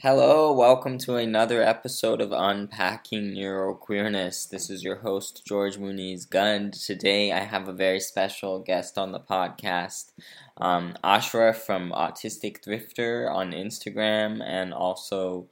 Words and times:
Hello, 0.00 0.52
welcome 0.52 0.98
to 0.98 1.14
another 1.14 1.62
episode 1.62 2.20
of 2.20 2.32
Unpacking 2.32 3.32
Neuroqueerness. 3.32 4.48
This 4.50 4.68
is 4.68 4.82
your 4.82 4.96
host, 4.96 5.42
George 5.46 5.76
Muniz 5.78 6.28
Gund. 6.28 6.74
Today 6.74 7.30
I 7.30 7.44
have 7.44 7.68
a 7.68 7.72
very 7.72 8.00
special 8.00 8.58
guest 8.58 8.98
on 8.98 9.12
the 9.12 9.20
podcast, 9.20 10.10
um, 10.58 10.94
Ashra 11.04 11.54
from 11.54 11.92
Autistic 11.92 12.58
Thrifter 12.60 13.32
on 13.32 13.52
Instagram 13.52 14.42
and 14.44 14.74
also 14.74 15.48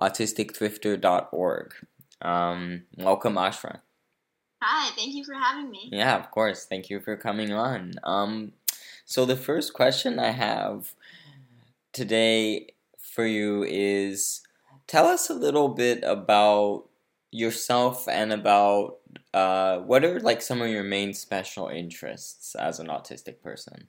autisticthrifter.org. 0.00 1.74
Um, 2.20 2.82
welcome, 2.98 3.34
Ashra. 3.34 3.80
Hi, 4.62 4.90
thank 4.96 5.14
you 5.14 5.24
for 5.24 5.34
having 5.34 5.70
me. 5.70 5.88
Yeah, 5.90 6.16
of 6.18 6.30
course. 6.30 6.66
Thank 6.66 6.90
you 6.90 7.00
for 7.00 7.16
coming 7.16 7.52
on. 7.52 7.94
Um, 8.04 8.52
so, 9.06 9.24
the 9.24 9.36
first 9.36 9.72
question 9.72 10.18
I 10.18 10.32
have 10.32 10.92
today 11.92 12.74
for 13.18 13.26
you 13.26 13.64
is 13.64 14.42
tell 14.86 15.04
us 15.04 15.28
a 15.28 15.34
little 15.34 15.70
bit 15.70 16.04
about 16.04 16.84
yourself 17.32 18.06
and 18.06 18.32
about 18.32 18.98
uh, 19.34 19.78
what 19.78 20.04
are 20.04 20.20
like 20.20 20.40
some 20.40 20.62
of 20.62 20.68
your 20.68 20.84
main 20.84 21.12
special 21.12 21.66
interests 21.66 22.54
as 22.54 22.78
an 22.78 22.86
autistic 22.86 23.42
person. 23.42 23.88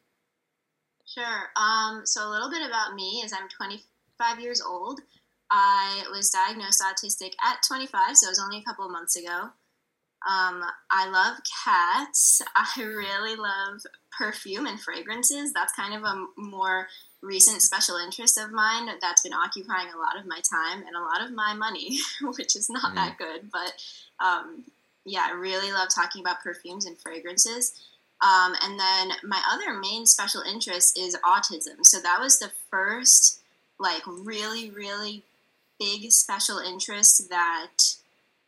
Sure. 1.05 1.51
Um, 1.55 2.01
so 2.05 2.27
a 2.27 2.31
little 2.31 2.49
bit 2.49 2.67
about 2.67 2.95
me 2.95 3.21
is 3.23 3.31
I'm 3.31 3.47
25 3.55 4.39
years 4.39 4.63
old. 4.67 4.99
I 5.51 6.05
was 6.11 6.31
diagnosed 6.31 6.81
autistic 6.81 7.33
at 7.45 7.61
25, 7.67 8.17
so 8.17 8.25
it 8.25 8.31
was 8.31 8.41
only 8.43 8.57
a 8.57 8.63
couple 8.63 8.87
of 8.87 8.91
months 8.91 9.15
ago. 9.15 9.51
Um, 10.27 10.63
I 10.89 11.07
love 11.07 11.37
cats. 11.63 12.41
I 12.55 12.81
really 12.81 13.35
love 13.35 13.81
perfume 14.17 14.65
and 14.65 14.79
fragrances. 14.79 15.53
That's 15.53 15.73
kind 15.73 15.93
of 15.93 16.01
a 16.01 16.25
more 16.35 16.87
recent 17.21 17.61
special 17.61 17.97
interest 17.97 18.37
of 18.37 18.51
mine 18.51 18.89
that's 19.01 19.23
been 19.23 19.33
occupying 19.33 19.87
a 19.93 19.97
lot 19.97 20.17
of 20.17 20.25
my 20.25 20.39
time 20.39 20.83
and 20.85 20.95
a 20.95 21.01
lot 21.01 21.21
of 21.21 21.33
my 21.33 21.53
money, 21.53 21.99
which 22.21 22.55
is 22.55 22.69
not 22.69 22.91
mm. 22.91 22.95
that 22.95 23.17
good. 23.17 23.49
But 23.51 23.73
um, 24.23 24.63
yeah, 25.05 25.27
I 25.29 25.31
really 25.31 25.71
love 25.71 25.89
talking 25.93 26.21
about 26.21 26.41
perfumes 26.41 26.85
and 26.85 26.97
fragrances. 26.97 27.73
Um, 28.21 28.53
and 28.61 28.79
then 28.79 29.11
my 29.23 29.41
other 29.51 29.77
main 29.79 30.05
special 30.05 30.41
interest 30.41 30.97
is 30.99 31.17
autism. 31.25 31.77
So 31.83 31.99
that 32.01 32.19
was 32.19 32.39
the 32.39 32.51
first, 32.69 33.39
like, 33.79 34.01
really, 34.05 34.69
really 34.69 35.23
big 35.79 36.11
special 36.11 36.59
interest 36.59 37.29
that 37.29 37.95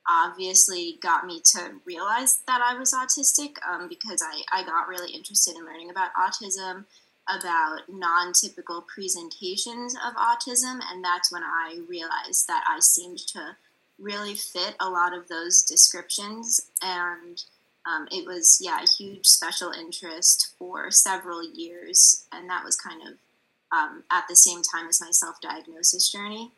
obviously 0.10 0.98
got 1.02 1.26
me 1.26 1.42
to 1.54 1.72
realize 1.86 2.40
that 2.48 2.62
I 2.62 2.78
was 2.78 2.94
autistic 2.94 3.56
um, 3.66 3.88
because 3.88 4.22
I, 4.22 4.42
I 4.52 4.66
got 4.66 4.90
really 4.90 5.14
interested 5.14 5.56
in 5.56 5.66
learning 5.66 5.90
about 5.90 6.10
autism 6.16 6.86
about 7.30 7.82
non 7.90 8.34
typical 8.34 8.82
presentations 8.82 9.96
of 9.96 10.16
autism, 10.16 10.80
and 10.92 11.04
that's 11.04 11.32
when 11.32 11.44
I 11.44 11.80
realized 11.88 12.48
that 12.48 12.64
I 12.68 12.80
seemed 12.80 13.20
to 13.34 13.56
really 14.00 14.34
fit 14.34 14.76
a 14.80 14.90
lot 14.90 15.14
of 15.14 15.28
those 15.28 15.64
descriptions. 15.64 16.60
And 16.82 17.44
um, 17.86 18.08
it 18.12 18.26
was, 18.26 18.60
yeah, 18.62 18.84
a 18.84 18.88
huge 18.88 19.26
special 19.26 19.72
interest 19.72 20.54
for 20.58 20.92
several 20.92 21.44
years, 21.44 22.26
and 22.32 22.50
that 22.50 22.64
was 22.64 22.76
kind 22.76 23.02
of 23.02 23.14
um, 23.72 24.04
at 24.12 24.26
the 24.28 24.36
same 24.36 24.62
time 24.62 24.88
as 24.88 25.02
my 25.02 25.12
self 25.12 25.40
diagnosis 25.42 26.12
journey. 26.12 26.52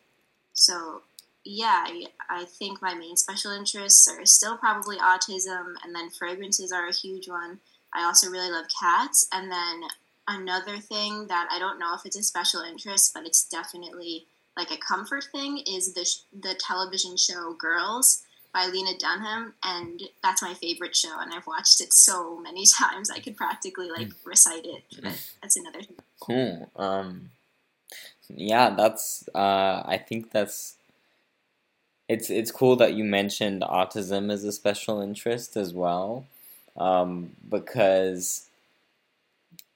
So, 0.53 1.01
yeah, 1.45 1.85
I, 1.85 2.05
I 2.29 2.45
think 2.45 2.81
my 2.81 2.93
main 2.93 3.17
special 3.17 3.51
interests 3.51 4.07
are 4.07 4.25
still 4.25 4.57
probably 4.57 4.97
autism, 4.97 5.75
and 5.83 5.93
then 5.93 6.09
fragrances 6.09 6.71
are 6.71 6.87
a 6.87 6.93
huge 6.93 7.27
one. 7.27 7.59
I 7.93 8.03
also 8.03 8.29
really 8.29 8.51
love 8.51 8.65
cats, 8.79 9.27
and 9.31 9.51
then 9.51 9.83
another 10.27 10.77
thing 10.77 11.27
that 11.27 11.47
I 11.51 11.59
don't 11.59 11.79
know 11.79 11.93
if 11.95 12.05
it's 12.05 12.17
a 12.17 12.23
special 12.23 12.61
interest, 12.61 13.11
but 13.13 13.25
it's 13.25 13.47
definitely 13.47 14.25
like 14.55 14.71
a 14.71 14.77
comfort 14.77 15.25
thing 15.31 15.63
is 15.67 15.93
the 15.93 16.07
the 16.39 16.55
television 16.55 17.17
show 17.17 17.53
Girls 17.53 18.23
by 18.53 18.67
Lena 18.67 18.97
Dunham, 18.97 19.55
and 19.63 20.01
that's 20.21 20.43
my 20.43 20.53
favorite 20.53 20.95
show, 20.95 21.19
and 21.19 21.33
I've 21.33 21.47
watched 21.47 21.81
it 21.81 21.91
so 21.91 22.37
many 22.37 22.65
times 22.79 23.09
I 23.09 23.19
could 23.19 23.35
practically 23.35 23.89
like 23.89 24.07
hmm. 24.07 24.29
recite 24.29 24.65
it. 24.65 24.83
But 25.01 25.29
that's 25.41 25.57
another 25.57 25.81
thing. 25.81 25.97
Cool. 26.19 26.69
Um, 26.75 27.31
yeah, 28.29 28.69
that's. 28.71 29.27
Uh, 29.33 29.83
I 29.85 30.03
think 30.07 30.31
that's. 30.31 30.75
It's 32.09 32.29
it's 32.29 32.51
cool 32.51 32.75
that 32.75 32.93
you 32.93 33.03
mentioned 33.03 33.61
autism 33.61 34.31
as 34.31 34.43
a 34.43 34.51
special 34.51 35.01
interest 35.01 35.55
as 35.55 35.73
well, 35.73 36.27
um, 36.77 37.31
because 37.49 38.47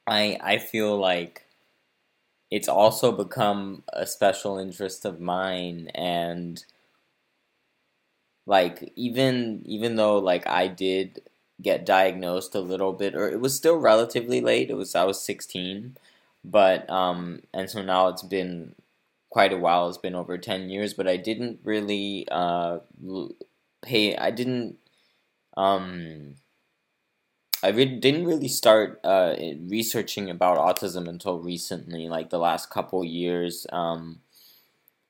I 0.08 0.38
I 0.42 0.58
feel 0.58 0.98
like 0.98 1.46
it's 2.50 2.68
also 2.68 3.10
become 3.12 3.82
a 3.92 4.06
special 4.06 4.58
interest 4.58 5.04
of 5.06 5.18
mine 5.20 5.88
and 5.94 6.62
like 8.46 8.92
even 8.96 9.62
even 9.64 9.96
though 9.96 10.18
like 10.18 10.46
I 10.46 10.68
did 10.68 11.20
get 11.60 11.84
diagnosed 11.84 12.54
a 12.54 12.60
little 12.60 12.92
bit 12.92 13.14
or 13.14 13.28
it 13.28 13.40
was 13.40 13.54
still 13.56 13.76
relatively 13.76 14.40
late 14.40 14.70
it 14.70 14.74
was 14.74 14.94
I 14.94 15.04
was 15.04 15.20
16 15.24 15.96
but 16.44 16.88
um 16.88 17.42
and 17.52 17.68
so 17.68 17.82
now 17.82 18.08
it's 18.08 18.22
been 18.22 18.74
quite 19.30 19.52
a 19.52 19.56
while 19.58 19.88
it's 19.88 19.98
been 19.98 20.14
over 20.14 20.38
10 20.38 20.70
years 20.70 20.94
but 20.94 21.08
I 21.08 21.16
didn't 21.16 21.60
really 21.64 22.26
uh 22.30 22.78
pay 23.82 24.16
I 24.16 24.30
didn't 24.30 24.76
um 25.56 26.36
I 27.62 27.68
re- 27.68 27.98
didn't 27.98 28.26
really 28.26 28.48
start 28.48 29.00
uh, 29.02 29.34
researching 29.68 30.30
about 30.30 30.58
autism 30.58 31.08
until 31.08 31.40
recently, 31.40 32.08
like 32.08 32.30
the 32.30 32.38
last 32.38 32.70
couple 32.70 33.04
years, 33.04 33.66
um, 33.72 34.20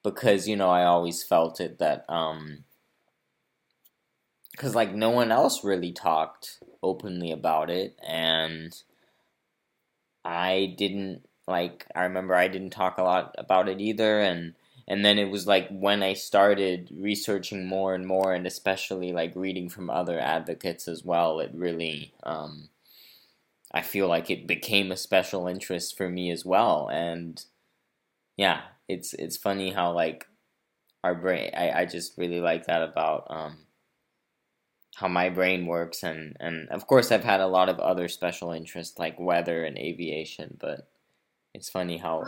because 0.05 0.47
you 0.49 0.57
know 0.57 0.71
I 0.71 0.85
always 0.85 1.23
felt 1.25 1.61
it 1.61 1.79
that 1.79 2.07
because 2.07 2.59
um, 4.71 4.75
like 4.75 4.95
no 4.95 5.11
one 5.11 5.33
else 5.33 5.65
really 5.65 5.93
talked 5.93 6.61
openly 6.83 7.31
about 7.33 7.71
it, 7.71 7.99
and 8.07 8.73
I 10.25 10.75
didn't 10.79 11.29
like. 11.47 11.87
I 11.95 12.03
remember 12.05 12.35
I 12.35 12.49
didn't 12.49 12.71
talk 12.71 12.99
a 12.99 13.03
lot 13.03 13.35
about 13.39 13.69
it 13.69 13.81
either, 13.81 14.21
and 14.21 14.55
and 14.89 15.05
then 15.05 15.19
it 15.19 15.31
was 15.31 15.47
like 15.47 15.69
when 15.69 16.03
I 16.03 16.15
started 16.15 16.89
researching 16.91 17.67
more 17.67 17.95
and 17.95 18.07
more, 18.07 18.33
and 18.33 18.47
especially 18.47 19.13
like 19.13 19.37
reading 19.37 19.69
from 19.69 19.91
other 19.91 20.19
advocates 20.19 20.89
as 20.89 21.05
well, 21.05 21.41
it 21.41 21.51
really, 21.53 22.15
um, 22.23 22.71
I 23.71 23.83
feel 23.83 24.09
like 24.09 24.31
it 24.31 24.47
became 24.47 24.91
a 24.91 24.97
special 24.97 25.47
interest 25.47 25.95
for 25.97 26.09
me 26.09 26.31
as 26.31 26.47
well. 26.47 26.89
And 26.91 27.45
yeah, 28.39 28.63
it's 28.89 29.13
it's 29.13 29.37
funny 29.37 29.73
how 29.73 29.93
like 29.93 30.27
our 31.05 31.15
brain, 31.15 31.51
I, 31.55 31.71
I 31.83 31.85
just 31.85 32.17
really 32.17 32.41
like 32.41 32.67
that 32.67 32.83
about 32.83 33.27
um, 33.29 33.59
how 34.97 35.09
my 35.09 35.29
brain 35.29 35.67
works, 35.67 36.03
and 36.03 36.35
and 36.41 36.67
of 36.71 36.87
course 36.87 37.13
I've 37.13 37.25
had 37.25 37.41
a 37.41 37.47
lot 37.47 37.69
of 37.69 37.79
other 37.79 38.09
special 38.09 38.53
interests 38.53 38.99
like 38.99 39.21
weather 39.21 39.65
and 39.65 39.77
aviation, 39.77 40.57
but 40.59 40.89
it's 41.53 41.69
funny 41.69 41.99
how 41.99 42.25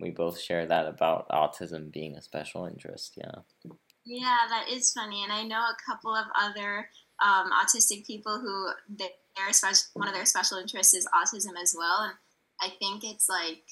we 0.00 0.10
both 0.10 0.40
share 0.40 0.66
that 0.66 0.86
about 0.86 1.28
autism 1.28 1.92
being 1.92 2.16
a 2.16 2.22
special 2.22 2.66
interest. 2.66 3.14
Yeah. 3.16 3.72
Yeah, 4.04 4.38
that 4.48 4.68
is 4.70 4.92
funny, 4.92 5.22
and 5.22 5.32
I 5.32 5.44
know 5.44 5.60
a 5.60 5.76
couple 5.86 6.14
of 6.14 6.24
other 6.34 6.88
um, 7.22 7.50
autistic 7.52 8.06
people 8.06 8.40
who 8.40 8.70
their 8.96 9.52
special 9.52 9.84
one 9.92 10.08
of 10.08 10.14
their 10.14 10.24
special 10.24 10.58
interests 10.58 10.94
is 10.94 11.06
autism 11.14 11.52
as 11.62 11.74
well, 11.76 12.00
and 12.02 12.14
I 12.60 12.74
think 12.78 13.04
it's 13.04 13.28
like 13.28 13.62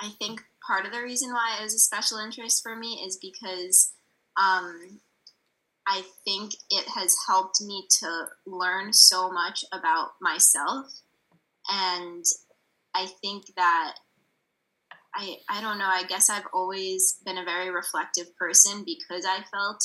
I 0.00 0.08
think 0.18 0.42
part 0.66 0.86
of 0.86 0.92
the 0.92 1.02
reason 1.02 1.32
why 1.32 1.56
it 1.58 1.62
was 1.62 1.74
a 1.74 1.78
special 1.78 2.18
interest 2.18 2.62
for 2.62 2.74
me 2.74 3.04
is 3.06 3.18
because 3.18 3.92
um, 4.36 5.00
I 5.86 6.02
think 6.24 6.52
it 6.70 6.88
has 6.88 7.14
helped 7.26 7.60
me 7.60 7.86
to 8.00 8.26
learn 8.46 8.92
so 8.94 9.30
much 9.30 9.64
about 9.72 10.12
myself, 10.22 10.86
and 11.70 12.24
I 12.94 13.06
think 13.20 13.44
that 13.56 13.94
I, 15.14 15.36
I 15.48 15.60
don't 15.60 15.78
know. 15.78 15.88
I 15.88 16.04
guess 16.04 16.30
I've 16.30 16.46
always 16.52 17.18
been 17.24 17.38
a 17.38 17.44
very 17.44 17.70
reflective 17.70 18.36
person 18.36 18.84
because 18.84 19.24
I 19.26 19.42
felt 19.52 19.84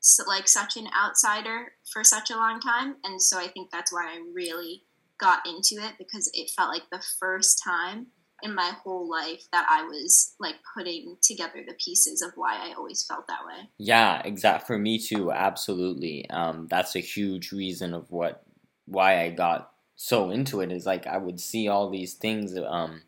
so, 0.00 0.24
like 0.26 0.48
such 0.48 0.76
an 0.76 0.88
outsider 0.96 1.72
for 1.92 2.04
such 2.04 2.30
a 2.30 2.36
long 2.36 2.60
time. 2.60 2.96
And 3.04 3.22
so 3.22 3.38
I 3.38 3.48
think 3.48 3.70
that's 3.70 3.92
why 3.92 4.06
I 4.06 4.22
really 4.34 4.84
got 5.18 5.46
into 5.46 5.84
it 5.84 5.94
because 5.98 6.30
it 6.32 6.50
felt 6.56 6.70
like 6.70 6.88
the 6.90 7.04
first 7.18 7.62
time 7.62 8.06
in 8.42 8.54
my 8.54 8.72
whole 8.82 9.08
life 9.08 9.42
that 9.52 9.66
I 9.68 9.82
was 9.82 10.34
like 10.40 10.56
putting 10.74 11.16
together 11.22 11.62
the 11.66 11.74
pieces 11.74 12.22
of 12.22 12.32
why 12.36 12.56
I 12.56 12.74
always 12.74 13.04
felt 13.06 13.26
that 13.28 13.44
way. 13.46 13.68
Yeah, 13.78 14.22
exact 14.24 14.66
for 14.66 14.78
me 14.78 14.98
too, 14.98 15.30
absolutely. 15.30 16.28
Um, 16.30 16.66
that's 16.70 16.96
a 16.96 17.00
huge 17.00 17.52
reason 17.52 17.92
of 17.92 18.10
what 18.10 18.42
why 18.86 19.22
I 19.22 19.30
got 19.30 19.72
so 19.94 20.30
into 20.30 20.62
it 20.62 20.72
is 20.72 20.86
like 20.86 21.06
I 21.06 21.18
would 21.18 21.38
see 21.38 21.68
all 21.68 21.90
these 21.90 22.14
things 22.14 22.56
um 22.56 23.02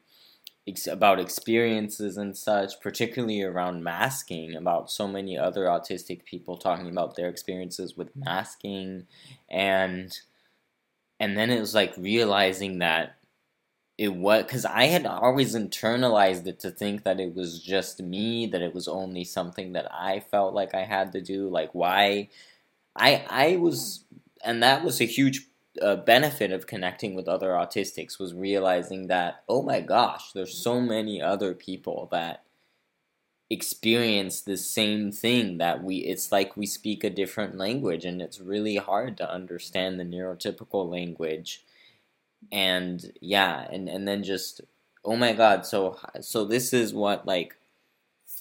ex- 0.66 0.86
about 0.86 1.20
experiences 1.20 2.16
and 2.16 2.36
such, 2.36 2.80
particularly 2.80 3.42
around 3.42 3.82
masking, 3.84 4.54
about 4.54 4.90
so 4.90 5.08
many 5.08 5.38
other 5.38 5.64
autistic 5.64 6.24
people 6.24 6.56
talking 6.56 6.88
about 6.90 7.16
their 7.16 7.28
experiences 7.28 7.96
with 7.96 8.14
masking 8.16 9.06
and 9.48 10.20
and 11.20 11.36
then 11.38 11.50
it 11.50 11.60
was 11.60 11.74
like 11.74 11.94
realizing 11.96 12.78
that 12.80 13.16
it 13.98 14.14
was 14.14 14.42
because 14.42 14.64
I 14.64 14.86
had 14.86 15.06
always 15.06 15.54
internalized 15.54 16.46
it 16.46 16.58
to 16.60 16.70
think 16.70 17.04
that 17.04 17.20
it 17.20 17.34
was 17.34 17.62
just 17.62 18.00
me, 18.02 18.46
that 18.46 18.62
it 18.62 18.74
was 18.74 18.88
only 18.88 19.24
something 19.24 19.74
that 19.74 19.86
I 19.92 20.20
felt 20.20 20.54
like 20.54 20.74
I 20.74 20.84
had 20.84 21.12
to 21.12 21.20
do. 21.20 21.48
Like 21.48 21.70
why 21.74 22.30
I 22.96 23.24
I 23.28 23.56
was, 23.56 24.04
and 24.44 24.62
that 24.62 24.84
was 24.84 25.00
a 25.00 25.06
huge 25.06 25.46
uh, 25.80 25.96
benefit 25.96 26.52
of 26.52 26.66
connecting 26.66 27.14
with 27.14 27.28
other 27.28 27.50
autistics 27.50 28.18
was 28.18 28.34
realizing 28.34 29.06
that 29.06 29.42
oh 29.48 29.62
my 29.62 29.80
gosh, 29.80 30.32
there's 30.32 30.54
so 30.54 30.80
many 30.80 31.20
other 31.22 31.54
people 31.54 32.08
that 32.12 32.42
experience 33.50 34.40
the 34.40 34.56
same 34.56 35.12
thing 35.12 35.58
that 35.58 35.82
we 35.84 35.96
it's 35.96 36.32
like 36.32 36.56
we 36.56 36.64
speak 36.64 37.04
a 37.04 37.10
different 37.10 37.58
language 37.58 38.04
and 38.04 38.22
it's 38.22 38.40
really 38.40 38.76
hard 38.76 39.16
to 39.18 39.30
understand 39.30 39.98
the 40.00 40.04
neurotypical 40.04 40.90
language. 40.90 41.64
And 42.50 43.12
yeah 43.20 43.66
and 43.70 43.88
and 43.88 44.06
then 44.08 44.22
just 44.22 44.62
oh 45.04 45.16
my 45.16 45.32
god 45.32 45.64
so 45.64 45.98
so 46.20 46.44
this 46.44 46.72
is 46.72 46.92
what 46.92 47.26
like 47.26 47.54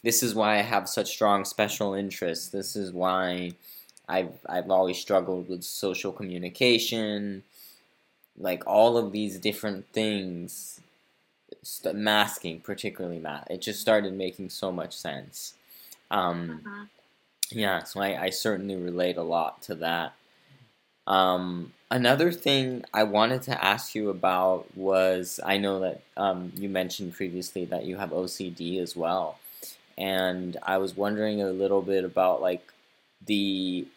this 0.04 0.24
is 0.24 0.34
why 0.34 0.58
I 0.58 0.62
have 0.62 0.90
such 0.90 1.10
strong 1.10 1.46
special 1.46 1.94
interests. 1.94 2.50
This 2.50 2.76
is 2.76 2.92
why 2.92 3.52
I've 4.12 4.38
I've 4.48 4.70
always 4.70 4.98
struggled 4.98 5.50
with 5.50 5.64
social 5.64 6.12
communication 6.12 7.44
like 8.38 8.64
all 8.66 8.98
of 8.98 9.12
these 9.12 9.40
different 9.40 9.88
things 9.94 10.80
masking 11.94 12.60
particularly 12.60 13.20
math 13.20 13.48
it 13.50 13.62
just 13.62 13.80
started 13.80 14.14
making 14.14 14.50
so 14.50 14.72
much 14.72 14.96
sense 14.96 15.54
um, 16.10 16.62
uh-huh. 16.66 16.86
yeah 17.52 17.84
so 17.84 18.02
I, 18.02 18.24
I 18.24 18.30
certainly 18.30 18.76
relate 18.76 19.18
a 19.18 19.24
lot 19.24 19.62
to 19.64 19.76
that 19.76 20.14
um, 21.08 21.74
another 21.90 22.32
thing 22.32 22.86
I 22.94 23.04
wanted 23.04 23.42
to 23.44 23.64
ask 23.64 23.96
you 23.96 24.10
about 24.10 24.66
was 24.78 25.40
I 25.44 25.58
know 25.58 25.80
that 25.80 26.02
um, 26.16 26.52
you 26.56 26.70
mentioned 26.70 27.16
previously 27.16 27.66
that 27.66 27.86
you 27.86 27.98
have 27.98 28.12
OCD 28.12 28.80
as 28.80 28.96
well, 28.96 29.40
and 29.98 30.58
I 30.64 30.78
was 30.78 30.96
wondering 30.96 31.42
a 31.42 31.50
little 31.50 31.82
bit 31.82 32.06
about 32.06 32.42
like 32.42 32.72
the 33.26 33.88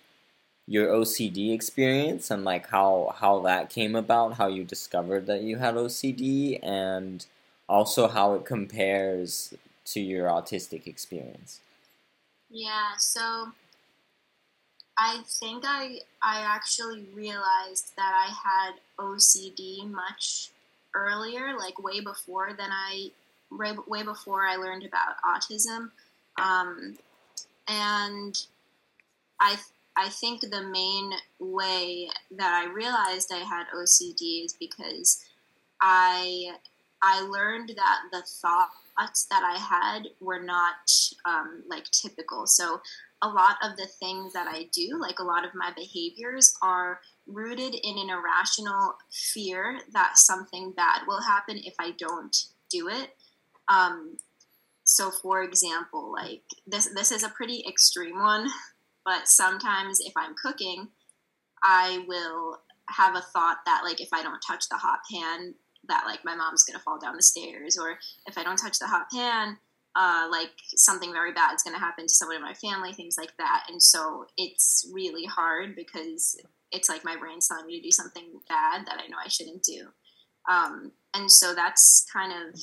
your 0.67 0.89
OCD 0.89 1.53
experience 1.53 2.31
and 2.31 2.45
like 2.45 2.69
how 2.69 3.15
how 3.19 3.41
that 3.41 3.71
came 3.71 3.95
about, 3.95 4.35
how 4.35 4.47
you 4.47 4.65
discovered 4.65 5.27
that 5.27 5.43
you 5.43 5.59
had 5.59 5.75
OCD, 5.75 6.59
and 6.63 7.27
also 7.69 8.09
how 8.09 8.35
it 8.35 8.45
compares 8.45 9.55
to 9.85 10.01
your 10.01 10.29
autistic 10.29 10.87
experience. 10.87 11.61
Yeah, 12.51 12.97
so 12.99 13.49
I 14.97 15.23
think 15.41 15.65
I 15.67 15.99
I 16.23 16.41
actually 16.41 17.07
realized 17.15 17.93
that 17.97 18.13
I 18.15 18.33
had 18.33 18.75
OCD 18.99 19.91
much 19.91 20.51
earlier, 20.95 21.57
like 21.59 21.83
way 21.83 22.01
before 22.01 22.55
than 22.57 22.71
I 22.71 23.11
way 23.51 24.03
before 24.03 24.47
I 24.47 24.57
learned 24.57 24.85
about 24.85 25.17
autism, 25.27 25.91
um, 26.39 26.97
and 27.69 28.47
I 29.41 29.57
I 29.97 30.09
think 30.09 30.41
the 30.41 30.63
main 30.63 31.13
way 31.39 32.09
that 32.33 32.53
I 32.53 32.73
realized 32.73 33.31
I 33.33 33.39
had 33.39 33.67
OCD 33.75 34.45
is 34.45 34.55
because 34.59 35.25
I 35.81 36.57
I 37.03 37.21
learned 37.21 37.71
that 37.77 37.99
the 38.11 38.23
thoughts 38.23 39.27
that 39.27 39.43
I 39.45 39.59
had 39.59 40.09
were 40.21 40.41
not 40.41 40.91
um, 41.27 41.63
like 41.69 41.85
typical. 41.91 42.47
So 42.47 42.81
a 43.21 43.29
lot 43.29 43.57
of 43.63 43.77
the 43.77 43.87
things 43.87 44.33
that 44.33 44.47
I 44.49 44.69
do, 44.73 44.99
like 44.99 45.19
a 45.19 45.25
lot 45.25 45.45
of 45.45 45.55
my 45.55 45.71
behaviors, 45.77 46.55
are 46.63 47.01
rooted 47.27 47.75
in 47.75 47.99
an 47.99 48.11
irrational 48.11 48.97
fear 49.11 49.81
that 49.93 50.17
something 50.17 50.73
bad 50.73 51.03
will 51.07 51.21
happen 51.21 51.59
if 51.59 51.75
I 51.79 51.93
don't 51.93 52.37
do 52.71 52.89
it. 52.89 53.11
Um, 53.69 54.17
so, 54.85 55.11
for 55.11 55.43
example, 55.43 56.13
like 56.13 56.43
this, 56.67 56.87
this 56.95 57.13
is 57.13 57.23
a 57.23 57.31
pretty 57.31 57.65
extreme 57.67 58.19
one, 58.19 58.49
but 59.05 59.29
sometimes 59.29 60.01
if 60.01 60.13
I'm 60.17 60.35
cooking, 60.41 60.89
I 61.63 62.05
will 62.07 62.59
have 62.89 63.17
a 63.17 63.21
thought 63.21 63.59
that 63.67 63.83
like 63.85 64.01
if 64.01 64.11
I 64.13 64.23
don't 64.23 64.41
touch 64.47 64.69
the 64.69 64.77
hot 64.77 65.01
pan, 65.11 65.55
that 65.89 66.05
like 66.07 66.25
my 66.25 66.35
mom's 66.35 66.65
gonna 66.65 66.79
fall 66.79 66.99
down 66.99 67.17
the 67.17 67.23
stairs, 67.23 67.79
or 67.79 67.99
if 68.27 68.39
I 68.39 68.43
don't 68.43 68.57
touch 68.57 68.79
the 68.79 68.87
hot 68.87 69.07
pan, 69.13 69.59
uh, 69.97 70.29
like 70.31 70.53
something 70.77 71.13
very 71.13 71.33
bad 71.33 71.55
is 71.55 71.63
to 71.63 71.73
happen 71.79 72.07
to 72.07 72.13
someone 72.13 72.37
in 72.37 72.43
my 72.43 72.55
family, 72.55 72.93
things 72.93 73.17
like 73.19 73.37
that. 73.39 73.65
And 73.69 73.83
so 73.83 74.27
it's 74.37 74.89
really 74.93 75.25
hard 75.25 75.77
because 75.77 76.41
it's 76.73 76.89
like 76.89 77.05
my 77.05 77.17
brain's 77.17 77.49
telling 77.49 77.67
me 77.67 77.79
to 77.79 77.83
do 77.83 77.93
something 77.93 78.25
bad 78.49 78.87
that 78.87 78.99
I 78.99 79.07
know 79.07 79.17
I 79.25 79.29
shouldn't 79.29 79.63
do. 79.63 79.89
Um, 80.51 80.93
and 81.15 81.31
so 81.31 81.55
that's 81.55 82.07
kind 82.13 82.33
of 82.33 82.61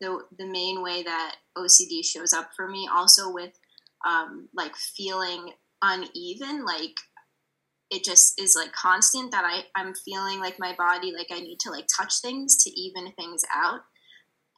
the, 0.00 0.20
the 0.38 0.46
main 0.46 0.82
way 0.82 1.02
that 1.02 1.36
OCD 1.58 2.04
shows 2.04 2.32
up 2.32 2.50
for 2.54 2.68
me. 2.68 2.88
Also 2.92 3.32
with 3.32 3.58
um, 4.06 4.48
like 4.54 4.74
feeling 4.76 5.52
uneven, 5.82 6.64
like 6.64 6.96
it 7.90 8.04
just 8.04 8.40
is 8.40 8.54
like 8.56 8.72
constant 8.72 9.32
that 9.32 9.44
I, 9.44 9.64
I'm 9.78 9.94
feeling 9.94 10.38
like 10.38 10.58
my 10.58 10.74
body, 10.76 11.12
like 11.12 11.28
I 11.30 11.40
need 11.40 11.58
to 11.60 11.70
like 11.70 11.86
touch 11.94 12.20
things 12.20 12.62
to 12.62 12.70
even 12.70 13.12
things 13.12 13.42
out. 13.54 13.80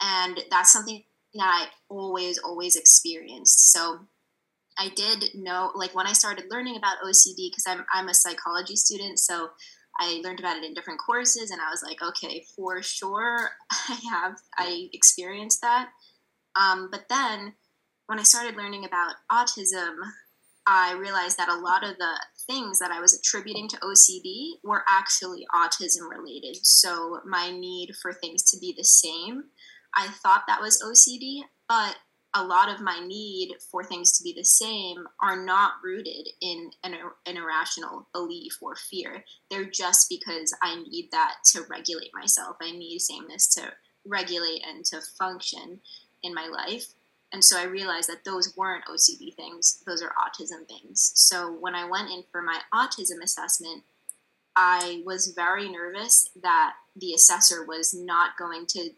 And 0.01 0.41
that's 0.51 0.73
something 0.73 1.03
that 1.35 1.43
I 1.43 1.67
always, 1.89 2.39
always 2.39 2.77
experienced. 2.77 3.73
So 3.73 4.01
I 4.79 4.91
did 4.95 5.25
know, 5.35 5.71
like 5.75 5.95
when 5.95 6.07
I 6.07 6.13
started 6.13 6.47
learning 6.51 6.77
about 6.77 6.99
OCD, 7.05 7.51
because 7.51 7.65
I'm, 7.67 7.85
I'm 7.93 8.09
a 8.09 8.15
psychology 8.15 8.77
student, 8.77 9.19
so 9.19 9.49
I 10.01 10.21
learned 10.25 10.41
about 10.41 10.57
it 10.57 10.65
in 10.65 10.75
different 10.75 11.01
courses, 11.01 11.51
and 11.51 11.61
I 11.61 11.71
was 11.71 11.83
like, 11.83 12.03
okay, 12.03 12.45
for 12.57 12.83
sure, 12.83 13.51
I 13.71 13.99
have, 14.11 14.37
I 14.57 14.89
experienced 14.93 15.61
that. 15.63 15.91
Um, 16.57 16.89
but 16.91 17.05
then 17.09 17.55
when 18.07 18.19
I 18.19 18.23
started 18.23 18.57
learning 18.57 18.85
about 18.85 19.15
autism, 19.31 19.97
I 20.67 20.93
realized 20.95 21.39
that 21.39 21.49
a 21.49 21.59
lot 21.59 21.83
of 21.83 21.97
the 21.99 22.21
things 22.47 22.79
that 22.79 22.91
I 22.91 23.01
was 23.01 23.19
attributing 23.19 23.69
to 23.69 23.77
OCD 23.79 24.53
were 24.63 24.85
actually 24.89 25.47
autism 25.55 26.09
related. 26.09 26.57
So 26.63 27.21
my 27.27 27.51
need 27.51 27.95
for 28.01 28.13
things 28.13 28.45
to 28.51 28.59
be 28.59 28.75
the 28.77 28.85
same 28.85 29.45
I 29.95 30.09
thought 30.09 30.45
that 30.47 30.61
was 30.61 30.83
OCD, 30.83 31.43
but 31.69 31.97
a 32.35 32.45
lot 32.45 32.71
of 32.71 32.81
my 32.81 32.99
need 33.07 33.57
for 33.71 33.85
things 33.85 34.13
to 34.13 34.25
be 34.25 34.33
the 34.33 34.45
same 34.45 35.07
are 35.21 35.45
not 35.45 35.75
rooted 35.85 36.29
in 36.41 36.71
an, 36.83 36.95
an, 37.27 37.37
irrational 37.37 38.09
belief 38.15 38.57
or 38.63 38.75
fear. 38.75 39.23
They're 39.51 39.67
just 39.67 40.09
because 40.09 40.55
I 40.63 40.77
need 40.77 41.11
that 41.13 41.35
to 41.53 41.65
regulate 41.69 42.11
myself. 42.15 42.57
I 42.63 42.71
need 42.71 43.01
sameness 43.01 43.55
to 43.57 43.73
regulate 44.07 44.63
and 44.67 44.83
to 44.87 45.01
function 45.19 45.81
in 46.23 46.33
my 46.33 46.47
life. 46.47 46.87
And 47.33 47.43
so 47.43 47.59
I 47.59 47.65
realized 47.65 48.09
that 48.09 48.25
those 48.25 48.55
weren't 48.57 48.85
OCD 48.85 49.35
things, 49.35 49.83
those 49.87 50.03
are 50.03 50.13
autism 50.21 50.67
things. 50.69 51.13
So 51.15 51.51
when 51.51 51.75
I 51.75 51.89
went 51.89 52.11
in 52.11 52.25
for 52.31 52.43
my 52.43 52.61
autism 52.75 53.23
assessment, 53.23 53.85
I 54.55 55.03
was 55.07 55.33
very 55.35 55.71
nervous 55.71 56.29
that 56.43 56.75
the 56.95 57.15
assessor 57.15 57.65
was 57.65 57.95
not 57.95 58.37
going 58.39 58.67
to 58.69 58.91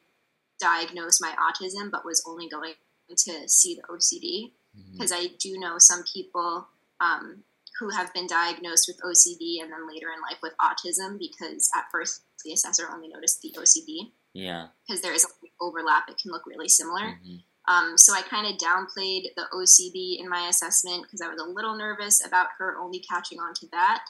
diagnose 0.61 1.21
my 1.21 1.35
autism, 1.39 1.91
but 1.93 2.05
was 2.05 2.25
only 2.27 2.49
going 2.49 2.75
to 3.17 3.49
see 3.49 3.77
the 3.77 3.83
OCD 3.83 4.53
because 4.93 5.13
mm-hmm. 5.13 5.29
I 5.29 5.35
do 5.39 5.59
know 5.59 5.75
some 5.79 6.03
people 6.13 6.67
um, 7.01 7.45
who 7.79 7.91
have 7.91 8.13
been 8.15 8.27
diagnosed 8.27 8.89
with 8.89 9.01
OCD 9.03 9.63
and 9.63 9.71
then 9.71 9.89
later 9.89 10.09
in 10.15 10.21
life 10.23 10.39
with 10.43 10.55
autism 10.61 11.19
because 11.19 11.71
at 11.77 11.85
first 11.93 12.23
the 12.45 12.53
assessor 12.53 12.89
only 12.93 13.09
noticed 13.09 13.43
the 13.43 13.55
OCD. 13.59 14.13
Yeah. 14.33 14.69
Because 14.87 15.03
there 15.03 15.15
is 15.15 15.27
overlap, 15.61 16.05
it 16.09 16.19
can 16.21 16.33
look 16.33 16.47
really 16.47 16.69
similar. 16.69 17.03
Mm-hmm. 17.03 17.37
Um, 17.67 17.97
so 17.97 18.13
I 18.13 18.23
kind 18.23 18.47
of 18.47 18.59
downplayed 18.59 19.29
the 19.37 19.47
OCD 19.53 20.21
in 20.21 20.29
my 20.29 20.49
assessment 20.49 21.05
because 21.05 21.23
I 21.23 21.29
was 21.29 21.41
a 21.41 21.49
little 21.49 21.77
nervous 21.77 22.25
about 22.25 22.49
her 22.59 22.77
only 22.79 23.01
catching 23.01 23.39
on 23.39 23.55
to 23.55 23.67
that. 23.73 24.05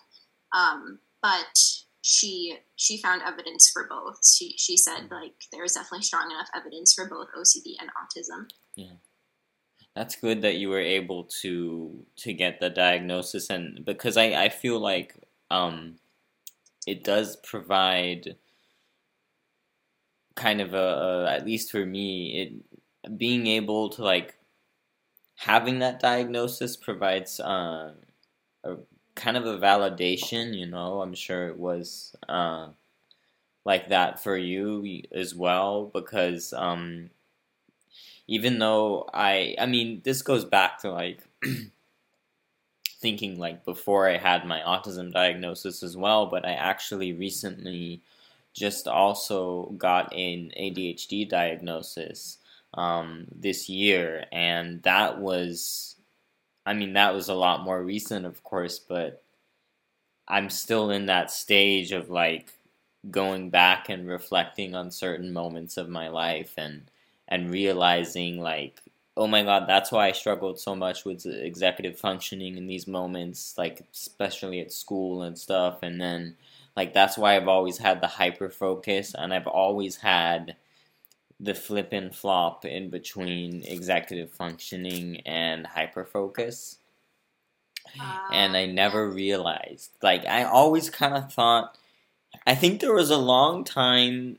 Um, 0.52 0.98
but 1.22 1.56
she 2.02 2.58
she 2.76 3.00
found 3.00 3.22
evidence 3.22 3.70
for 3.70 3.86
both. 3.88 4.18
She 4.26 4.54
she 4.58 4.76
said 4.76 5.08
like 5.10 5.32
there 5.52 5.64
is 5.64 5.72
definitely 5.72 6.02
strong 6.02 6.30
enough 6.30 6.48
evidence 6.54 6.92
for 6.92 7.08
both 7.08 7.28
OCD 7.36 7.76
and 7.80 7.90
autism. 7.90 8.50
Yeah. 8.76 8.96
That's 9.96 10.16
good 10.16 10.42
that 10.42 10.56
you 10.56 10.68
were 10.68 10.80
able 10.80 11.24
to 11.42 12.04
to 12.16 12.32
get 12.34 12.60
the 12.60 12.68
diagnosis 12.68 13.48
and 13.48 13.84
because 13.84 14.16
I, 14.16 14.44
I 14.44 14.48
feel 14.50 14.78
like 14.80 15.14
um 15.50 15.96
it 16.86 17.04
does 17.04 17.36
provide 17.36 18.36
kind 20.34 20.60
of 20.60 20.74
a, 20.74 20.76
a 20.76 21.32
at 21.32 21.46
least 21.46 21.70
for 21.70 21.86
me 21.86 22.42
it 22.42 22.80
being 23.16 23.46
able 23.46 23.88
to 23.90 24.02
like 24.02 24.34
having 25.36 25.80
that 25.80 26.00
diagnosis 26.00 26.76
provides 26.76 27.40
uh, 27.40 27.92
a 28.64 28.76
kind 29.14 29.36
of 29.36 29.46
a 29.46 29.58
validation, 29.58 30.56
you 30.56 30.66
know. 30.66 31.00
I'm 31.00 31.14
sure 31.14 31.48
it 31.48 31.58
was 31.58 32.16
uh, 32.28 32.68
like 33.64 33.88
that 33.88 34.22
for 34.22 34.36
you 34.36 35.02
as 35.12 35.34
well 35.34 35.86
because 35.92 36.52
um, 36.52 37.10
even 38.26 38.58
though 38.58 39.08
I, 39.12 39.54
I 39.58 39.66
mean, 39.66 40.00
this 40.04 40.22
goes 40.22 40.44
back 40.44 40.80
to 40.80 40.90
like 40.90 41.20
thinking 43.00 43.38
like 43.38 43.64
before 43.64 44.08
I 44.08 44.16
had 44.18 44.46
my 44.46 44.60
autism 44.60 45.12
diagnosis 45.12 45.82
as 45.82 45.96
well, 45.96 46.26
but 46.26 46.46
I 46.46 46.52
actually 46.52 47.12
recently 47.12 48.00
just 48.54 48.86
also 48.86 49.74
got 49.76 50.12
an 50.12 50.52
ADHD 50.56 51.28
diagnosis 51.28 52.38
um, 52.74 53.26
this 53.34 53.68
year, 53.68 54.26
and 54.32 54.82
that 54.82 55.20
was, 55.20 55.96
I 56.66 56.74
mean, 56.74 56.94
that 56.94 57.14
was 57.14 57.28
a 57.28 57.34
lot 57.34 57.64
more 57.64 57.82
recent, 57.82 58.26
of 58.26 58.42
course, 58.44 58.78
but 58.78 59.22
I'm 60.28 60.50
still 60.50 60.90
in 60.90 61.06
that 61.06 61.30
stage 61.30 61.92
of 61.92 62.10
like 62.10 62.52
going 63.10 63.50
back 63.50 63.88
and 63.88 64.08
reflecting 64.08 64.74
on 64.74 64.90
certain 64.90 65.32
moments 65.32 65.76
of 65.76 65.88
my 65.88 66.08
life 66.08 66.54
and 66.56 66.90
and 67.28 67.50
realizing 67.50 68.38
like 68.40 68.80
oh 69.16 69.26
my 69.26 69.42
god 69.42 69.66
that's 69.68 69.92
why 69.92 70.08
i 70.08 70.12
struggled 70.12 70.58
so 70.58 70.74
much 70.74 71.04
with 71.04 71.26
executive 71.26 71.98
functioning 71.98 72.56
in 72.56 72.66
these 72.66 72.86
moments 72.86 73.56
like 73.58 73.82
especially 73.92 74.60
at 74.60 74.72
school 74.72 75.22
and 75.22 75.38
stuff. 75.38 75.82
And 75.82 76.00
then 76.00 76.36
like 76.76 76.94
that's 76.94 77.18
why 77.18 77.36
i've 77.36 77.48
always 77.48 77.78
had 77.78 78.00
the 78.00 78.06
hyper 78.06 78.48
focus 78.50 79.14
and 79.16 79.32
i've 79.34 79.46
always 79.46 79.96
had 79.96 80.56
the 81.40 81.54
flip 81.54 81.92
and 81.92 82.14
flop 82.14 82.64
in 82.64 82.90
between 82.90 83.62
executive 83.64 84.30
functioning 84.30 85.20
and 85.26 85.66
hyper 85.66 86.04
focus 86.04 86.78
and 88.32 88.56
i 88.56 88.64
ah, 88.64 88.72
never 88.72 89.08
realized. 89.08 89.90
Like 90.02 90.26
i 90.26 90.44
always 90.44 90.90
kind 90.90 91.14
of 91.14 91.32
thought 91.32 91.76
I 92.46 92.54
think 92.54 92.80
there 92.80 92.92
was 92.92 93.10
a 93.10 93.16
long 93.16 93.64
time, 93.64 94.38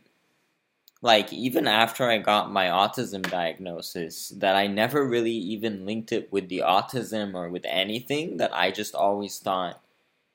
like 1.01 1.31
even 1.33 1.67
after 1.67 2.09
I 2.09 2.17
got 2.17 2.51
my 2.51 2.67
autism 2.67 3.29
diagnosis, 3.29 4.29
that 4.37 4.55
I 4.55 4.67
never 4.67 5.07
really 5.07 5.31
even 5.31 5.85
linked 5.85 6.11
it 6.11 6.31
with 6.31 6.49
the 6.49 6.59
autism 6.59 7.33
or 7.33 7.49
with 7.49 7.65
anything, 7.65 8.37
that 8.37 8.53
I 8.53 8.71
just 8.71 8.95
always 8.95 9.39
thought 9.39 9.81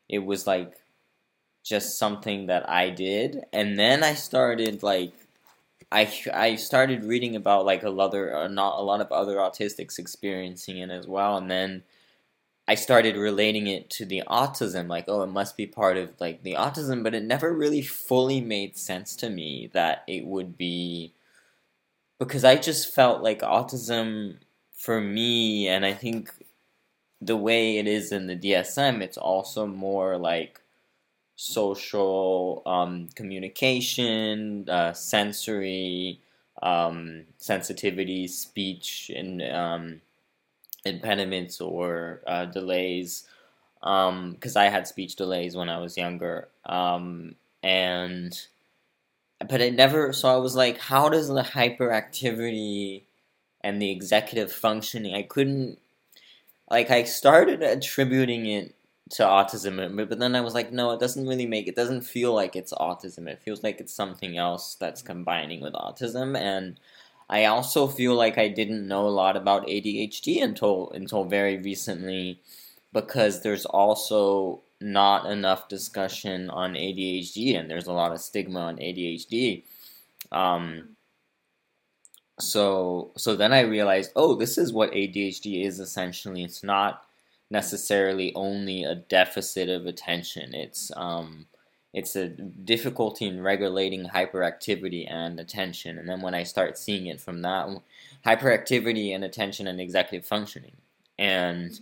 it 0.09 0.21
was 0.21 0.47
like 0.47 0.75
just 1.65 1.99
something 1.99 2.47
that 2.47 2.69
I 2.69 2.91
did. 2.91 3.45
And 3.53 3.79
then 3.79 4.03
I 4.03 4.15
started 4.15 4.83
like, 4.83 5.13
I, 5.93 6.13
I 6.33 6.55
started 6.57 7.05
reading 7.05 7.35
about 7.37 7.67
like 7.67 7.83
a 7.83 7.91
lot, 7.91 8.15
of, 8.15 8.33
uh, 8.33 8.49
not 8.49 8.79
a 8.79 8.83
lot 8.83 9.01
of 9.01 9.11
other 9.11 9.37
autistics 9.37 9.99
experiencing 9.99 10.79
it 10.79 10.91
as 10.91 11.07
well, 11.07 11.37
and 11.37 11.51
then 11.51 11.83
I 12.69 12.77
started 12.77 13.17
relating 13.17 13.67
it 13.67 13.91
to 13.91 14.05
the 14.05 14.23
autism, 14.29 14.89
like, 14.89 15.07
oh, 15.09 15.23
it 15.23 15.27
must 15.29 15.57
be 15.57 15.67
part 15.67 15.97
of 15.97 16.11
like 16.21 16.43
the 16.45 16.55
autism, 16.55 17.03
but 17.03 17.15
it 17.15 17.25
never 17.25 17.53
really 17.53 17.83
fully 17.83 18.41
made 18.41 18.77
sense 18.79 19.17
to 19.17 19.31
me 19.31 19.71
that 19.73 20.05
it 20.07 20.25
would 20.25 20.57
be 20.57 21.13
because 22.21 22.45
I 22.45 22.57
just 22.57 22.95
felt 22.95 23.23
like 23.23 23.41
autism 23.41 24.37
for 24.75 25.01
me, 25.01 25.67
and 25.69 25.85
I 25.85 25.95
think 25.95 26.31
the 27.21 27.37
way 27.37 27.79
it 27.79 27.87
is 27.89 28.13
in 28.13 28.27
the 28.29 28.37
DSM, 28.37 29.03
it's 29.03 29.19
also 29.19 29.67
more 29.67 30.17
like 30.17 30.61
social 31.41 32.63
um, 32.67 33.09
communication, 33.15 34.69
uh, 34.69 34.93
sensory 34.93 36.21
um, 36.63 37.23
sensitivity, 37.39 38.29
speech, 38.29 39.11
and 39.15 39.43
um, 39.43 40.01
impediments 40.85 41.59
or 41.59 42.21
uh, 42.27 42.45
delays 42.45 43.25
because 43.81 44.57
um, 44.57 44.63
I 44.63 44.65
had 44.65 44.87
speech 44.87 45.17
delays 45.17 45.57
when 45.57 45.71
I 45.71 45.79
was 45.79 45.97
younger. 45.97 46.49
Um, 46.67 47.37
and 47.63 48.39
but 49.49 49.63
it 49.63 49.73
never. 49.73 50.13
So 50.13 50.29
I 50.29 50.37
was 50.37 50.55
like, 50.55 50.77
how 50.77 51.09
does 51.09 51.29
the 51.29 51.43
hyperactivity 51.43 53.05
and 53.63 53.81
the 53.81 53.91
executive 53.91 54.53
functioning? 54.53 55.15
I 55.15 55.23
couldn't. 55.23 55.79
Like 56.71 56.91
I 56.91 57.05
started 57.05 57.63
attributing 57.63 58.45
it 58.45 58.75
to 59.11 59.25
autism, 59.25 60.09
but 60.09 60.19
then 60.19 60.37
I 60.37 60.41
was 60.41 60.55
like, 60.55 60.73
no, 60.73 60.93
it 60.93 61.01
doesn't 61.01 61.27
really 61.27 61.47
make. 61.47 61.67
It 61.67 61.75
doesn't 61.75 62.03
feel 62.03 62.33
like 62.33 62.55
it's 62.55 62.73
autism. 62.73 63.27
It 63.27 63.43
feels 63.43 63.63
like 63.63 63.81
it's 63.81 63.93
something 63.93 64.39
else 64.39 64.77
that's 64.77 65.03
combining 65.03 65.61
with 65.61 65.75
autism 65.75 66.39
and 66.39 66.79
I 67.31 67.45
also 67.45 67.87
feel 67.87 68.17
like 68.17 68.39
I 68.39 68.49
didn't 68.49 68.89
know 68.89 69.07
a 69.07 69.09
lot 69.09 69.37
about 69.37 69.69
ADHD 69.69 70.43
until 70.43 70.91
until 70.91 71.25
very 71.25 71.59
recently 71.59 72.41
because 72.93 73.43
there's 73.43 73.65
also 73.67 74.63
not 74.81 75.31
enough 75.31 75.69
discussion 75.69 76.51
on 76.51 76.75
ADHD 76.75 77.57
and 77.57 77.71
there's 77.71 77.87
a 77.87 77.93
lot 77.93 78.11
of 78.11 78.21
stigma 78.21 78.59
on 78.61 78.79
ADHD. 78.79 79.63
Um, 80.33 80.97
so 82.41 83.13
so 83.17 83.37
then 83.37 83.53
I 83.53 83.61
realized, 83.61 84.11
oh, 84.17 84.35
this 84.35 84.59
is 84.59 84.73
what 84.73 84.91
ADHD 84.93 85.65
is 85.65 85.79
essentially. 85.79 86.43
It's 86.43 86.65
not 86.65 87.05
necessarily 87.51 88.33
only 88.35 88.85
a 88.85 88.95
deficit 88.95 89.69
of 89.69 89.87
attention. 89.87 90.55
It's 90.55 90.93
um, 90.97 91.47
it's 91.93 92.15
a 92.15 92.29
difficulty 92.29 93.27
in 93.27 93.43
regulating 93.43 94.05
hyperactivity 94.05 95.11
and 95.11 95.41
attention. 95.41 95.99
And 95.99 96.09
then 96.09 96.21
when 96.21 96.35
I 96.35 96.45
start 96.45 96.79
seeing 96.79 97.07
it 97.07 97.21
from 97.21 97.43
that 97.43 97.69
hyperactivity 98.25 99.13
and 99.13 99.25
attention 99.25 99.67
and 99.67 99.81
executive 99.81 100.27
functioning, 100.27 100.77
and 101.19 101.79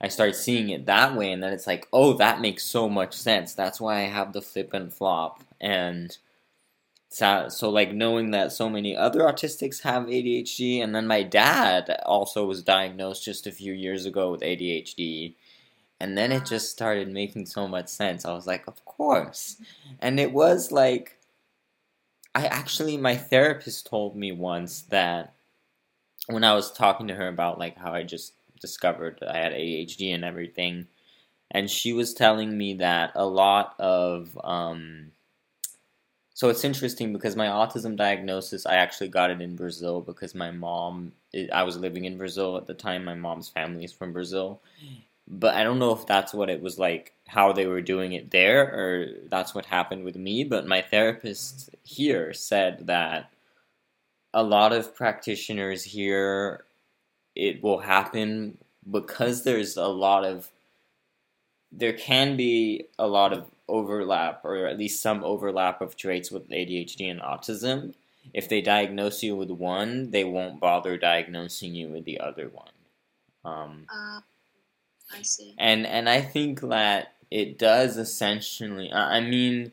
I 0.00 0.08
start 0.08 0.34
seeing 0.34 0.70
it 0.70 0.86
that 0.86 1.14
way, 1.14 1.30
and 1.30 1.42
then 1.42 1.52
it's 1.52 1.66
like, 1.66 1.86
oh, 1.92 2.14
that 2.14 2.40
makes 2.40 2.64
so 2.64 2.88
much 2.88 3.12
sense. 3.12 3.52
That's 3.52 3.80
why 3.80 3.96
I 3.98 4.06
have 4.06 4.32
the 4.32 4.40
flip 4.40 4.72
and 4.72 4.92
flop. 4.92 5.44
And 5.60 6.16
so, 7.10 7.48
so 7.48 7.70
like 7.70 7.92
knowing 7.92 8.30
that 8.30 8.52
so 8.52 8.70
many 8.70 8.96
other 8.96 9.20
autistics 9.20 9.82
have 9.82 10.04
ADHD, 10.04 10.82
and 10.82 10.94
then 10.94 11.06
my 11.06 11.22
dad 11.22 12.00
also 12.06 12.46
was 12.46 12.62
diagnosed 12.62 13.24
just 13.24 13.46
a 13.46 13.52
few 13.52 13.72
years 13.72 14.06
ago 14.06 14.30
with 14.30 14.40
ADHD 14.40 15.34
and 16.00 16.16
then 16.16 16.32
it 16.32 16.46
just 16.46 16.70
started 16.70 17.12
making 17.12 17.44
so 17.44 17.68
much 17.68 17.88
sense. 17.88 18.24
I 18.24 18.32
was 18.32 18.46
like, 18.46 18.66
of 18.66 18.82
course. 18.86 19.56
And 20.00 20.18
it 20.18 20.32
was 20.32 20.72
like, 20.72 21.18
I 22.34 22.46
actually, 22.46 22.96
my 22.96 23.16
therapist 23.16 23.86
told 23.86 24.16
me 24.16 24.32
once 24.32 24.82
that 24.90 25.34
when 26.26 26.42
I 26.42 26.54
was 26.54 26.72
talking 26.72 27.08
to 27.08 27.14
her 27.14 27.28
about 27.28 27.58
like 27.58 27.76
how 27.76 27.92
I 27.92 28.02
just 28.02 28.32
discovered 28.60 29.18
I 29.26 29.36
had 29.36 29.52
ADHD 29.52 30.14
and 30.14 30.24
everything, 30.24 30.86
and 31.50 31.70
she 31.70 31.92
was 31.92 32.14
telling 32.14 32.56
me 32.56 32.74
that 32.74 33.12
a 33.14 33.26
lot 33.26 33.74
of, 33.78 34.38
um, 34.42 35.12
so 36.40 36.48
it's 36.48 36.64
interesting 36.64 37.12
because 37.12 37.36
my 37.36 37.48
autism 37.48 37.96
diagnosis, 37.96 38.64
I 38.64 38.76
actually 38.76 39.08
got 39.08 39.30
it 39.30 39.42
in 39.42 39.56
Brazil 39.56 40.00
because 40.00 40.34
my 40.34 40.50
mom, 40.50 41.12
I 41.52 41.64
was 41.64 41.76
living 41.76 42.06
in 42.06 42.16
Brazil 42.16 42.56
at 42.56 42.66
the 42.66 42.72
time. 42.72 43.04
My 43.04 43.14
mom's 43.14 43.50
family 43.50 43.84
is 43.84 43.92
from 43.92 44.14
Brazil 44.14 44.60
but 45.30 45.54
I 45.54 45.62
don't 45.62 45.78
know 45.78 45.92
if 45.92 46.06
that's 46.06 46.34
what 46.34 46.50
it 46.50 46.60
was 46.60 46.78
like, 46.78 47.12
how 47.28 47.52
they 47.52 47.66
were 47.66 47.80
doing 47.80 48.12
it 48.12 48.32
there, 48.32 48.62
or 48.62 49.06
that's 49.28 49.54
what 49.54 49.64
happened 49.64 50.04
with 50.04 50.16
me. 50.16 50.42
But 50.42 50.66
my 50.66 50.82
therapist 50.82 51.70
here 51.84 52.34
said 52.34 52.88
that 52.88 53.30
a 54.34 54.42
lot 54.42 54.72
of 54.72 54.94
practitioners 54.94 55.84
here, 55.84 56.64
it 57.36 57.62
will 57.62 57.78
happen 57.78 58.58
because 58.90 59.44
there's 59.44 59.76
a 59.76 59.86
lot 59.86 60.24
of, 60.24 60.50
there 61.72 61.92
can 61.92 62.36
be 62.36 62.86
a 62.98 63.06
lot 63.06 63.32
of 63.32 63.46
overlap, 63.68 64.44
or 64.44 64.66
at 64.66 64.78
least 64.78 65.02
some 65.02 65.22
overlap 65.24 65.80
of 65.80 65.96
traits 65.96 66.30
with 66.30 66.48
ADHD 66.48 67.10
and 67.10 67.20
autism. 67.20 67.94
If 68.34 68.48
they 68.48 68.60
diagnose 68.60 69.22
you 69.22 69.36
with 69.36 69.50
one, 69.50 70.10
they 70.10 70.24
won't 70.24 70.60
bother 70.60 70.96
diagnosing 70.96 71.74
you 71.74 71.88
with 71.88 72.04
the 72.04 72.20
other 72.20 72.48
one. 72.48 72.72
Um, 73.44 73.86
uh 73.88 74.20
I 75.12 75.22
see. 75.22 75.54
And 75.58 75.86
and 75.86 76.08
I 76.08 76.20
think 76.20 76.60
that 76.60 77.14
it 77.30 77.58
does 77.58 77.96
essentially. 77.96 78.92
I 78.92 79.20
mean, 79.20 79.72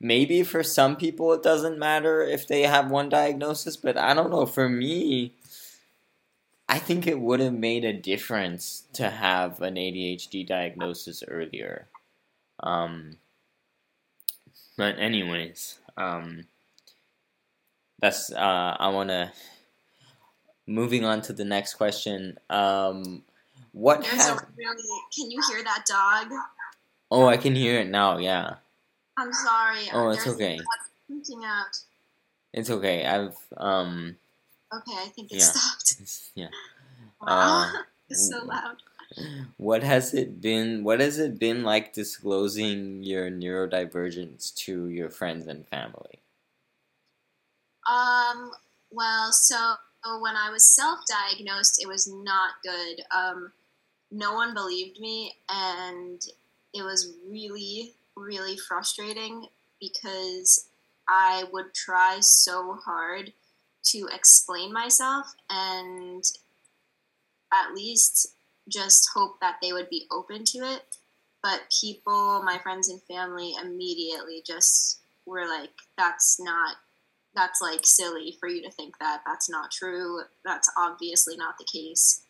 maybe 0.00 0.42
for 0.42 0.62
some 0.62 0.96
people 0.96 1.32
it 1.32 1.42
doesn't 1.42 1.78
matter 1.78 2.22
if 2.22 2.46
they 2.46 2.62
have 2.62 2.90
one 2.90 3.08
diagnosis, 3.08 3.76
but 3.76 3.96
I 3.96 4.14
don't 4.14 4.30
know. 4.30 4.46
For 4.46 4.68
me, 4.68 5.34
I 6.68 6.78
think 6.78 7.06
it 7.06 7.18
would 7.18 7.40
have 7.40 7.54
made 7.54 7.84
a 7.84 7.92
difference 7.92 8.84
to 8.92 9.08
have 9.08 9.62
an 9.62 9.76
ADHD 9.76 10.46
diagnosis 10.46 11.24
earlier. 11.26 11.86
Um, 12.60 13.16
but 14.76 14.98
anyways, 14.98 15.78
um, 15.96 16.44
that's 18.00 18.30
uh, 18.32 18.76
I 18.78 18.88
want 18.88 19.08
to 19.08 19.32
moving 20.66 21.04
on 21.04 21.22
to 21.22 21.32
the 21.32 21.44
next 21.44 21.74
question. 21.74 22.38
Um, 22.50 23.22
what 23.72 24.04
has... 24.04 24.38
really. 24.56 24.82
Can 25.14 25.30
you 25.30 25.40
hear 25.50 25.64
that 25.64 25.84
dog? 25.86 26.38
Oh, 27.10 27.26
I 27.26 27.38
can 27.38 27.54
hear 27.54 27.80
it 27.80 27.88
now. 27.88 28.18
Yeah. 28.18 28.56
I'm 29.16 29.32
sorry. 29.32 29.88
Oh, 29.92 30.10
it's 30.10 30.24
There's 30.24 30.36
okay. 30.36 30.60
Freaking 31.10 31.44
out. 31.44 31.78
It's 32.52 32.70
okay. 32.70 33.06
I've 33.06 33.36
um. 33.56 34.16
Okay, 34.72 34.92
I 34.96 35.08
think 35.08 35.32
it 35.32 35.38
yeah. 35.38 35.44
stopped. 35.44 35.87
Yeah. 36.34 36.48
Wow, 37.20 37.72
uh, 37.74 37.82
it's 38.08 38.28
so 38.28 38.44
loud. 38.44 38.76
What 39.56 39.82
has 39.82 40.14
it 40.14 40.40
been? 40.40 40.84
What 40.84 41.00
has 41.00 41.18
it 41.18 41.38
been 41.38 41.62
like 41.62 41.92
disclosing 41.92 43.02
your 43.02 43.30
neurodivergence 43.30 44.54
to 44.56 44.88
your 44.88 45.10
friends 45.10 45.46
and 45.46 45.66
family? 45.66 46.20
Um. 47.88 48.50
Well, 48.90 49.32
so 49.32 49.74
when 50.20 50.34
I 50.36 50.50
was 50.50 50.74
self-diagnosed, 50.74 51.82
it 51.82 51.86
was 51.86 52.10
not 52.10 52.52
good. 52.62 53.02
Um, 53.14 53.52
no 54.10 54.34
one 54.34 54.54
believed 54.54 55.00
me, 55.00 55.34
and 55.48 56.20
it 56.72 56.82
was 56.82 57.14
really, 57.28 57.94
really 58.16 58.56
frustrating 58.56 59.46
because 59.80 60.68
I 61.08 61.44
would 61.52 61.74
try 61.74 62.18
so 62.20 62.78
hard 62.84 63.32
to 63.92 64.08
explain 64.12 64.72
myself 64.72 65.26
and 65.50 66.24
at 67.52 67.74
least 67.74 68.34
just 68.68 69.08
hope 69.14 69.40
that 69.40 69.56
they 69.62 69.72
would 69.72 69.88
be 69.88 70.06
open 70.10 70.44
to 70.44 70.58
it. 70.58 70.82
But 71.42 71.62
people, 71.80 72.42
my 72.42 72.58
friends 72.62 72.88
and 72.88 73.00
family, 73.02 73.54
immediately 73.62 74.42
just 74.44 75.00
were 75.24 75.46
like, 75.46 75.70
that's 75.96 76.38
not, 76.40 76.76
that's 77.34 77.60
like 77.62 77.80
silly 77.84 78.36
for 78.40 78.48
you 78.48 78.62
to 78.62 78.70
think 78.72 78.98
that. 78.98 79.22
That's 79.24 79.48
not 79.48 79.70
true. 79.70 80.20
That's 80.44 80.70
obviously 80.76 81.36
not 81.36 81.56
the 81.58 81.66
case. 81.72 82.22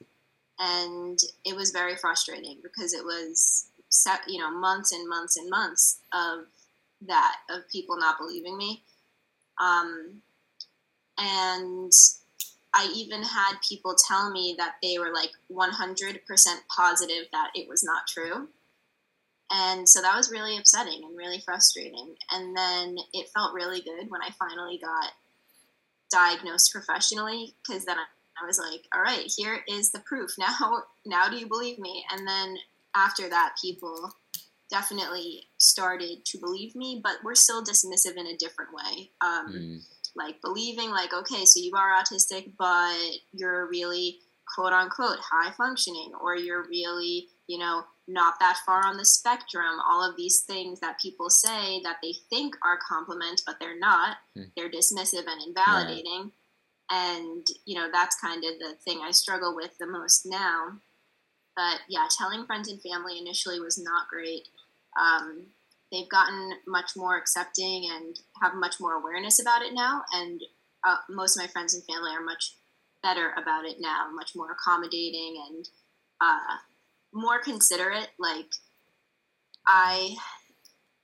And 0.58 1.18
it 1.44 1.56
was 1.56 1.70
very 1.70 1.96
frustrating 1.96 2.58
because 2.62 2.92
it 2.92 3.04
was, 3.04 3.68
you 4.26 4.38
know, 4.38 4.50
months 4.50 4.92
and 4.92 5.08
months 5.08 5.36
and 5.36 5.48
months 5.48 6.00
of 6.12 6.46
that, 7.06 7.36
of 7.48 7.68
people 7.70 7.96
not 7.96 8.18
believing 8.18 8.58
me. 8.58 8.82
Um, 9.60 10.20
and 11.18 11.92
I 12.74 12.92
even 12.94 13.22
had 13.22 13.54
people 13.66 13.96
tell 13.96 14.30
me 14.30 14.54
that 14.58 14.76
they 14.82 14.98
were 14.98 15.12
like 15.12 15.32
100% 15.50 16.18
positive 16.74 17.26
that 17.32 17.50
it 17.54 17.68
was 17.68 17.82
not 17.82 18.06
true. 18.06 18.48
And 19.50 19.88
so 19.88 20.02
that 20.02 20.16
was 20.16 20.30
really 20.30 20.58
upsetting 20.58 21.02
and 21.04 21.16
really 21.16 21.40
frustrating. 21.40 22.14
And 22.30 22.56
then 22.56 22.96
it 23.14 23.30
felt 23.34 23.54
really 23.54 23.80
good 23.80 24.10
when 24.10 24.22
I 24.22 24.30
finally 24.38 24.78
got 24.78 25.12
diagnosed 26.10 26.70
professionally 26.72 27.54
because 27.66 27.84
then 27.84 27.96
I 27.98 28.46
was 28.46 28.58
like, 28.58 28.82
all 28.94 29.02
right, 29.02 29.32
here 29.34 29.64
is 29.66 29.90
the 29.90 30.00
proof. 30.00 30.30
Now, 30.38 30.84
now 31.06 31.28
do 31.28 31.36
you 31.36 31.48
believe 31.48 31.78
me? 31.78 32.04
And 32.12 32.28
then 32.28 32.58
after 32.94 33.28
that, 33.28 33.54
people 33.60 34.12
definitely 34.70 35.48
started 35.56 36.26
to 36.26 36.38
believe 36.38 36.76
me, 36.76 37.00
but 37.02 37.16
we're 37.24 37.34
still 37.34 37.64
dismissive 37.64 38.16
in 38.16 38.26
a 38.26 38.36
different 38.36 38.70
way. 38.74 39.10
Um, 39.22 39.52
mm 39.52 39.80
like 40.18 40.40
believing 40.42 40.90
like 40.90 41.14
okay 41.14 41.44
so 41.44 41.60
you 41.60 41.72
are 41.76 42.02
autistic 42.02 42.52
but 42.58 42.96
you're 43.32 43.68
really 43.68 44.18
quote 44.54 44.72
unquote 44.72 45.18
high 45.20 45.50
functioning 45.52 46.12
or 46.20 46.36
you're 46.36 46.66
really 46.68 47.28
you 47.46 47.58
know 47.58 47.82
not 48.08 48.34
that 48.40 48.58
far 48.64 48.84
on 48.84 48.96
the 48.96 49.04
spectrum 49.04 49.78
all 49.88 50.02
of 50.02 50.16
these 50.16 50.40
things 50.40 50.80
that 50.80 50.98
people 51.00 51.28
say 51.28 51.80
that 51.82 51.98
they 52.02 52.14
think 52.30 52.56
are 52.64 52.78
compliment 52.78 53.42
but 53.46 53.56
they're 53.60 53.78
not. 53.78 54.16
Hmm. 54.34 54.44
they're 54.56 54.70
dismissive 54.70 55.26
and 55.26 55.42
invalidating. 55.46 56.32
And 56.90 57.46
you 57.66 57.78
know 57.78 57.88
that's 57.92 58.18
kind 58.18 58.42
of 58.44 58.58
the 58.58 58.74
thing 58.82 59.00
i 59.04 59.10
struggle 59.10 59.54
with 59.54 59.76
the 59.78 59.86
most 59.86 60.24
now. 60.24 60.78
But 61.54 61.80
yeah 61.88 62.06
telling 62.16 62.46
friends 62.46 62.68
and 62.68 62.80
family 62.80 63.18
initially 63.18 63.60
was 63.60 63.78
not 63.78 64.08
great. 64.08 64.48
Um, 64.98 65.42
they've 65.90 66.08
gotten 66.08 66.52
much 66.66 66.92
more 66.96 67.16
accepting 67.16 67.88
and 67.90 68.20
have 68.42 68.54
much 68.54 68.76
more 68.80 68.94
awareness 68.94 69.40
about 69.40 69.62
it 69.62 69.72
now. 69.74 70.02
And 70.12 70.40
uh, 70.86 70.96
most 71.08 71.36
of 71.36 71.42
my 71.42 71.48
friends 71.48 71.74
and 71.74 71.84
family 71.84 72.10
are 72.12 72.24
much 72.24 72.54
better 73.02 73.32
about 73.40 73.64
it 73.64 73.76
now, 73.80 74.08
much 74.14 74.32
more 74.34 74.52
accommodating 74.52 75.42
and 75.48 75.68
uh, 76.20 76.56
more 77.12 77.40
considerate. 77.40 78.08
Like 78.18 78.50
I, 79.66 80.16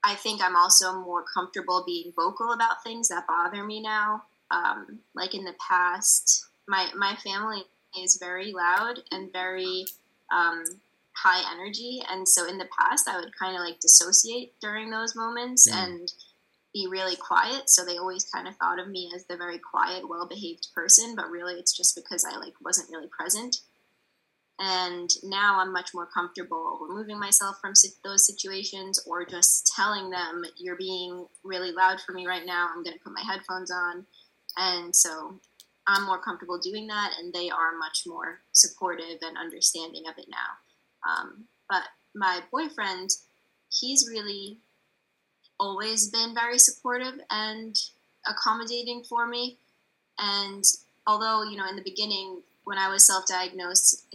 I 0.03 0.15
think 0.15 0.41
I'm 0.43 0.55
also 0.55 1.01
more 1.01 1.23
comfortable 1.33 1.83
being 1.85 2.13
vocal 2.15 2.51
about 2.53 2.83
things 2.83 3.09
that 3.09 3.27
bother 3.27 3.63
me 3.63 3.81
now. 3.81 4.23
Um, 4.51 4.99
like 5.15 5.33
in 5.33 5.43
the 5.43 5.55
past, 5.67 6.45
my 6.67 6.89
my 6.95 7.15
family 7.15 7.63
is 7.97 8.17
very 8.17 8.51
loud 8.51 8.99
and 9.11 9.31
very 9.31 9.85
um, 10.31 10.63
high 11.15 11.41
energy. 11.53 12.01
And 12.09 12.27
so 12.27 12.47
in 12.47 12.57
the 12.57 12.69
past 12.79 13.07
i 13.07 13.19
would 13.19 13.37
kind 13.37 13.55
of 13.55 13.61
like 13.61 13.79
dissociate 13.79 14.53
during 14.61 14.89
those 14.89 15.15
moments 15.15 15.69
mm. 15.69 15.75
and 15.75 16.11
be 16.73 16.87
really 16.89 17.15
quiet. 17.15 17.69
So 17.69 17.85
they 17.85 17.97
always 17.97 18.25
kind 18.25 18.47
of 18.47 18.55
thought 18.57 18.79
of 18.79 18.89
me 18.89 19.09
as 19.15 19.25
the 19.25 19.37
very 19.37 19.59
quiet 19.59 20.07
well 20.07 20.27
behaved 20.27 20.67
person 20.75 21.15
but 21.15 21.29
really 21.29 21.53
it's 21.55 21.75
just 21.75 21.95
because 21.95 22.25
i 22.25 22.37
like 22.37 22.53
wasn't 22.63 22.89
really 22.89 23.09
present. 23.17 23.57
And 24.59 25.09
now 25.23 25.59
i'm 25.59 25.73
much 25.73 25.91
more 25.93 26.07
comfortable 26.13 26.79
removing 26.87 27.19
myself 27.19 27.57
from 27.61 27.73
those 28.03 28.25
situations 28.25 29.01
or 29.07 29.25
just 29.25 29.71
telling 29.75 30.09
them 30.09 30.43
you're 30.57 30.77
being 30.77 31.27
really 31.43 31.71
loud 31.71 31.99
for 32.01 32.13
me 32.13 32.27
right 32.27 32.45
now. 32.45 32.69
I'm 32.69 32.83
going 32.83 32.95
to 32.95 33.03
put 33.03 33.13
my 33.13 33.23
headphones 33.23 33.71
on. 33.71 34.05
And 34.57 34.95
so 34.95 35.39
i'm 35.87 36.05
more 36.05 36.19
comfortable 36.19 36.59
doing 36.59 36.87
that 36.87 37.11
and 37.19 37.33
they 37.33 37.49
are 37.49 37.77
much 37.77 38.03
more 38.07 38.39
supportive 38.53 39.19
and 39.21 39.37
understanding 39.37 40.03
of 40.09 40.17
it 40.17 40.25
now 40.29 40.57
um, 41.05 41.45
but 41.69 41.83
my 42.13 42.41
boyfriend, 42.51 43.11
he's 43.69 44.07
really 44.09 44.57
always 45.59 46.09
been 46.09 46.33
very 46.33 46.59
supportive 46.59 47.19
and 47.29 47.75
accommodating 48.27 49.03
for 49.03 49.27
me. 49.27 49.57
And 50.17 50.63
although, 51.05 51.43
you 51.43 51.57
know, 51.57 51.67
in 51.67 51.75
the 51.75 51.83
beginning, 51.83 52.41
when 52.63 52.77
I 52.77 52.89
was 52.89 53.05
self 53.05 53.27
diagnosed, 53.27 54.05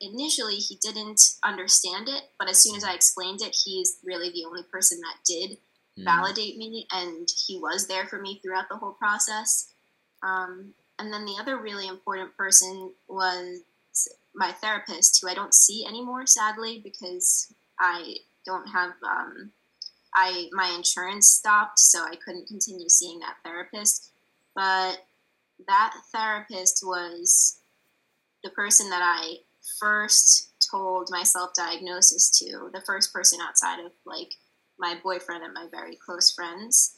initially 0.00 0.56
he 0.56 0.76
didn't 0.76 1.20
understand 1.44 2.08
it, 2.08 2.22
but 2.38 2.48
as 2.48 2.62
soon 2.62 2.76
as 2.76 2.84
I 2.84 2.94
explained 2.94 3.40
it, 3.42 3.56
he's 3.64 3.98
really 4.04 4.30
the 4.30 4.44
only 4.44 4.62
person 4.70 5.00
that 5.00 5.24
did 5.24 5.58
mm. 5.98 6.04
validate 6.04 6.58
me, 6.58 6.86
and 6.92 7.28
he 7.46 7.58
was 7.58 7.88
there 7.88 8.06
for 8.06 8.20
me 8.20 8.40
throughout 8.42 8.68
the 8.68 8.76
whole 8.76 8.92
process. 8.92 9.72
Um, 10.22 10.74
and 10.98 11.12
then 11.12 11.24
the 11.24 11.36
other 11.40 11.56
really 11.56 11.88
important 11.88 12.36
person 12.36 12.92
was 13.08 13.60
my 14.36 14.52
therapist, 14.52 15.18
who 15.20 15.28
I 15.28 15.34
don't 15.34 15.54
see 15.54 15.84
anymore, 15.86 16.26
sadly, 16.26 16.80
because 16.84 17.52
I 17.80 18.16
don't 18.44 18.66
have 18.68 18.90
um, 19.02 19.50
I 20.14 20.48
my 20.52 20.72
insurance 20.76 21.28
stopped, 21.28 21.78
so 21.78 22.04
I 22.04 22.16
couldn't 22.24 22.46
continue 22.46 22.88
seeing 22.88 23.18
that 23.20 23.36
therapist. 23.44 24.12
But 24.54 24.98
that 25.66 25.94
therapist 26.14 26.82
was 26.84 27.58
the 28.44 28.50
person 28.50 28.90
that 28.90 29.02
I 29.02 29.36
first 29.80 30.52
told 30.70 31.08
my 31.10 31.22
self 31.22 31.50
diagnosis 31.54 32.30
to, 32.38 32.70
the 32.72 32.82
first 32.86 33.12
person 33.12 33.40
outside 33.40 33.80
of 33.84 33.92
like 34.04 34.32
my 34.78 34.96
boyfriend 35.02 35.44
and 35.44 35.54
my 35.54 35.66
very 35.70 35.96
close 35.96 36.32
friends. 36.32 36.96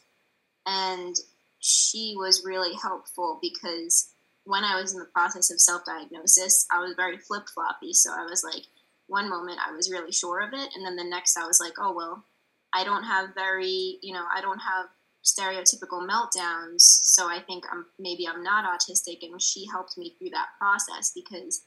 And 0.67 1.15
she 1.61 2.15
was 2.17 2.45
really 2.45 2.77
helpful 2.81 3.39
because 3.41 4.13
when 4.49 4.65
I 4.65 4.81
was 4.81 4.95
in 4.95 4.99
the 4.99 5.05
process 5.05 5.51
of 5.51 5.61
self 5.61 5.83
diagnosis, 5.85 6.67
I 6.73 6.79
was 6.81 6.95
very 6.97 7.19
flip 7.19 7.45
floppy. 7.53 7.93
So 7.93 8.11
I 8.11 8.25
was 8.25 8.43
like, 8.43 8.65
one 9.07 9.29
moment 9.29 9.59
I 9.65 9.73
was 9.77 9.91
really 9.91 10.11
sure 10.11 10.41
of 10.41 10.55
it, 10.55 10.71
and 10.75 10.87
then 10.87 10.97
the 10.97 11.05
next 11.05 11.37
I 11.37 11.47
was 11.47 11.61
like, 11.61 11.75
oh, 11.79 11.93
well, 11.95 12.25
I 12.73 12.83
don't 12.83 13.05
have 13.05 13.35
very, 13.35 13.99
you 14.03 14.15
know, 14.15 14.25
I 14.35 14.41
don't 14.41 14.59
have 14.59 14.87
stereotypical 15.23 16.09
meltdowns. 16.09 16.81
So 16.81 17.29
I 17.29 17.41
think 17.41 17.65
I'm 17.71 17.85
maybe 17.99 18.27
I'm 18.27 18.43
not 18.43 18.65
autistic. 18.65 19.19
And 19.23 19.41
she 19.41 19.67
helped 19.71 19.99
me 19.99 20.15
through 20.19 20.31
that 20.31 20.49
process 20.59 21.13
because 21.15 21.65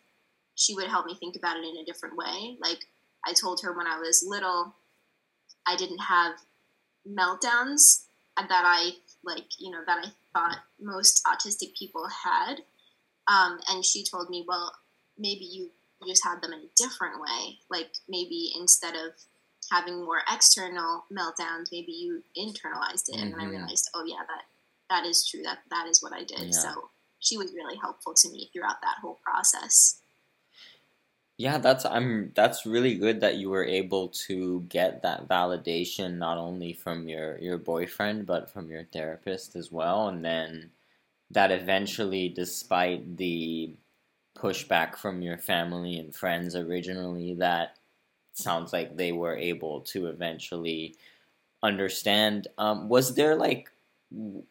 she 0.55 0.73
would 0.73 0.87
help 0.87 1.05
me 1.05 1.15
think 1.19 1.35
about 1.35 1.57
it 1.57 1.65
in 1.65 1.77
a 1.77 1.85
different 1.85 2.17
way. 2.17 2.57
Like 2.59 2.79
I 3.27 3.33
told 3.33 3.61
her 3.61 3.77
when 3.77 3.87
I 3.87 3.99
was 3.99 4.25
little, 4.27 4.73
I 5.67 5.75
didn't 5.75 5.99
have 5.99 6.33
meltdowns 7.07 8.05
that 8.37 8.63
I 8.65 8.91
like, 9.23 9.45
you 9.59 9.69
know, 9.69 9.81
that 9.85 10.03
I 10.03 10.09
thought 10.33 10.57
most 10.79 11.21
autistic 11.27 11.77
people 11.77 12.07
had. 12.23 12.61
Um, 13.27 13.59
and 13.69 13.85
she 13.85 14.03
told 14.03 14.29
me, 14.29 14.45
well, 14.47 14.73
maybe 15.17 15.45
you 15.45 15.69
just 16.07 16.23
had 16.25 16.41
them 16.41 16.53
in 16.53 16.59
a 16.59 16.71
different 16.75 17.21
way. 17.21 17.59
Like 17.69 17.91
maybe 18.09 18.51
instead 18.59 18.95
of 18.95 19.13
having 19.71 20.03
more 20.03 20.21
external 20.31 21.05
meltdowns, 21.11 21.71
maybe 21.71 21.91
you 21.91 22.23
internalized 22.37 23.09
it. 23.09 23.15
Mm-hmm. 23.15 23.23
And 23.23 23.35
I 23.35 23.37
mm-hmm. 23.39 23.49
realized, 23.51 23.89
oh 23.93 24.03
yeah, 24.05 24.23
that 24.27 24.43
that 24.89 25.07
is 25.07 25.27
true. 25.27 25.41
That 25.43 25.59
that 25.69 25.87
is 25.87 26.01
what 26.01 26.13
I 26.13 26.23
did. 26.23 26.39
Yeah. 26.39 26.51
So 26.51 26.89
she 27.19 27.37
was 27.37 27.53
really 27.53 27.77
helpful 27.77 28.13
to 28.15 28.29
me 28.31 28.49
throughout 28.51 28.81
that 28.81 28.97
whole 29.01 29.19
process. 29.23 30.01
Yeah, 31.37 31.57
that's 31.57 31.85
I'm 31.85 32.31
that's 32.35 32.65
really 32.65 32.95
good 32.95 33.21
that 33.21 33.37
you 33.37 33.49
were 33.49 33.65
able 33.65 34.09
to 34.27 34.61
get 34.69 35.01
that 35.01 35.27
validation 35.27 36.17
not 36.17 36.37
only 36.37 36.73
from 36.73 37.07
your 37.07 37.39
your 37.39 37.57
boyfriend 37.57 38.27
but 38.27 38.51
from 38.51 38.69
your 38.69 38.83
therapist 38.83 39.55
as 39.55 39.71
well 39.71 40.07
and 40.07 40.23
then 40.23 40.69
that 41.33 41.51
eventually, 41.51 42.29
despite 42.29 43.17
the 43.17 43.73
pushback 44.37 44.95
from 44.95 45.21
your 45.21 45.37
family 45.37 45.97
and 45.97 46.15
friends 46.15 46.55
originally, 46.55 47.35
that 47.35 47.77
sounds 48.33 48.73
like 48.73 48.95
they 48.95 49.11
were 49.11 49.35
able 49.35 49.81
to 49.81 50.07
eventually 50.07 50.95
understand. 51.63 52.47
Um, 52.57 52.89
was 52.89 53.15
there 53.15 53.35
like 53.35 53.69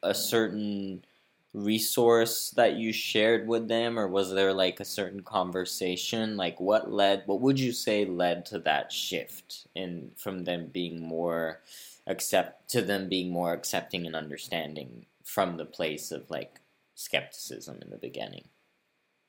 a 0.02 0.14
certain 0.14 1.04
resource 1.52 2.50
that 2.50 2.74
you 2.74 2.92
shared 2.92 3.48
with 3.48 3.66
them 3.66 3.98
or 3.98 4.06
was 4.06 4.32
there 4.32 4.52
like 4.52 4.78
a 4.78 4.84
certain 4.84 5.20
conversation 5.20 6.36
like 6.36 6.60
what 6.60 6.92
led 6.92 7.24
what 7.26 7.40
would 7.40 7.58
you 7.58 7.72
say 7.72 8.04
led 8.04 8.46
to 8.46 8.56
that 8.60 8.92
shift 8.92 9.66
in 9.74 10.12
from 10.16 10.44
them 10.44 10.68
being 10.72 11.02
more 11.02 11.60
accept 12.06 12.70
to 12.70 12.80
them 12.80 13.08
being 13.08 13.32
more 13.32 13.52
accepting 13.52 14.06
and 14.06 14.14
understanding 14.14 15.04
from 15.24 15.56
the 15.56 15.64
place 15.64 16.12
of 16.12 16.30
like 16.30 16.59
skepticism 17.00 17.78
in 17.82 17.90
the 17.90 17.96
beginning. 17.96 18.48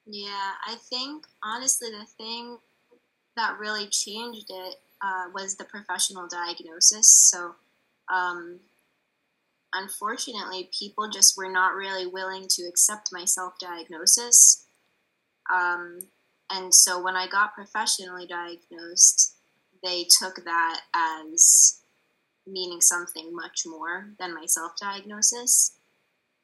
Yeah, 0.06 0.52
I 0.68 0.76
think 0.90 1.26
honestly, 1.44 1.90
the 1.90 2.06
thing 2.06 2.58
that 3.38 3.60
really 3.60 3.88
changed 3.88 4.48
it 4.50 4.76
uh, 5.02 5.30
was 5.34 5.56
the 5.56 5.64
professional 5.64 6.28
diagnosis. 6.28 7.30
So, 7.32 7.56
um, 8.14 8.60
unfortunately, 9.74 10.70
people 10.78 11.10
just 11.10 11.38
were 11.38 11.52
not 11.52 11.76
really 11.76 12.06
willing 12.06 12.48
to 12.50 12.64
accept 12.64 13.10
my 13.12 13.26
self 13.26 13.54
diagnosis. 13.60 14.66
Um, 15.52 16.00
and 16.52 16.74
so 16.74 17.02
when 17.02 17.16
I 17.16 17.28
got 17.28 17.54
professionally 17.54 18.28
diagnosed, 18.28 19.36
they 19.84 20.06
took 20.20 20.44
that 20.44 20.82
as 20.94 21.82
meaning 22.46 22.82
something 22.82 23.34
much 23.34 23.64
more 23.66 24.10
than 24.20 24.36
my 24.36 24.46
self 24.46 24.74
diagnosis, 24.80 25.78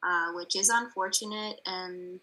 uh, 0.02 0.32
which 0.34 0.56
is 0.56 0.68
unfortunate 0.68 1.60
and 1.66 2.20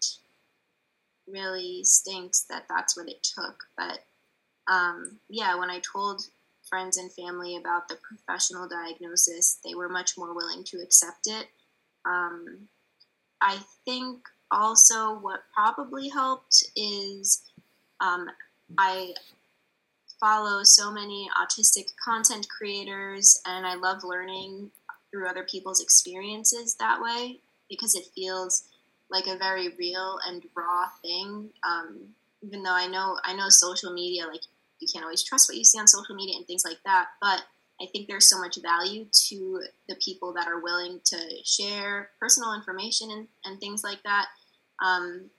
really 1.28 1.82
stinks 1.84 2.46
that 2.48 2.64
that's 2.68 2.96
what 2.96 3.08
it 3.08 3.22
took. 3.22 3.64
But 3.76 4.00
um, 4.68 5.18
yeah, 5.28 5.58
when 5.58 5.70
I 5.70 5.80
told 5.80 6.22
friends 6.68 6.96
and 6.96 7.12
family 7.12 7.56
about 7.56 7.88
the 7.88 7.96
professional 7.96 8.68
diagnosis, 8.68 9.58
they 9.64 9.74
were 9.74 9.88
much 9.88 10.16
more 10.18 10.34
willing 10.34 10.64
to 10.64 10.78
accept 10.78 11.26
it. 11.26 11.46
Um, 12.04 12.68
I 13.40 13.58
think 13.84 14.20
also 14.50 15.18
what 15.18 15.44
probably 15.54 16.08
helped 16.08 16.64
is 16.76 17.42
um, 18.00 18.28
I 18.78 19.14
follow 20.20 20.62
so 20.62 20.90
many 20.90 21.28
autistic 21.40 21.88
content 22.02 22.48
creators 22.48 23.40
and 23.46 23.66
I 23.66 23.74
love 23.74 24.02
learning 24.02 24.70
through 25.10 25.28
other 25.28 25.44
people's 25.44 25.80
experiences 25.80 26.74
that 26.76 27.00
way 27.00 27.40
because 27.68 27.94
it 27.94 28.06
feels 28.14 28.64
like 29.10 29.26
a 29.26 29.38
very 29.38 29.68
real 29.78 30.18
and 30.26 30.44
raw 30.54 30.86
thing. 31.02 31.50
Um, 31.62 32.14
even 32.42 32.62
though 32.62 32.74
I 32.74 32.86
know 32.86 33.18
I 33.24 33.34
know 33.34 33.48
social 33.48 33.92
media, 33.92 34.26
like 34.26 34.42
you 34.80 34.88
can't 34.92 35.04
always 35.04 35.22
trust 35.22 35.48
what 35.48 35.56
you 35.56 35.64
see 35.64 35.78
on 35.78 35.88
social 35.88 36.14
media 36.14 36.36
and 36.36 36.46
things 36.46 36.64
like 36.64 36.78
that, 36.84 37.08
but 37.20 37.42
I 37.80 37.86
think 37.86 38.08
there's 38.08 38.28
so 38.28 38.40
much 38.40 38.58
value 38.62 39.06
to 39.28 39.62
the 39.88 39.96
people 39.96 40.32
that 40.34 40.48
are 40.48 40.60
willing 40.60 41.00
to 41.04 41.18
share 41.44 42.10
personal 42.18 42.54
information 42.54 43.10
and, 43.10 43.28
and 43.44 43.60
things 43.60 43.84
like 43.84 44.02
that. 44.04 44.26
Um, 44.82 45.30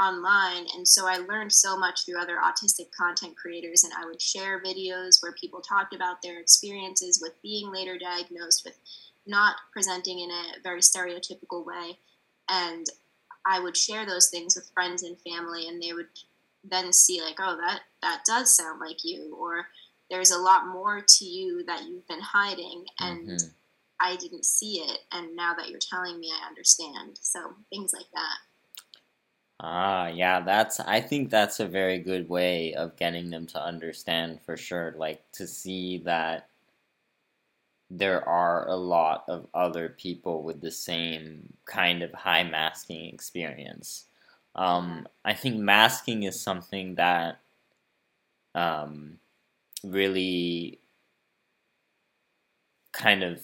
online 0.00 0.66
and 0.74 0.88
so 0.88 1.06
i 1.06 1.16
learned 1.16 1.52
so 1.52 1.76
much 1.76 2.04
through 2.04 2.18
other 2.18 2.38
autistic 2.42 2.90
content 2.98 3.36
creators 3.36 3.84
and 3.84 3.92
i 3.92 4.06
would 4.06 4.20
share 4.20 4.62
videos 4.62 5.22
where 5.22 5.32
people 5.32 5.60
talked 5.60 5.94
about 5.94 6.22
their 6.22 6.40
experiences 6.40 7.20
with 7.20 7.32
being 7.42 7.70
later 7.70 7.98
diagnosed 7.98 8.62
with 8.64 8.78
not 9.26 9.56
presenting 9.72 10.20
in 10.20 10.30
a 10.30 10.60
very 10.62 10.80
stereotypical 10.80 11.64
way. 11.64 11.98
And 12.48 12.86
i 13.44 13.58
would 13.58 13.76
share 13.76 14.06
those 14.06 14.28
things 14.28 14.54
with 14.54 14.70
friends 14.72 15.02
and 15.02 15.16
family 15.20 15.68
and 15.68 15.82
they 15.82 15.92
would 15.92 16.06
then 16.64 16.92
see 16.92 17.20
like 17.20 17.36
oh 17.40 17.56
that 17.56 17.80
that 18.02 18.22
does 18.24 18.54
sound 18.54 18.80
like 18.80 19.04
you 19.04 19.36
or 19.38 19.66
there's 20.10 20.30
a 20.30 20.38
lot 20.38 20.66
more 20.66 21.04
to 21.06 21.24
you 21.24 21.64
that 21.64 21.84
you've 21.84 22.06
been 22.06 22.20
hiding 22.20 22.84
and 23.00 23.28
mm-hmm. 23.28 23.48
i 24.00 24.16
didn't 24.16 24.44
see 24.44 24.76
it 24.76 24.98
and 25.12 25.34
now 25.34 25.54
that 25.54 25.68
you're 25.68 25.80
telling 25.80 26.20
me 26.20 26.30
i 26.30 26.48
understand. 26.48 27.18
So 27.20 27.54
things 27.70 27.92
like 27.92 28.10
that. 28.14 28.36
Ah, 29.64 30.08
yeah, 30.08 30.40
that's 30.40 30.80
I 30.80 31.00
think 31.00 31.30
that's 31.30 31.60
a 31.60 31.66
very 31.66 31.98
good 31.98 32.28
way 32.28 32.74
of 32.74 32.96
getting 32.96 33.30
them 33.30 33.46
to 33.48 33.64
understand 33.64 34.40
for 34.42 34.56
sure, 34.56 34.94
like 34.98 35.22
to 35.32 35.46
see 35.46 35.98
that 35.98 36.48
there 37.94 38.26
are 38.26 38.66
a 38.68 38.76
lot 38.76 39.24
of 39.28 39.46
other 39.52 39.90
people 39.90 40.42
with 40.42 40.60
the 40.62 40.70
same 40.70 41.52
kind 41.66 42.02
of 42.02 42.12
high 42.12 42.42
masking 42.42 43.12
experience. 43.12 44.06
Um, 44.56 45.06
I 45.24 45.34
think 45.34 45.58
masking 45.58 46.22
is 46.22 46.40
something 46.40 46.94
that 46.94 47.40
um, 48.54 49.18
really 49.84 50.78
kind 52.92 53.22
of 53.22 53.42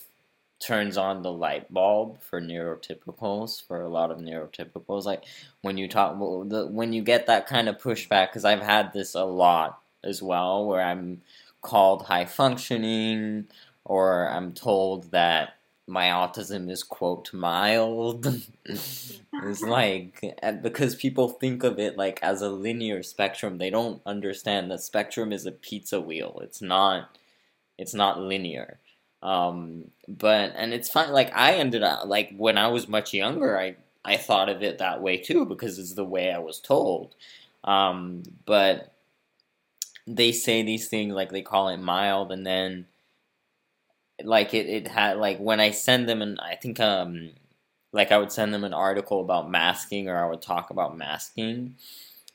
turns 0.60 0.96
on 0.96 1.22
the 1.22 1.32
light 1.32 1.72
bulb 1.72 2.20
for 2.20 2.40
neurotypicals 2.40 3.64
for 3.64 3.80
a 3.80 3.88
lot 3.88 4.10
of 4.10 4.18
neurotypicals 4.18 5.04
like 5.04 5.22
when 5.62 5.78
you 5.78 5.86
talk 5.86 6.16
when 6.18 6.92
you 6.92 7.00
get 7.00 7.26
that 7.26 7.46
kind 7.46 7.68
of 7.68 7.78
pushback 7.78 8.28
because 8.28 8.44
i've 8.44 8.60
had 8.60 8.92
this 8.92 9.14
a 9.14 9.22
lot 9.22 9.80
as 10.02 10.20
well 10.20 10.66
where 10.66 10.82
i'm 10.82 11.22
called 11.62 12.02
high 12.02 12.24
functioning 12.24 13.46
or 13.88 14.28
i'm 14.30 14.52
told 14.52 15.10
that 15.12 15.54
my 15.88 16.06
autism 16.06 16.70
is 16.70 16.82
quote 16.84 17.32
mild 17.34 18.26
it's 18.66 19.62
like 19.62 20.22
because 20.62 20.94
people 20.94 21.28
think 21.30 21.64
of 21.64 21.78
it 21.78 21.96
like 21.96 22.20
as 22.22 22.42
a 22.42 22.50
linear 22.50 23.02
spectrum 23.02 23.58
they 23.58 23.70
don't 23.70 24.02
understand 24.06 24.70
that 24.70 24.82
spectrum 24.82 25.32
is 25.32 25.46
a 25.46 25.52
pizza 25.52 26.00
wheel 26.00 26.40
it's 26.44 26.62
not 26.62 27.18
it's 27.78 27.94
not 27.94 28.20
linear 28.20 28.78
um, 29.22 29.90
but 30.06 30.52
and 30.56 30.72
it's 30.72 30.88
fine. 30.90 31.12
Like 31.12 31.34
I 31.36 31.54
ended 31.54 31.82
up 31.82 32.06
like 32.06 32.32
when 32.36 32.58
I 32.58 32.68
was 32.68 32.88
much 32.88 33.12
younger, 33.12 33.58
I 33.58 33.76
I 34.04 34.16
thought 34.16 34.48
of 34.48 34.62
it 34.62 34.78
that 34.78 35.02
way 35.02 35.16
too 35.18 35.44
because 35.44 35.78
it's 35.78 35.94
the 35.94 36.04
way 36.04 36.32
I 36.32 36.38
was 36.38 36.60
told. 36.60 37.14
Um, 37.64 38.22
but 38.46 38.92
they 40.06 40.32
say 40.32 40.62
these 40.62 40.88
things 40.88 41.14
like 41.14 41.30
they 41.30 41.42
call 41.42 41.68
it 41.68 41.78
mild, 41.78 42.30
and 42.32 42.46
then 42.46 42.86
like 44.24 44.54
it 44.54 44.66
it 44.66 44.88
had 44.88 45.18
like 45.18 45.38
when 45.38 45.60
I 45.60 45.70
send 45.70 46.08
them 46.08 46.22
and 46.22 46.38
I 46.40 46.56
think 46.56 46.80
um 46.80 47.30
like 47.92 48.12
I 48.12 48.18
would 48.18 48.32
send 48.32 48.52
them 48.52 48.64
an 48.64 48.74
article 48.74 49.20
about 49.20 49.50
masking 49.50 50.08
or 50.08 50.16
I 50.16 50.28
would 50.28 50.42
talk 50.42 50.70
about 50.70 50.98
masking 50.98 51.76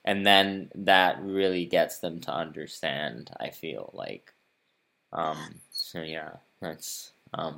and 0.05 0.25
then 0.25 0.71
that 0.75 1.21
really 1.21 1.65
gets 1.65 1.99
them 1.99 2.19
to 2.21 2.33
understand 2.33 3.31
I 3.39 3.49
feel 3.49 3.91
like 3.93 4.33
um 5.11 5.55
so 5.71 6.01
yeah 6.01 6.31
that's 6.61 7.13
um. 7.33 7.57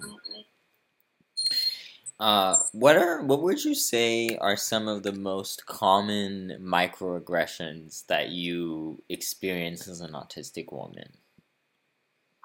Uh, 2.19 2.55
what 2.71 2.95
are 2.95 3.21
what 3.23 3.41
would 3.41 3.63
you 3.63 3.75
say 3.75 4.37
are 4.37 4.55
some 4.55 4.87
of 4.87 5.03
the 5.03 5.11
most 5.11 5.65
common 5.65 6.57
microaggressions 6.61 8.05
that 8.07 8.29
you 8.29 9.03
experience 9.09 9.87
as 9.89 9.99
an 9.99 10.11
autistic 10.13 10.71
woman? 10.71 11.09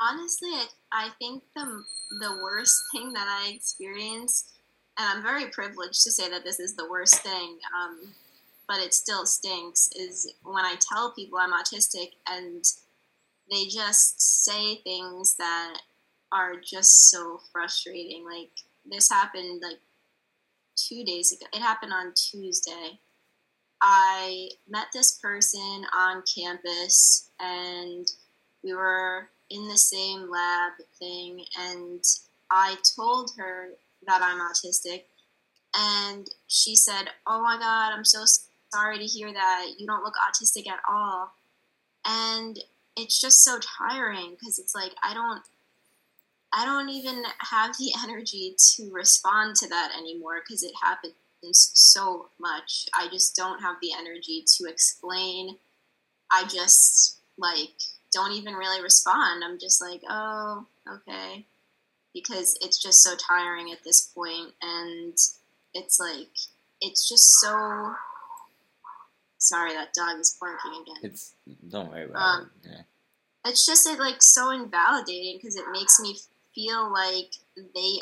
Honestly, 0.00 0.50
I, 0.92 1.10
think 1.18 1.42
the 1.54 1.84
the 2.20 2.38
worst 2.42 2.82
thing 2.92 3.12
that 3.12 3.26
I 3.28 3.50
experience, 3.50 4.52
and 4.98 5.06
I'm 5.08 5.22
very 5.22 5.50
privileged 5.50 6.02
to 6.04 6.10
say 6.10 6.30
that 6.30 6.42
this 6.42 6.58
is 6.58 6.74
the 6.74 6.88
worst 6.88 7.16
thing, 7.16 7.58
um, 7.78 8.14
but 8.66 8.78
it 8.78 8.94
still 8.94 9.26
stinks, 9.26 9.90
is 9.94 10.32
when 10.42 10.64
I 10.64 10.76
tell 10.80 11.12
people 11.12 11.38
I'm 11.38 11.52
autistic 11.52 12.12
and 12.26 12.64
they 13.50 13.64
just 13.64 14.44
say 14.44 14.76
things 14.76 15.34
that 15.36 15.78
are 16.32 16.54
just 16.56 17.10
so 17.10 17.40
frustrating. 17.52 18.24
Like 18.24 18.50
this 18.90 19.10
happened 19.10 19.62
like 19.62 19.80
two 20.76 21.04
days 21.04 21.32
ago. 21.32 21.46
It 21.52 21.60
happened 21.60 21.92
on 21.92 22.14
Tuesday. 22.14 22.98
I 23.82 24.50
met 24.68 24.86
this 24.92 25.18
person 25.18 25.84
on 25.96 26.22
campus 26.34 27.30
and 27.40 28.06
we 28.62 28.74
were 28.74 29.28
in 29.50 29.68
the 29.68 29.78
same 29.78 30.30
lab 30.30 30.72
thing 30.98 31.44
and 31.58 32.02
I 32.50 32.76
told 32.96 33.32
her 33.38 33.70
that 34.06 34.22
I'm 34.22 34.40
autistic 34.40 35.04
and 35.74 36.28
she 36.48 36.74
said, 36.74 37.10
"Oh 37.26 37.42
my 37.42 37.56
god, 37.58 37.92
I'm 37.92 38.04
so 38.04 38.24
sorry 38.72 38.98
to 38.98 39.04
hear 39.04 39.32
that. 39.32 39.74
You 39.78 39.86
don't 39.86 40.02
look 40.02 40.14
autistic 40.16 40.68
at 40.68 40.80
all." 40.88 41.32
And 42.04 42.58
it's 42.96 43.20
just 43.20 43.44
so 43.44 43.58
tiring 43.58 44.30
because 44.32 44.58
it's 44.58 44.74
like 44.74 44.94
I 45.02 45.14
don't 45.14 45.42
I 46.52 46.64
don't 46.64 46.88
even 46.88 47.22
have 47.50 47.76
the 47.78 47.92
energy 48.02 48.56
to 48.76 48.90
respond 48.92 49.56
to 49.56 49.68
that 49.68 49.92
anymore 49.96 50.40
because 50.40 50.62
it 50.62 50.74
happens 50.82 51.14
so 51.52 52.28
much. 52.38 52.86
I 52.94 53.08
just 53.08 53.36
don't 53.36 53.60
have 53.60 53.76
the 53.80 53.92
energy 53.96 54.44
to 54.56 54.68
explain. 54.68 55.56
I 56.32 56.44
just 56.44 57.18
like 57.38 57.80
don't 58.12 58.32
even 58.32 58.54
really 58.54 58.82
respond. 58.82 59.44
I'm 59.44 59.58
just 59.58 59.80
like, 59.80 60.02
oh, 60.08 60.66
okay. 60.88 61.46
Because 62.12 62.58
it's 62.60 62.82
just 62.82 63.02
so 63.02 63.14
tiring 63.16 63.70
at 63.70 63.84
this 63.84 64.00
point 64.14 64.52
and 64.62 65.16
it's 65.74 66.00
like 66.00 66.28
it's 66.80 67.08
just 67.08 67.40
so 67.40 67.94
sorry 69.38 69.72
that 69.72 69.94
dog 69.94 70.18
is 70.18 70.36
barking 70.40 70.82
again. 70.82 70.96
It's 71.02 71.34
don't 71.68 71.90
worry 71.90 72.04
about 72.04 72.22
um, 72.22 72.50
it. 72.64 72.70
Yeah. 72.70 72.82
It's 73.46 73.64
just 73.64 73.86
it 73.86 73.98
like 73.98 74.20
so 74.22 74.50
invalidating 74.50 75.38
because 75.38 75.56
it 75.56 75.64
makes 75.72 75.98
me 76.00 76.16
feel 76.54 76.92
like 76.92 77.32
they 77.74 77.98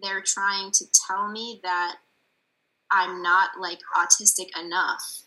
they're 0.00 0.22
trying 0.22 0.70
to 0.72 0.84
tell 1.06 1.28
me 1.28 1.60
that 1.62 1.96
I'm 2.90 3.22
not 3.22 3.50
like 3.60 3.80
autistic 3.96 4.48
enough. 4.58 5.22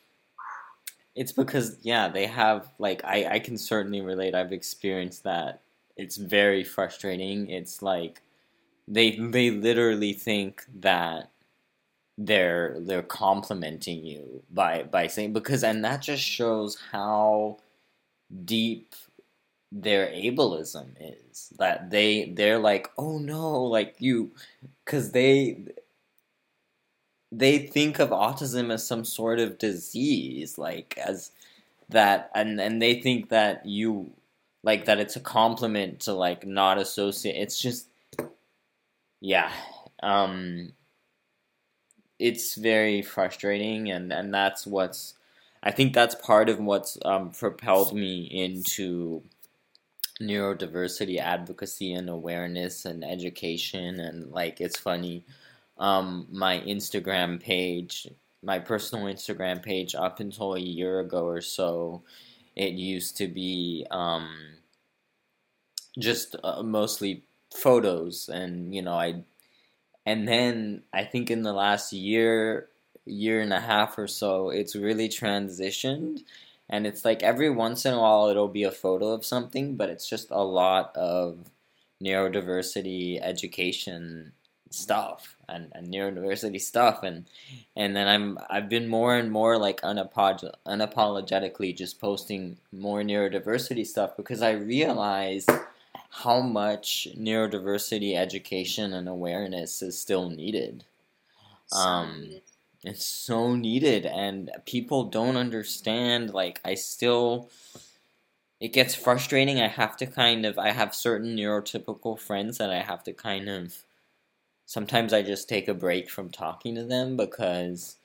It's 1.15 1.31
because 1.31 1.77
yeah, 1.81 2.09
they 2.09 2.25
have 2.27 2.69
like 2.77 3.03
I 3.05 3.25
I 3.35 3.39
can 3.39 3.57
certainly 3.57 4.01
relate. 4.01 4.35
I've 4.35 4.51
experienced 4.51 5.23
that. 5.23 5.61
It's 5.95 6.17
very 6.17 6.63
frustrating. 6.63 7.49
It's 7.49 7.81
like 7.81 8.21
they 8.87 9.17
they 9.17 9.51
literally 9.51 10.13
think 10.13 10.65
that 10.81 11.31
they're 12.17 12.77
they're 12.81 13.03
complimenting 13.03 14.03
you 14.05 14.43
by 14.51 14.83
by 14.83 15.07
saying 15.07 15.33
because 15.33 15.63
and 15.63 15.83
that 15.85 16.01
just 16.01 16.23
shows 16.23 16.77
how 16.91 17.57
deep 18.45 18.95
their 19.71 20.07
ableism 20.07 20.87
is 20.99 21.53
that 21.59 21.89
they 21.91 22.31
they're 22.35 22.59
like 22.59 22.89
oh 22.97 23.17
no 23.17 23.63
like 23.63 23.95
you 23.99 24.31
because 24.85 25.11
they 25.11 25.65
they 27.31 27.59
think 27.59 27.99
of 27.99 28.09
autism 28.09 28.71
as 28.71 28.87
some 28.87 29.03
sort 29.03 29.39
of 29.39 29.57
disease 29.57 30.57
like 30.57 30.97
as 30.97 31.31
that 31.89 32.31
and 32.35 32.59
and 32.59 32.81
they 32.81 33.01
think 33.01 33.29
that 33.29 33.65
you 33.65 34.11
like 34.63 34.85
that 34.85 34.99
it's 34.99 35.15
a 35.15 35.19
compliment 35.19 35.99
to 35.99 36.13
like 36.13 36.45
not 36.45 36.77
associate 36.77 37.35
it's 37.35 37.59
just 37.59 37.87
yeah 39.21 39.51
um 40.03 40.71
it's 42.19 42.55
very 42.55 43.01
frustrating 43.01 43.91
and 43.91 44.11
and 44.11 44.33
that's 44.33 44.65
what's 44.65 45.15
i 45.63 45.71
think 45.71 45.93
that's 45.93 46.15
part 46.15 46.49
of 46.49 46.59
what's 46.59 46.97
um, 47.05 47.29
propelled 47.31 47.93
me 47.93 48.23
into 48.23 49.21
neurodiversity 50.21 51.19
advocacy 51.19 51.93
and 51.93 52.09
awareness 52.09 52.85
and 52.85 53.03
education 53.03 53.99
and 53.99 54.31
like 54.31 54.61
it's 54.61 54.77
funny 54.79 55.25
um, 55.77 56.27
my 56.31 56.59
instagram 56.61 57.41
page 57.41 58.07
my 58.43 58.59
personal 58.59 59.05
instagram 59.05 59.61
page 59.61 59.95
up 59.95 60.19
until 60.19 60.53
a 60.53 60.59
year 60.59 60.99
ago 60.99 61.25
or 61.25 61.41
so 61.41 62.03
it 62.55 62.73
used 62.73 63.17
to 63.17 63.27
be 63.27 63.85
um, 63.91 64.29
just 65.99 66.35
uh, 66.43 66.63
mostly 66.63 67.23
photos 67.53 68.29
and 68.29 68.73
you 68.75 68.81
know 68.81 68.93
i 68.93 69.15
and 70.05 70.27
then 70.27 70.83
i 70.93 71.03
think 71.03 71.31
in 71.31 71.41
the 71.43 71.53
last 71.53 71.93
year 71.93 72.69
year 73.05 73.39
and 73.41 73.53
a 73.53 73.59
half 73.59 73.97
or 73.97 74.07
so 74.07 74.49
it's 74.49 74.75
really 74.75 75.07
transitioned. 75.07 76.23
And 76.67 76.87
it's 76.87 77.05
like 77.05 77.21
every 77.21 77.49
once 77.49 77.85
in 77.85 77.93
a 77.93 77.99
while 77.99 78.27
it'll 78.27 78.47
be 78.47 78.63
a 78.63 78.71
photo 78.71 79.09
of 79.09 79.23
something 79.25 79.75
but 79.75 79.89
it's 79.89 80.09
just 80.09 80.31
a 80.31 80.43
lot 80.43 80.95
of 80.95 81.51
neurodiversity 82.03 83.19
education 83.21 84.33
stuff 84.75 85.35
and, 85.47 85.71
and 85.73 85.87
neurodiversity 85.87 86.59
stuff 86.61 87.01
and 87.03 87.25
and 87.75 87.95
then 87.95 88.07
I'm 88.07 88.37
I've 88.49 88.69
been 88.69 88.87
more 88.87 89.15
and 89.15 89.31
more 89.31 89.57
like 89.57 89.81
unapolog- 89.81 90.53
unapologetically 90.67 91.75
just 91.75 91.99
posting 91.99 92.57
more 92.71 93.01
neurodiversity 93.01 93.85
stuff 93.85 94.17
because 94.17 94.41
I 94.41 94.51
realize 94.51 95.45
how 96.09 96.41
much 96.41 97.07
neurodiversity 97.17 98.15
education 98.15 98.93
and 98.93 99.07
awareness 99.09 99.81
is 99.81 99.99
still 99.99 100.29
needed. 100.29 100.85
So 101.67 101.79
um, 101.79 102.21
needed. 102.21 102.41
It's 102.83 103.05
so 103.05 103.55
needed, 103.55 104.05
and 104.05 104.51
people 104.65 105.05
don't 105.05 105.35
understand. 105.35 106.33
Like, 106.33 106.61
I 106.63 106.75
still. 106.75 107.49
It 108.61 108.71
gets 108.71 108.95
frustrating. 108.95 109.59
I 109.59 109.67
have 109.67 109.97
to 109.97 110.05
kind 110.05 110.45
of. 110.45 110.59
I 110.59 110.71
have 110.71 110.95
certain 110.95 111.35
neurotypical 111.35 112.19
friends 112.19 112.59
that 112.59 112.69
I 112.69 112.81
have 112.83 113.03
to 113.05 113.13
kind 113.13 113.49
of. 113.49 113.84
Sometimes 114.65 115.13
I 115.13 115.21
just 115.21 115.47
take 115.47 115.67
a 115.67 115.73
break 115.73 116.09
from 116.09 116.29
talking 116.29 116.75
to 116.75 116.83
them 116.83 117.17
because 117.17 117.97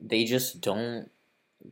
they 0.00 0.24
just 0.24 0.60
don't 0.60 1.10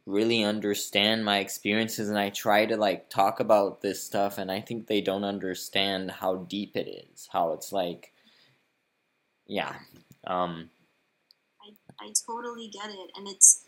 really 0.04 0.44
understand 0.44 1.24
my 1.24 1.38
experiences 1.38 2.08
and 2.08 2.18
I 2.18 2.30
try 2.30 2.66
to 2.66 2.76
like 2.76 3.08
talk 3.08 3.40
about 3.40 3.80
this 3.80 4.02
stuff 4.02 4.36
and 4.38 4.52
I 4.52 4.60
think 4.60 4.86
they 4.86 5.00
don't 5.00 5.24
understand 5.24 6.10
how 6.10 6.36
deep 6.36 6.76
it 6.76 7.06
is. 7.10 7.28
How 7.32 7.52
it's 7.52 7.72
like 7.72 8.12
yeah, 9.48 9.76
um, 10.26 10.68
I, 11.62 12.04
I 12.04 12.12
totally 12.26 12.68
get 12.68 12.90
it, 12.90 13.10
and 13.16 13.26
it's 13.26 13.64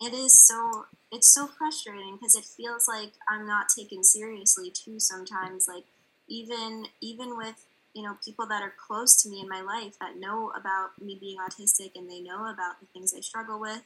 it 0.00 0.12
is 0.12 0.46
so 0.46 0.86
it's 1.12 1.32
so 1.32 1.46
frustrating 1.46 2.16
because 2.16 2.34
it 2.34 2.44
feels 2.44 2.86
like 2.88 3.12
I'm 3.28 3.46
not 3.46 3.66
taken 3.74 4.02
seriously 4.02 4.70
too. 4.70 4.98
Sometimes, 4.98 5.66
like 5.72 5.84
even 6.28 6.86
even 7.00 7.36
with 7.36 7.64
you 7.96 8.02
know 8.02 8.16
people 8.24 8.46
that 8.46 8.62
are 8.62 8.74
close 8.86 9.22
to 9.22 9.30
me 9.30 9.40
in 9.40 9.48
my 9.48 9.62
life 9.62 9.94
that 10.00 10.18
know 10.18 10.52
about 10.58 10.90
me 11.00 11.16
being 11.18 11.38
autistic 11.38 11.92
and 11.96 12.08
they 12.08 12.20
know 12.20 12.44
about 12.44 12.78
the 12.80 12.86
things 12.92 13.14
I 13.16 13.20
struggle 13.20 13.58
with. 13.58 13.82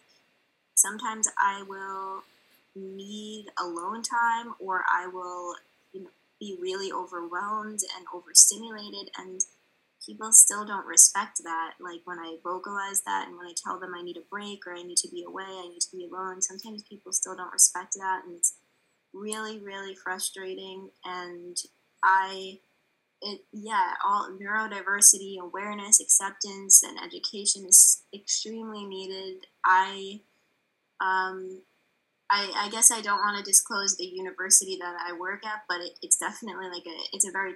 Sometimes 0.74 1.28
I 1.38 1.62
will 1.68 2.24
need 2.74 3.46
alone 3.58 4.02
time, 4.02 4.54
or 4.58 4.84
I 4.92 5.06
will 5.06 5.54
you 5.92 6.02
know 6.02 6.10
be 6.40 6.58
really 6.60 6.90
overwhelmed 6.90 7.80
and 7.96 8.06
overstimulated 8.12 9.10
and 9.16 9.42
people 10.04 10.32
still 10.32 10.64
don't 10.64 10.86
respect 10.86 11.40
that. 11.44 11.74
Like 11.78 12.00
when 12.04 12.18
I 12.18 12.38
vocalize 12.42 13.02
that 13.02 13.26
and 13.28 13.36
when 13.36 13.46
I 13.46 13.54
tell 13.62 13.78
them 13.78 13.94
I 13.94 14.02
need 14.02 14.16
a 14.16 14.30
break 14.30 14.66
or 14.66 14.74
I 14.74 14.82
need 14.82 14.96
to 14.98 15.08
be 15.08 15.24
away, 15.24 15.44
I 15.44 15.68
need 15.68 15.80
to 15.82 15.96
be 15.96 16.08
alone, 16.10 16.42
sometimes 16.42 16.82
people 16.82 17.12
still 17.12 17.36
don't 17.36 17.52
respect 17.52 17.94
that. 17.94 18.22
And 18.24 18.36
it's 18.36 18.54
really, 19.12 19.58
really 19.58 19.94
frustrating. 19.94 20.90
And 21.04 21.56
I, 22.02 22.60
it, 23.22 23.44
yeah, 23.52 23.94
all 24.04 24.30
neurodiversity, 24.40 25.38
awareness, 25.40 26.00
acceptance, 26.00 26.82
and 26.82 26.98
education 27.02 27.66
is 27.66 28.02
extremely 28.14 28.84
needed. 28.86 29.46
I, 29.64 30.20
um, 31.00 31.62
I, 32.30 32.50
I 32.56 32.68
guess 32.70 32.90
I 32.90 33.00
don't 33.00 33.18
want 33.18 33.38
to 33.38 33.50
disclose 33.50 33.96
the 33.96 34.06
university 34.06 34.78
that 34.80 34.96
I 35.06 35.12
work 35.12 35.44
at, 35.44 35.64
but 35.68 35.80
it, 35.80 35.98
it's 36.02 36.16
definitely 36.16 36.68
like 36.68 36.86
a, 36.86 36.96
it's 37.12 37.28
a 37.28 37.32
very 37.32 37.54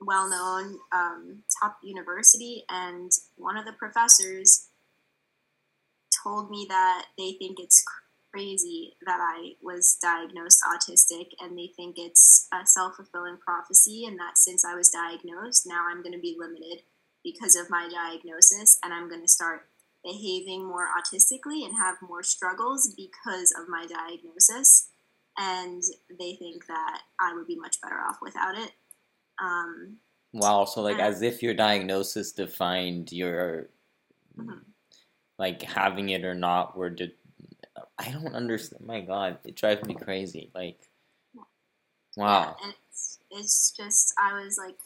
well 0.00 0.28
known 0.28 0.78
um, 0.92 1.42
top 1.60 1.78
university, 1.82 2.64
and 2.68 3.10
one 3.36 3.56
of 3.56 3.64
the 3.64 3.72
professors 3.72 4.68
told 6.22 6.50
me 6.50 6.66
that 6.68 7.06
they 7.18 7.32
think 7.32 7.58
it's 7.58 7.84
crazy 8.32 8.94
that 9.04 9.18
I 9.20 9.52
was 9.62 9.98
diagnosed 10.00 10.62
autistic, 10.62 11.28
and 11.40 11.56
they 11.56 11.70
think 11.76 11.96
it's 11.98 12.48
a 12.52 12.66
self 12.66 12.96
fulfilling 12.96 13.38
prophecy, 13.38 14.04
and 14.06 14.18
that 14.18 14.38
since 14.38 14.64
I 14.64 14.74
was 14.74 14.90
diagnosed, 14.90 15.66
now 15.66 15.84
I'm 15.90 16.02
going 16.02 16.14
to 16.14 16.20
be 16.20 16.36
limited 16.38 16.82
because 17.24 17.56
of 17.56 17.70
my 17.70 17.88
diagnosis, 17.92 18.78
and 18.82 18.92
I'm 18.92 19.08
going 19.08 19.22
to 19.22 19.28
start 19.28 19.68
behaving 20.04 20.66
more 20.66 20.88
autistically 20.98 21.64
and 21.64 21.76
have 21.76 21.96
more 22.02 22.22
struggles 22.22 22.94
because 22.96 23.54
of 23.60 23.68
my 23.68 23.86
diagnosis. 23.86 24.88
And 25.38 25.82
they 26.18 26.34
think 26.34 26.66
that 26.66 27.02
I 27.20 27.34
would 27.34 27.46
be 27.46 27.56
much 27.56 27.80
better 27.80 28.00
off 28.00 28.18
without 28.20 28.58
it. 28.58 28.72
Um, 29.42 29.98
wow, 30.32 30.64
so 30.64 30.82
like 30.82 30.98
as 30.98 31.22
if 31.22 31.42
your 31.42 31.54
diagnosis 31.54 32.32
defined 32.32 33.12
your 33.12 33.70
mm-hmm. 34.36 34.58
like 35.38 35.62
having 35.62 36.10
it 36.10 36.24
or 36.24 36.34
not 36.34 36.76
were 36.76 36.90
did 36.90 37.12
I 37.98 38.10
don't 38.10 38.34
understand. 38.34 38.84
My 38.86 39.00
God, 39.00 39.38
it 39.44 39.56
drives 39.56 39.86
me 39.86 39.94
crazy. 39.94 40.50
Like, 40.54 40.78
wow. 42.16 42.56
Yeah, 42.60 42.70
it's 42.90 43.18
it's 43.30 43.70
just 43.76 44.14
I 44.18 44.42
was 44.42 44.58
like, 44.58 44.78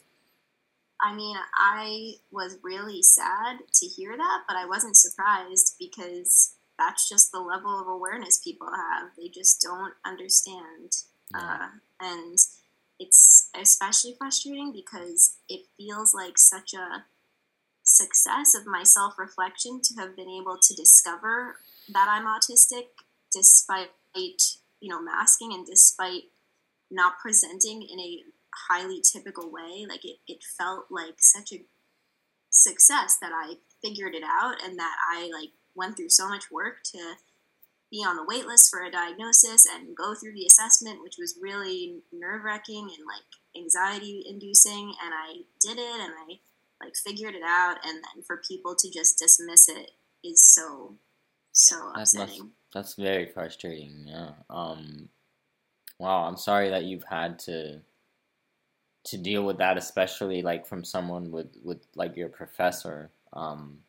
I 1.01 1.13
mean, 1.13 1.37
I 1.55 2.13
was 2.31 2.57
really 2.63 3.01
sad 3.01 3.59
to 3.73 3.85
hear 3.85 4.15
that, 4.15 4.43
but 4.47 4.57
I 4.57 4.65
wasn't 4.65 4.97
surprised 4.97 5.75
because 5.79 6.55
that's 6.77 7.09
just 7.09 7.31
the 7.31 7.39
level 7.39 7.79
of 7.79 7.87
awareness 7.87 8.39
people 8.39 8.67
have. 8.67 9.09
They 9.17 9.29
just 9.29 9.61
don't 9.61 9.93
understand, 10.05 10.95
yeah. 11.33 11.39
uh, 11.39 11.67
and 11.99 12.37
it's 12.99 13.49
especially 13.59 14.15
frustrating 14.17 14.71
because 14.71 15.37
it 15.49 15.65
feels 15.77 16.13
like 16.13 16.37
such 16.37 16.73
a 16.73 17.05
success 17.83 18.53
of 18.53 18.67
my 18.67 18.83
self 18.83 19.17
reflection 19.17 19.81
to 19.81 19.95
have 19.99 20.15
been 20.15 20.29
able 20.29 20.57
to 20.61 20.75
discover 20.75 21.57
that 21.93 22.07
I'm 22.09 22.25
autistic 22.25 22.87
despite 23.31 23.89
you 24.79 24.89
know 24.89 25.01
masking 25.01 25.53
and 25.53 25.65
despite 25.65 26.23
not 26.89 27.19
presenting 27.19 27.81
in 27.83 27.99
a 27.99 28.23
highly 28.69 29.01
typical 29.01 29.51
way 29.51 29.85
like 29.87 30.03
it, 30.03 30.17
it 30.27 30.39
felt 30.57 30.85
like 30.89 31.15
such 31.19 31.51
a 31.51 31.63
success 32.49 33.17
that 33.21 33.31
i 33.31 33.53
figured 33.83 34.15
it 34.15 34.23
out 34.23 34.55
and 34.63 34.79
that 34.79 34.95
i 35.13 35.29
like 35.31 35.49
went 35.75 35.95
through 35.95 36.09
so 36.09 36.27
much 36.27 36.49
work 36.49 36.77
to 36.83 36.97
be 37.91 38.03
on 38.03 38.17
the 38.17 38.25
wait 38.27 38.45
list 38.45 38.69
for 38.69 38.83
a 38.83 38.91
diagnosis 38.91 39.65
and 39.65 39.95
go 39.95 40.13
through 40.13 40.33
the 40.33 40.45
assessment, 40.45 41.01
which 41.01 41.15
was 41.17 41.39
really 41.41 42.01
nerve 42.11 42.43
wracking 42.43 42.89
and 42.97 43.05
like 43.07 43.23
anxiety 43.55 44.25
inducing. 44.27 44.93
And 45.03 45.13
I 45.13 45.43
did 45.61 45.77
it 45.77 45.99
and 46.01 46.13
I 46.13 46.39
like 46.83 46.95
figured 46.95 47.35
it 47.35 47.43
out. 47.45 47.77
And 47.85 48.03
then 48.03 48.23
for 48.25 48.41
people 48.47 48.75
to 48.75 48.91
just 48.91 49.19
dismiss 49.19 49.69
it 49.69 49.91
is 50.23 50.45
so, 50.53 50.95
so 51.57 51.91
upsetting. 51.95 52.51
That's, 52.73 52.93
that's 52.93 52.95
very 52.95 53.25
frustrating. 53.25 54.05
Yeah. 54.07 54.31
Um, 54.49 55.09
wow. 55.99 56.25
I'm 56.25 56.37
sorry 56.37 56.69
that 56.69 56.85
you've 56.85 57.05
had 57.09 57.39
to 57.39 57.81
to 59.05 59.17
deal 59.17 59.43
with 59.43 59.57
that, 59.57 59.77
especially 59.77 60.41
like 60.41 60.67
from 60.67 60.83
someone 60.83 61.31
with 61.31 61.57
with 61.63 61.85
like 61.95 62.15
your 62.17 62.29
professor. 62.29 63.09
Um, 63.33 63.79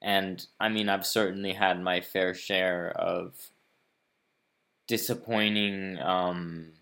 and 0.00 0.46
I 0.58 0.68
mean, 0.68 0.88
I've 0.88 1.06
certainly 1.06 1.52
had 1.52 1.82
my 1.82 2.00
fair 2.00 2.34
share 2.34 2.90
of 2.92 3.34
disappointing, 4.86 5.98
um, 6.00 6.72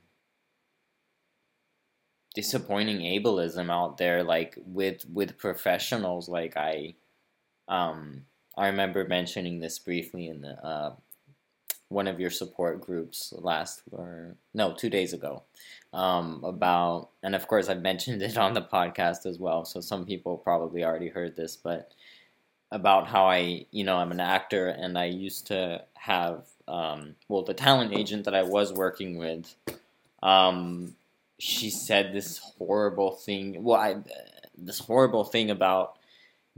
disappointing 2.34 3.00
ableism 3.00 3.70
out 3.70 3.98
there, 3.98 4.22
like 4.22 4.58
with 4.64 5.04
with 5.12 5.38
professionals. 5.38 6.28
Like 6.28 6.56
I, 6.56 6.94
um, 7.68 8.26
I 8.58 8.66
remember 8.66 9.06
mentioning 9.06 9.60
this 9.60 9.78
briefly 9.78 10.26
in 10.26 10.40
the 10.40 10.64
uh, 10.64 10.94
one 11.88 12.08
of 12.08 12.18
your 12.18 12.30
support 12.30 12.80
groups 12.80 13.32
last 13.38 13.82
or 13.92 14.36
no 14.52 14.74
two 14.74 14.90
days 14.90 15.12
ago 15.12 15.44
um, 15.92 16.42
about 16.44 17.10
and 17.22 17.34
of 17.34 17.46
course 17.46 17.68
I've 17.68 17.82
mentioned 17.82 18.20
it 18.28 18.36
on 18.36 18.54
the 18.54 18.62
podcast 18.62 19.26
as 19.26 19.38
well. 19.38 19.64
So 19.64 19.80
some 19.80 20.04
people 20.04 20.36
probably 20.36 20.84
already 20.84 21.08
heard 21.08 21.36
this, 21.36 21.56
but 21.56 21.92
about 22.70 23.06
how 23.06 23.26
I 23.26 23.66
you 23.70 23.84
know 23.84 23.96
I'm 23.96 24.10
an 24.12 24.20
actor 24.20 24.68
and 24.68 24.98
I 24.98 25.06
used 25.06 25.46
to 25.46 25.84
have 25.94 26.44
um, 26.66 27.14
well 27.28 27.42
the 27.42 27.54
talent 27.54 27.94
agent 27.94 28.24
that 28.24 28.34
I 28.34 28.42
was 28.42 28.72
working 28.72 29.18
with. 29.18 29.54
Um, 30.20 30.96
she 31.38 31.70
said 31.70 32.12
this 32.12 32.38
horrible 32.58 33.12
thing. 33.12 33.62
Well, 33.62 33.78
I, 33.80 33.96
this 34.56 34.80
horrible 34.80 35.22
thing 35.22 35.50
about 35.50 35.97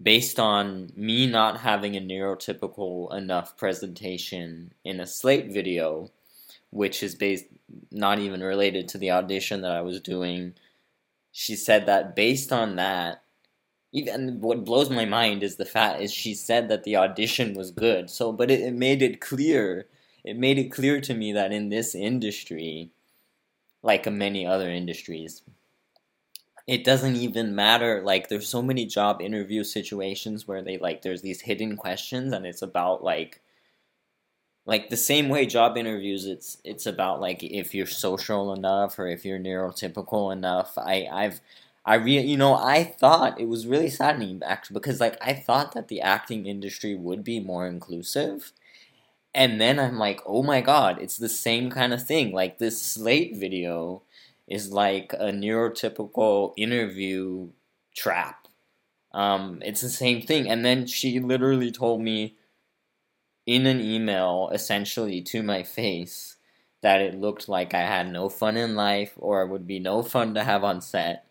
based 0.03 0.39
on 0.39 0.91
me 0.97 1.27
not 1.27 1.61
having 1.61 1.97
a 1.97 2.01
neurotypical 2.01 3.15
enough 3.15 3.57
presentation 3.57 4.73
in 4.85 5.01
a 5.01 5.07
slate 5.07 5.53
video, 5.53 6.11
which 6.71 7.03
is 7.03 7.15
based 7.15 7.47
not 7.91 8.19
even 8.19 8.43
related 8.43 8.89
to 8.89 8.99
the 8.99 9.11
audition 9.11 9.61
that 9.63 9.73
I 9.73 9.83
was 9.83 10.01
doing. 10.01 10.55
She 11.33 11.57
said 11.57 11.87
that 11.87 12.17
based 12.17 12.53
on 12.53 12.77
that, 12.77 13.23
even 13.93 14.41
what 14.41 14.65
blows 14.65 14.89
my 14.89 15.05
mind 15.05 15.43
is 15.43 15.57
the 15.57 15.65
fact 15.65 16.01
is 16.01 16.13
she 16.13 16.35
said 16.35 16.69
that 16.69 16.85
the 16.85 16.97
audition 16.97 17.55
was 17.55 17.71
good. 17.71 18.09
So, 18.09 18.33
but 18.33 18.51
it, 18.51 18.61
it 18.61 18.75
made 18.75 19.03
it 19.03 19.21
clear. 19.21 19.87
It 20.25 20.37
made 20.37 20.59
it 20.59 20.71
clear 20.71 21.01
to 21.01 21.15
me 21.15 21.33
that 21.33 21.53
in 21.53 21.69
this 21.69 21.95
industry, 21.95 22.91
like 23.83 24.11
many 24.11 24.47
other 24.47 24.71
industries, 24.71 25.43
it 26.71 26.85
doesn't 26.85 27.17
even 27.17 27.55
matter 27.55 28.01
like 28.05 28.29
there's 28.29 28.49
so 28.49 28.63
many 28.63 28.87
job 28.87 29.21
interview 29.21 29.65
situations 29.65 30.47
where 30.47 30.63
they 30.63 30.79
like 30.79 31.03
there's 31.03 31.21
these 31.21 31.41
hidden 31.41 31.77
questions 31.77 32.33
and 32.33 32.47
it's 32.47 32.63
about 32.63 33.03
like 33.03 33.41
like 34.67 34.89
the 34.89 34.97
same 34.97 35.29
way 35.29 35.47
job 35.47 35.77
interviews 35.77 36.27
it's 36.27 36.59
it's 36.65 36.87
about 36.87 37.21
like 37.21 37.43
if 37.43 37.75
you're 37.75 37.87
social 37.87 38.53
enough 38.53 38.99
or 38.99 39.07
if 39.09 39.25
you're 39.25 39.39
neurotypical 39.39 40.33
enough. 40.33 40.73
I 40.77 41.07
i've 41.13 41.41
i 41.85 41.95
re 41.95 42.21
you 42.21 42.37
know 42.37 42.55
i 42.55 42.85
thought 42.85 43.41
it 43.41 43.49
was 43.49 43.67
really 43.67 43.91
saddening 43.91 44.41
actually 44.45 44.75
because 44.75 45.01
like 45.01 45.17
i 45.21 45.33
thought 45.33 45.73
that 45.73 45.89
the 45.89 46.01
acting 46.01 46.47
industry 46.47 46.95
would 46.95 47.25
be 47.25 47.41
more 47.41 47.67
inclusive. 47.67 48.53
And 49.35 49.61
then 49.61 49.79
i'm 49.81 49.99
like 49.99 50.21
oh 50.27 50.43
my 50.43 50.61
god 50.61 50.99
it's 51.01 51.19
the 51.19 51.29
same 51.29 51.71
kind 51.71 51.93
of 51.95 52.07
thing 52.07 52.33
like 52.33 52.59
this 52.59 52.81
slate 52.83 53.37
video 53.37 54.03
is 54.51 54.73
like 54.73 55.13
a 55.15 55.31
neurotypical 55.31 56.53
interview 56.57 57.49
trap. 57.97 58.49
Um, 59.13 59.63
it's 59.65 59.81
the 59.81 59.89
same 59.89 60.21
thing. 60.21 60.51
And 60.51 60.65
then 60.65 60.87
she 60.87 61.21
literally 61.21 61.71
told 61.71 62.03
me 62.03 62.37
in 63.47 63.67
an 63.67 63.81
email, 63.81 64.51
essentially 64.53 65.23
to 65.23 65.43
my 65.43 65.63
face, 65.63 66.37
that 66.83 67.01
it 67.01 67.15
looked 67.15 67.49
like 67.49 67.75
I 67.75 67.83
had 67.83 68.13
no 68.13 68.29
fun 68.29 68.57
in 68.57 68.75
life 68.75 69.13
or 69.17 69.43
it 69.43 69.49
would 69.49 69.67
be 69.67 69.79
no 69.79 70.03
fun 70.03 70.35
to 70.35 70.45
have 70.45 70.65
on 70.65 70.81
set. 70.81 71.27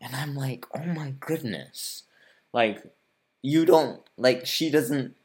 And 0.00 0.16
I'm 0.16 0.34
like, 0.34 0.64
oh 0.74 0.84
my 0.84 1.14
goodness. 1.20 2.04
Like, 2.52 2.82
you 3.42 3.64
don't, 3.66 4.00
like, 4.16 4.46
she 4.46 4.70
doesn't 4.70 5.16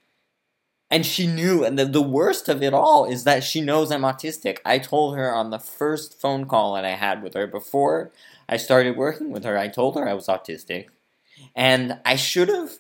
and 0.90 1.06
she 1.06 1.28
knew 1.28 1.64
and 1.64 1.78
the, 1.78 1.86
the 1.86 2.02
worst 2.02 2.48
of 2.48 2.64
it 2.64 2.74
all 2.74 3.06
is 3.06 3.24
that 3.24 3.44
she 3.44 3.62
knows 3.62 3.92
i'm 3.92 4.02
autistic. 4.02 4.60
I 4.66 4.80
told 4.80 5.16
her 5.16 5.34
on 5.34 5.50
the 5.50 5.60
first 5.60 6.20
phone 6.20 6.46
call 6.46 6.74
that 6.76 6.86
i 6.86 6.96
had 6.96 7.22
with 7.24 7.34
her 7.34 7.48
before 7.48 8.12
i 8.48 8.58
started 8.58 8.98
working 8.98 9.32
with 9.32 9.44
her 9.44 9.58
i 9.58 9.68
told 9.68 9.96
her 9.96 10.08
i 10.08 10.14
was 10.14 10.28
autistic. 10.28 10.88
And 11.56 12.00
i 12.06 12.16
should 12.16 12.50
have 12.50 12.72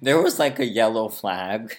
there 0.00 0.20
was 0.22 0.38
like 0.38 0.58
a 0.58 0.66
yellow 0.66 1.08
flag 1.08 1.76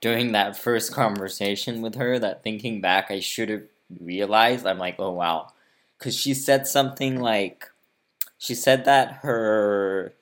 during 0.00 0.32
that 0.32 0.56
first 0.56 0.92
conversation 0.92 1.82
with 1.82 1.94
her 1.96 2.18
that 2.18 2.42
thinking 2.42 2.80
back 2.80 3.10
i 3.10 3.20
should 3.20 3.48
have 3.48 3.64
realized. 4.00 4.66
I'm 4.66 4.78
like 4.78 4.96
oh 4.98 5.12
wow. 5.12 5.48
Because 5.98 6.16
she 6.16 6.34
said 6.34 6.66
something 6.66 7.20
like 7.20 7.70
she 8.38 8.54
said 8.54 8.84
that 8.84 9.20
her 9.22 10.14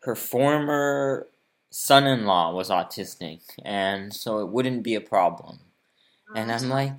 her 0.00 0.14
former 0.14 1.28
son-in-law 1.70 2.52
was 2.52 2.68
autistic 2.68 3.40
and 3.64 4.12
so 4.12 4.40
it 4.40 4.48
wouldn't 4.48 4.82
be 4.82 4.94
a 4.94 5.00
problem. 5.00 5.60
And 6.34 6.52
i'm 6.52 6.68
like 6.68 6.92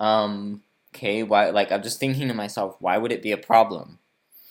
um 0.00 0.62
okay 0.94 1.22
why 1.22 1.50
like 1.50 1.70
i'm 1.72 1.82
just 1.82 2.00
thinking 2.00 2.28
to 2.28 2.34
myself 2.34 2.76
why 2.80 2.98
would 2.98 3.12
it 3.12 3.22
be 3.22 3.32
a 3.32 3.36
problem? 3.36 3.98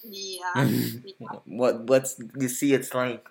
Yeah, 0.03 0.39
yeah. 0.55 1.27
what 1.45 1.81
what's 1.81 2.19
you 2.37 2.47
see 2.47 2.73
it's 2.73 2.93
like 2.93 3.27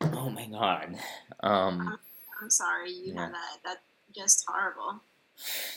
oh 0.00 0.30
my 0.30 0.46
god. 0.46 0.96
Um 1.40 1.98
i'm 2.40 2.50
sorry 2.50 2.92
you 2.92 3.12
yeah. 3.12 3.26
had 3.26 3.34
that 3.34 3.58
that's 3.64 3.80
just 4.14 4.44
horrible. 4.48 5.00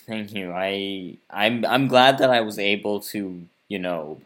Thank 0.07 0.33
you. 0.33 0.51
I 0.51 1.17
i'm 1.29 1.65
i'm 1.65 1.87
glad 1.87 2.17
that 2.19 2.29
i 2.29 2.41
was 2.41 2.59
able 2.59 2.99
to 2.99 3.47
you 3.67 3.79
know 3.79 4.21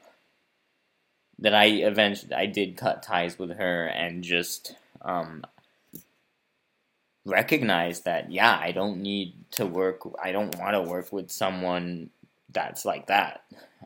that 1.39 1.53
i 1.53 1.65
eventually 1.65 2.33
i 2.33 2.45
did 2.45 2.77
cut 2.77 3.03
ties 3.03 3.37
with 3.37 3.57
her 3.57 3.85
and 3.85 4.23
just 4.23 4.75
um, 5.07 5.43
recognize 7.25 8.01
that 8.01 8.31
yeah 8.31 8.57
i 8.61 8.71
don't 8.71 9.01
need 9.01 9.35
to 9.51 9.65
work 9.65 10.01
i 10.23 10.31
don't 10.31 10.57
want 10.59 10.73
to 10.73 10.81
work 10.81 11.11
with 11.13 11.31
someone 11.31 12.09
that's 12.53 12.85
like 12.85 13.07
that. 13.07 13.43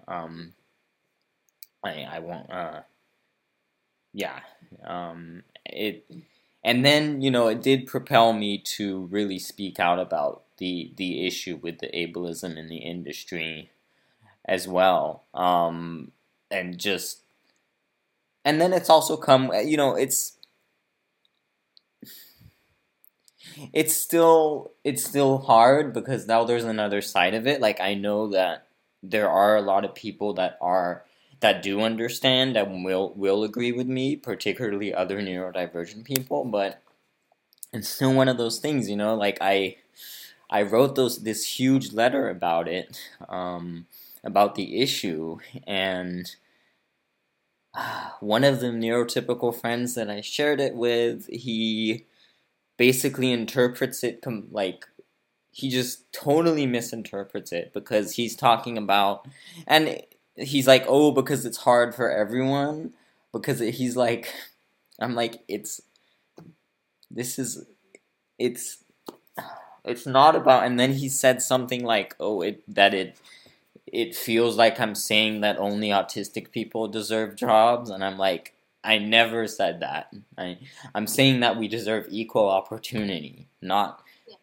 Um, 0.08 0.54
i 1.84 2.08
i 2.12 2.20
won't 2.20 2.52
uh, 2.52 2.82
yeah 4.14 4.42
um, 4.86 5.44
it 5.66 6.06
and 6.64 6.86
then 6.86 7.22
you 7.22 7.32
know 7.32 7.48
it 7.50 7.64
did 7.64 7.88
propel 7.88 8.34
me 8.34 8.60
to 8.60 9.08
really 9.08 9.40
speak 9.40 9.80
out 9.80 10.00
about 10.00 10.44
the 10.60 10.94
the 10.98 11.26
issue 11.28 11.60
with 11.62 11.80
the 11.80 11.88
ableism 11.88 12.58
in 12.58 12.70
the 12.70 12.78
industry 12.78 13.72
as 14.46 14.68
well. 14.68 15.24
Um, 15.34 16.12
and 16.52 16.78
just 16.78 17.22
and 18.46 18.62
then 18.62 18.74
it's 18.74 18.90
also 18.90 19.18
come 19.18 19.52
you 19.66 19.78
know 19.78 19.96
it's 19.96 20.38
it's 23.74 23.96
still 23.96 24.72
it's 24.84 25.04
still 25.04 25.40
hard 25.40 25.94
because 25.94 26.28
now 26.28 26.44
there's 26.44 26.64
another 26.64 27.02
side 27.02 27.34
of 27.34 27.48
it. 27.48 27.62
Like 27.62 27.80
I 27.82 27.94
know 27.94 28.28
that 28.30 28.68
there 29.04 29.30
are 29.30 29.56
a 29.56 29.62
lot 29.62 29.86
of 29.86 29.96
people 29.96 30.34
that 30.34 30.58
are 30.62 31.04
that 31.42 31.64
do 31.64 31.82
understand 31.82 32.56
that 32.56 32.70
will 32.70 33.14
will 33.16 33.44
agree 33.44 33.72
with 33.72 33.88
me, 33.88 34.16
particularly 34.16 34.94
other 34.94 35.20
neurodivergent 35.22 36.06
people, 36.06 36.46
but 36.46 36.82
it's 37.74 37.90
still 37.90 38.14
one 38.14 38.28
of 38.28 38.38
those 38.38 38.60
things, 38.60 38.90
you 38.90 38.96
know, 38.96 39.16
like 39.16 39.38
I 39.42 39.78
I 40.50 40.64
wrote 40.64 40.96
those 40.96 41.24
this 41.24 41.60
huge 41.60 41.94
letter 41.94 42.30
about 42.30 42.68
it, 42.68 43.00
um, 43.30 43.88
about 44.24 44.56
the 44.56 44.82
issue, 44.82 45.40
and 45.66 46.36
one 48.20 48.44
of 48.44 48.60
the 48.60 48.68
neurotypical 48.68 49.54
friends 49.60 49.96
that 49.96 50.10
I 50.10 50.22
shared 50.22 50.60
it 50.60 50.76
with, 50.76 51.28
he 51.28 52.06
basically 52.82 53.32
interprets 53.32 54.04
it 54.04 54.24
com- 54.24 54.48
like 54.50 54.88
he 55.52 55.70
just 55.70 56.12
totally 56.12 56.66
misinterprets 56.66 57.52
it 57.52 57.72
because 57.76 58.14
he's 58.14 58.36
talking 58.36 58.76
about 58.76 59.28
and 59.68 60.02
he's 60.36 60.66
like 60.66 60.84
oh 60.88 61.12
because 61.12 61.46
it's 61.46 61.58
hard 61.58 61.94
for 61.94 62.10
everyone 62.10 62.92
because 63.32 63.60
he's 63.60 63.96
like 63.96 64.34
i'm 65.00 65.14
like 65.14 65.44
it's 65.48 65.80
this 67.12 67.38
is 67.38 67.68
it's 68.40 68.84
it's 69.86 70.08
not 70.08 70.36
about 70.36 70.66
and 70.66 70.80
then 70.80 70.94
he 70.94 71.08
said 71.08 71.40
something 71.40 71.84
like 71.84 72.16
oh 72.20 72.42
it 72.42 72.64
that 72.68 72.96
it 72.96 73.16
it 73.86 74.16
feels 74.16 74.58
like 74.58 74.80
i'm 74.80 74.96
saying 74.96 75.42
that 75.42 75.56
only 75.60 75.90
autistic 75.90 76.50
people 76.50 76.88
deserve 76.88 77.36
jobs 77.36 77.92
and 77.92 78.04
i'm 78.04 78.18
like 78.18 78.56
I 78.84 78.98
never 78.98 79.48
said 79.48 79.82
that. 79.82 80.14
I 80.38 80.58
I'm 80.96 81.08
saying 81.08 81.42
that 81.42 81.58
we 81.58 81.68
deserve 81.68 82.08
equal 82.10 82.50
opportunity, 82.50 83.48
not 83.62 84.04
yeah. 84.28 84.36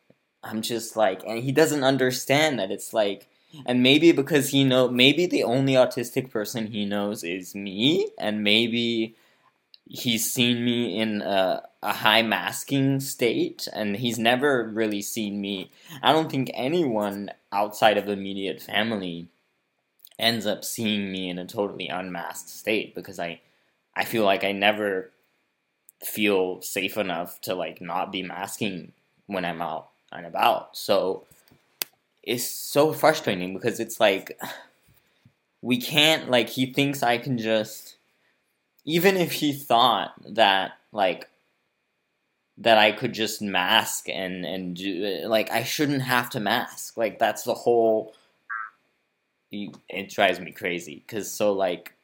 I'm 0.42 0.62
just 0.62 0.96
like 0.96 1.22
and 1.26 1.42
he 1.42 1.52
doesn't 1.52 1.84
understand 1.84 2.58
that 2.58 2.70
it's 2.70 2.92
like 2.92 3.28
and 3.66 3.82
maybe 3.82 4.12
because 4.12 4.50
he 4.50 4.64
know 4.64 4.88
maybe 4.88 5.26
the 5.26 5.42
only 5.42 5.72
autistic 5.74 6.30
person 6.30 6.68
he 6.68 6.84
knows 6.84 7.24
is 7.24 7.54
me 7.54 8.08
and 8.18 8.44
maybe 8.44 9.16
he's 9.88 10.30
seen 10.30 10.64
me 10.64 10.98
in 10.98 11.22
a, 11.22 11.62
a 11.82 11.92
high 11.92 12.22
masking 12.22 13.00
state 13.00 13.66
and 13.72 13.96
he's 13.96 14.18
never 14.18 14.64
really 14.64 15.00
seen 15.00 15.40
me 15.40 15.70
i 16.02 16.12
don't 16.12 16.30
think 16.30 16.50
anyone 16.52 17.30
outside 17.52 17.96
of 17.96 18.08
immediate 18.08 18.60
family 18.60 19.28
ends 20.18 20.46
up 20.46 20.62
seeing 20.62 21.10
me 21.10 21.30
in 21.30 21.38
a 21.38 21.46
totally 21.46 21.88
unmasked 21.88 22.50
state 22.50 22.94
because 22.94 23.18
i 23.18 23.40
I 23.98 24.04
feel 24.04 24.24
like 24.24 24.44
I 24.44 24.52
never 24.52 25.10
feel 26.04 26.62
safe 26.62 26.96
enough 26.96 27.40
to 27.42 27.54
like 27.56 27.80
not 27.80 28.12
be 28.12 28.22
masking 28.22 28.92
when 29.26 29.44
I'm 29.44 29.60
out 29.60 29.88
and 30.12 30.24
about. 30.24 30.76
So 30.76 31.26
it's 32.22 32.48
so 32.48 32.92
frustrating 32.92 33.54
because 33.54 33.80
it's 33.80 33.98
like 33.98 34.38
we 35.62 35.80
can't 35.80 36.30
like 36.30 36.48
he 36.48 36.72
thinks 36.72 37.02
I 37.02 37.18
can 37.18 37.38
just 37.38 37.96
even 38.84 39.16
if 39.16 39.32
he 39.32 39.52
thought 39.52 40.14
that 40.24 40.78
like 40.92 41.28
that 42.56 42.78
I 42.78 42.92
could 42.92 43.12
just 43.12 43.42
mask 43.42 44.08
and 44.08 44.44
and 44.44 44.76
do 44.76 45.24
like 45.26 45.50
I 45.50 45.64
shouldn't 45.64 46.02
have 46.02 46.30
to 46.30 46.40
mask. 46.40 46.96
Like 46.96 47.18
that's 47.18 47.42
the 47.42 47.54
whole. 47.54 48.14
It 49.50 50.10
drives 50.10 50.38
me 50.38 50.52
crazy 50.52 51.02
because 51.04 51.30
so 51.30 51.52
like 51.52 51.94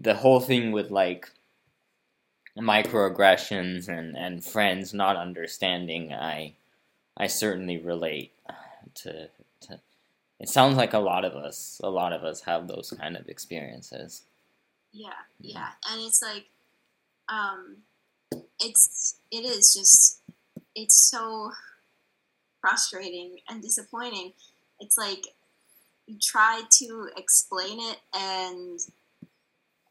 the 0.00 0.14
whole 0.14 0.40
thing 0.40 0.72
with 0.72 0.90
like 0.90 1.30
microaggressions 2.58 3.88
and 3.88 4.16
and 4.16 4.44
friends 4.44 4.92
not 4.92 5.16
understanding. 5.16 6.12
I 6.12 6.54
I 7.16 7.26
certainly 7.26 7.78
relate 7.78 8.32
to 8.94 9.28
to. 9.62 9.80
It 10.38 10.48
sounds 10.48 10.76
like 10.78 10.94
a 10.94 10.98
lot 10.98 11.26
of 11.26 11.34
us, 11.34 11.80
a 11.84 11.90
lot 11.90 12.14
of 12.14 12.24
us 12.24 12.40
have 12.42 12.66
those 12.66 12.94
kind 12.98 13.14
of 13.14 13.28
experiences. 13.28 14.22
Yeah, 14.90 15.12
yeah, 15.38 15.68
and 15.90 16.00
it's 16.00 16.22
like, 16.22 16.46
um, 17.28 17.76
it's 18.58 19.16
it 19.30 19.44
is 19.44 19.74
just 19.74 20.22
it's 20.74 21.10
so 21.10 21.52
frustrating 22.60 23.38
and 23.48 23.62
disappointing. 23.62 24.32
It's 24.80 24.96
like 24.96 25.26
you 26.06 26.16
try 26.20 26.62
to 26.78 27.10
explain 27.16 27.78
it 27.78 27.98
and 28.14 28.80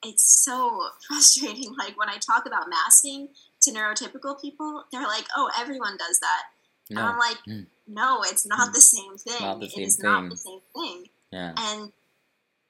it's 0.03 0.43
so 0.43 0.89
frustrating. 1.07 1.75
Like 1.77 1.97
when 1.97 2.09
I 2.09 2.17
talk 2.17 2.45
about 2.45 2.69
masking 2.69 3.29
to 3.61 3.71
neurotypical 3.71 4.41
people, 4.41 4.83
they're 4.91 5.03
like, 5.03 5.25
"Oh, 5.35 5.49
everyone 5.59 5.97
does 5.97 6.19
that," 6.19 6.43
no. 6.89 7.01
and 7.01 7.09
I'm 7.09 7.19
like, 7.19 7.37
mm. 7.47 7.65
"No, 7.87 8.21
it's 8.23 8.45
not 8.45 8.69
mm. 8.69 8.73
the 8.73 8.81
same 8.81 9.17
thing. 9.17 9.41
Not 9.41 9.59
the 9.59 9.69
same 9.69 9.83
it 9.83 9.87
is 9.87 9.95
thing. 9.97 10.11
not 10.11 10.29
the 10.29 10.37
same 10.37 10.59
thing." 10.73 11.05
Yeah. 11.31 11.53
And 11.57 11.91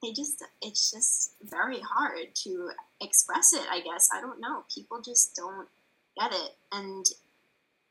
they 0.02 0.12
just 0.12 0.42
it's 0.62 0.90
just 0.90 1.34
very 1.42 1.80
hard 1.80 2.34
to 2.34 2.70
express 3.00 3.52
it 3.52 3.66
i 3.70 3.80
guess 3.80 4.08
i 4.14 4.20
don't 4.20 4.40
know 4.40 4.64
people 4.74 5.00
just 5.00 5.34
don't 5.34 5.68
get 6.18 6.32
it 6.32 6.56
and 6.72 7.06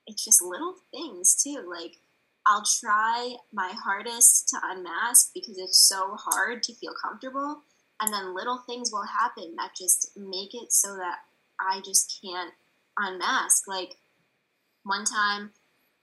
it's 0.07 0.25
just 0.25 0.41
little 0.41 0.75
things 0.91 1.35
too 1.41 1.67
like 1.69 1.97
i'll 2.45 2.65
try 2.79 3.35
my 3.53 3.73
hardest 3.83 4.49
to 4.49 4.57
unmask 4.63 5.31
because 5.33 5.57
it's 5.57 5.77
so 5.77 6.15
hard 6.17 6.63
to 6.63 6.73
feel 6.73 6.93
comfortable 7.01 7.61
and 8.01 8.13
then 8.13 8.35
little 8.35 8.63
things 8.65 8.91
will 8.91 9.05
happen 9.05 9.55
that 9.57 9.71
just 9.77 10.11
make 10.17 10.53
it 10.53 10.71
so 10.71 10.95
that 10.95 11.19
i 11.59 11.81
just 11.85 12.19
can't 12.23 12.53
unmask. 12.99 13.67
Like 13.67 13.95
one 14.83 15.05
time 15.05 15.51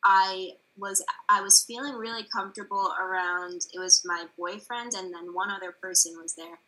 i 0.04 0.50
was 0.76 1.04
I 1.28 1.40
was 1.40 1.64
feeling 1.66 1.94
really 1.94 2.26
comfortable 2.34 2.92
around 3.00 3.62
it 3.72 3.78
was 3.78 4.02
my 4.04 4.26
boyfriend 4.38 4.92
and 4.94 5.12
then 5.12 5.34
one 5.34 5.50
other 5.50 5.72
person 5.72 6.14
was 6.20 6.34
there. 6.34 6.58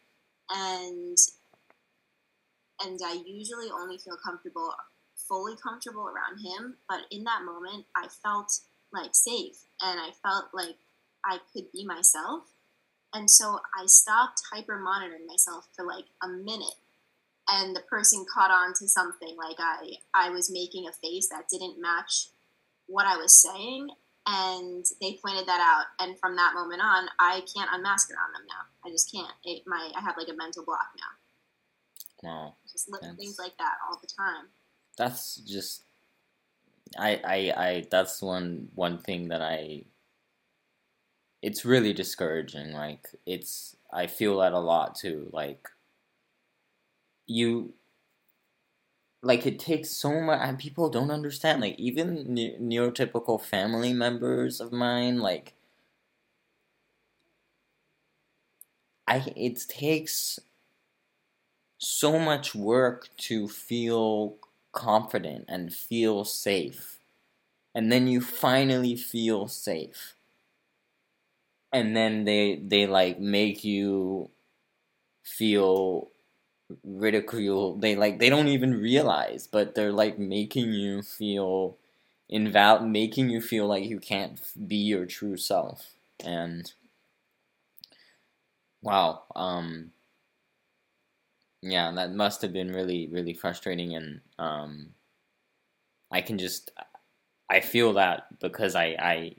And 0.50 1.16
and 2.80 2.98
I 3.04 3.22
usually 3.26 3.70
only 3.70 3.98
feel 3.98 4.16
comfortable 4.24 4.72
fully 5.28 5.56
comfortable 5.62 6.08
around 6.08 6.38
him 6.38 6.76
but 6.88 7.00
in 7.10 7.24
that 7.24 7.42
moment 7.44 7.84
I 7.94 8.08
felt 8.22 8.60
like 8.92 9.14
safe. 9.14 9.56
And 9.82 10.00
I 10.00 10.10
felt 10.22 10.46
like 10.54 10.76
I 11.24 11.38
could 11.52 11.70
be 11.72 11.84
myself 11.84 12.44
and 13.14 13.30
so 13.30 13.58
I 13.78 13.86
stopped 13.86 14.42
hyper 14.52 14.78
monitoring 14.78 15.26
myself 15.26 15.68
for 15.74 15.84
like 15.84 16.06
a 16.22 16.28
minute 16.28 16.76
and 17.50 17.74
the 17.74 17.80
person 17.80 18.24
caught 18.32 18.50
on 18.50 18.74
to 18.74 18.86
something 18.86 19.36
like 19.36 19.56
I 19.58 19.96
I 20.14 20.30
was 20.30 20.50
making 20.50 20.86
a 20.86 20.92
face 20.92 21.28
that 21.28 21.48
didn't 21.50 21.80
match 21.80 22.28
what 22.86 23.06
I 23.06 23.16
was 23.16 23.40
saying, 23.40 23.88
and 24.26 24.84
they 25.00 25.18
pointed 25.24 25.46
that 25.46 25.60
out. 25.60 25.86
And 26.04 26.18
from 26.18 26.36
that 26.36 26.54
moment 26.54 26.82
on, 26.82 27.08
I 27.18 27.42
can't 27.54 27.70
unmask 27.72 28.10
around 28.10 28.34
them 28.34 28.46
now. 28.48 28.88
I 28.88 28.90
just 28.90 29.12
can't. 29.12 29.32
It, 29.44 29.62
my 29.66 29.90
I 29.96 30.00
have 30.00 30.16
like 30.16 30.28
a 30.28 30.36
mental 30.36 30.64
block 30.64 30.88
now. 30.98 32.28
Wow. 32.28 32.54
Just 32.70 32.90
little 32.90 33.14
things 33.14 33.38
like 33.38 33.56
that 33.58 33.74
all 33.88 33.98
the 34.00 34.08
time. 34.08 34.46
That's 34.96 35.36
just. 35.36 35.84
I, 36.98 37.20
I 37.22 37.64
I 37.66 37.86
that's 37.90 38.22
one 38.22 38.68
one 38.74 38.98
thing 38.98 39.28
that 39.28 39.42
I 39.42 39.84
it's 41.42 41.64
really 41.64 41.92
discouraging 41.92 42.72
like 42.72 43.06
it's 43.26 43.76
I 43.92 44.06
feel 44.06 44.38
that 44.38 44.52
a 44.52 44.58
lot 44.58 44.94
too 44.94 45.30
like 45.32 45.68
you 47.26 47.74
like 49.22 49.46
it 49.46 49.58
takes 49.58 49.90
so 49.90 50.20
much 50.20 50.38
and 50.42 50.58
people 50.58 50.88
don't 50.90 51.10
understand 51.10 51.60
like 51.60 51.78
even 51.78 52.34
ne- 52.34 52.56
neurotypical 52.58 53.40
family 53.40 53.92
members 53.92 54.60
of 54.60 54.72
mine 54.72 55.18
like 55.18 55.54
i 59.08 59.18
it 59.36 59.58
takes 59.68 60.38
so 61.78 62.18
much 62.18 62.54
work 62.54 63.08
to 63.16 63.48
feel 63.48 64.36
confident 64.72 65.44
and 65.48 65.74
feel 65.74 66.24
safe 66.24 67.00
and 67.74 67.92
then 67.92 68.08
you 68.08 68.20
finally 68.22 68.96
feel 68.96 69.48
safe 69.48 70.16
and 71.72 71.96
then 71.96 72.24
they 72.24 72.56
they 72.56 72.86
like 72.86 73.18
make 73.20 73.64
you 73.64 74.30
feel 75.24 76.10
ridicule 76.84 77.76
they 77.78 77.96
like 77.96 78.18
they 78.18 78.30
don't 78.30 78.48
even 78.48 78.74
realize 78.80 79.46
but 79.46 79.74
they're 79.74 79.92
like 79.92 80.18
making 80.18 80.72
you 80.72 81.02
feel 81.02 81.76
inval 82.32 82.86
making 82.88 83.30
you 83.30 83.40
feel 83.40 83.66
like 83.66 83.84
you 83.84 84.00
can't 84.00 84.40
be 84.68 84.76
your 84.76 85.06
true 85.06 85.36
self. 85.36 85.90
And 86.24 86.72
wow 88.82 89.22
um 89.36 89.92
yeah 91.62 91.90
that 91.92 92.12
must 92.12 92.42
have 92.42 92.52
been 92.52 92.72
really 92.72 93.08
really 93.08 93.34
frustrating 93.34 93.94
and 93.94 94.20
um 94.38 94.90
i 96.10 96.20
can 96.20 96.38
just 96.38 96.70
i 97.50 97.60
feel 97.60 97.92
that 97.94 98.26
because 98.40 98.74
i 98.74 98.86
i 99.00 99.34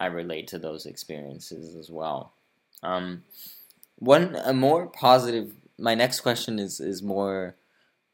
i 0.00 0.06
relate 0.06 0.46
to 0.46 0.58
those 0.58 0.86
experiences 0.86 1.74
as 1.76 1.90
well 1.90 2.32
um 2.82 3.22
one 3.96 4.36
a 4.44 4.52
more 4.52 4.86
positive 4.86 5.52
my 5.78 5.94
next 5.94 6.20
question 6.20 6.58
is 6.58 6.80
is 6.80 7.02
more 7.02 7.56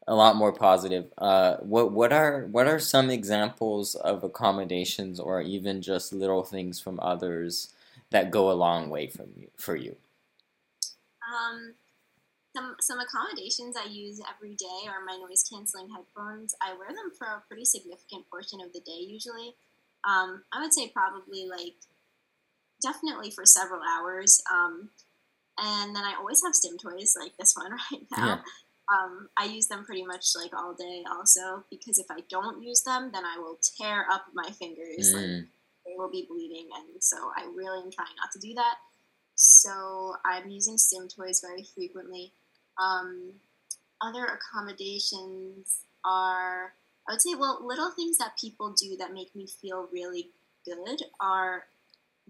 a 0.07 0.15
lot 0.15 0.35
more 0.35 0.51
positive. 0.51 1.11
Uh, 1.17 1.57
what 1.57 1.91
what 1.91 2.13
are 2.13 2.45
what 2.51 2.67
are 2.67 2.79
some 2.79 3.09
examples 3.09 3.95
of 3.95 4.23
accommodations 4.23 5.19
or 5.19 5.41
even 5.41 5.81
just 5.81 6.13
little 6.13 6.43
things 6.43 6.79
from 6.79 6.99
others 7.01 7.73
that 8.11 8.31
go 8.31 8.51
a 8.51 8.53
long 8.53 8.89
way 8.89 9.07
from 9.07 9.29
you 9.35 9.49
for 9.57 9.75
you? 9.75 9.95
Um, 11.25 11.73
some 12.55 12.75
some 12.79 12.99
accommodations 12.99 13.75
I 13.75 13.89
use 13.89 14.21
every 14.35 14.55
day 14.55 14.87
are 14.87 15.03
my 15.03 15.17
noise 15.17 15.43
canceling 15.51 15.89
headphones. 15.89 16.55
I 16.61 16.73
wear 16.73 16.89
them 16.89 17.11
for 17.17 17.25
a 17.25 17.43
pretty 17.47 17.65
significant 17.65 18.29
portion 18.29 18.61
of 18.61 18.73
the 18.73 18.81
day 18.81 18.99
usually. 18.99 19.55
Um, 20.07 20.43
I 20.53 20.61
would 20.61 20.73
say 20.73 20.91
probably 20.93 21.47
like 21.49 21.75
definitely 22.81 23.31
for 23.31 23.45
several 23.45 23.81
hours. 23.81 24.41
Um, 24.51 24.89
and 25.57 25.95
then 25.95 26.03
I 26.03 26.15
always 26.19 26.41
have 26.43 26.53
stim 26.53 26.77
toys 26.77 27.15
like 27.19 27.31
this 27.37 27.55
one 27.55 27.71
right 27.91 28.03
now. 28.17 28.25
Yeah. 28.27 28.41
Um, 28.93 29.29
I 29.35 29.45
use 29.45 29.67
them 29.67 29.83
pretty 29.83 30.05
much 30.05 30.33
like 30.35 30.51
all 30.55 30.75
day 30.75 31.03
also 31.09 31.63
because 31.71 31.97
if 31.97 32.05
I 32.11 32.19
don't 32.29 32.61
use 32.61 32.83
them, 32.83 33.09
then 33.11 33.23
I 33.25 33.39
will 33.39 33.57
tear 33.77 34.05
up 34.11 34.25
my 34.33 34.49
fingers. 34.51 35.11
Mm. 35.11 35.13
Like 35.13 35.45
they 35.85 35.93
will 35.97 36.11
be 36.11 36.27
bleeding, 36.29 36.67
and 36.75 37.01
so 37.01 37.17
I 37.35 37.45
really 37.55 37.81
am 37.81 37.91
trying 37.91 38.15
not 38.17 38.31
to 38.33 38.39
do 38.39 38.53
that. 38.55 38.75
So 39.35 40.15
I'm 40.23 40.49
using 40.49 40.77
stim 40.77 41.07
toys 41.07 41.41
very 41.45 41.63
frequently. 41.63 42.31
Um, 42.79 43.33
other 44.01 44.25
accommodations 44.25 45.81
are, 46.03 46.73
I 47.07 47.13
would 47.13 47.21
say, 47.21 47.35
well, 47.35 47.59
little 47.63 47.91
things 47.91 48.17
that 48.17 48.37
people 48.39 48.73
do 48.73 48.97
that 48.97 49.13
make 49.13 49.35
me 49.35 49.47
feel 49.61 49.87
really 49.91 50.31
good 50.65 51.03
are 51.19 51.65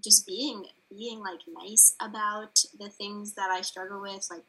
just 0.04 0.28
being 0.28 0.66
being 0.90 1.20
like 1.20 1.40
nice 1.48 1.96
about 2.02 2.60
the 2.78 2.90
things 2.90 3.34
that 3.36 3.50
I 3.50 3.62
struggle 3.62 4.02
with. 4.02 4.28
Like, 4.30 4.44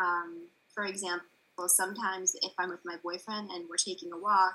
um, 0.00 0.48
for 0.74 0.84
example, 0.84 1.26
sometimes 1.66 2.34
if 2.42 2.52
I'm 2.58 2.70
with 2.70 2.84
my 2.84 2.96
boyfriend 3.02 3.50
and 3.50 3.66
we're 3.68 3.76
taking 3.76 4.12
a 4.12 4.18
walk, 4.18 4.54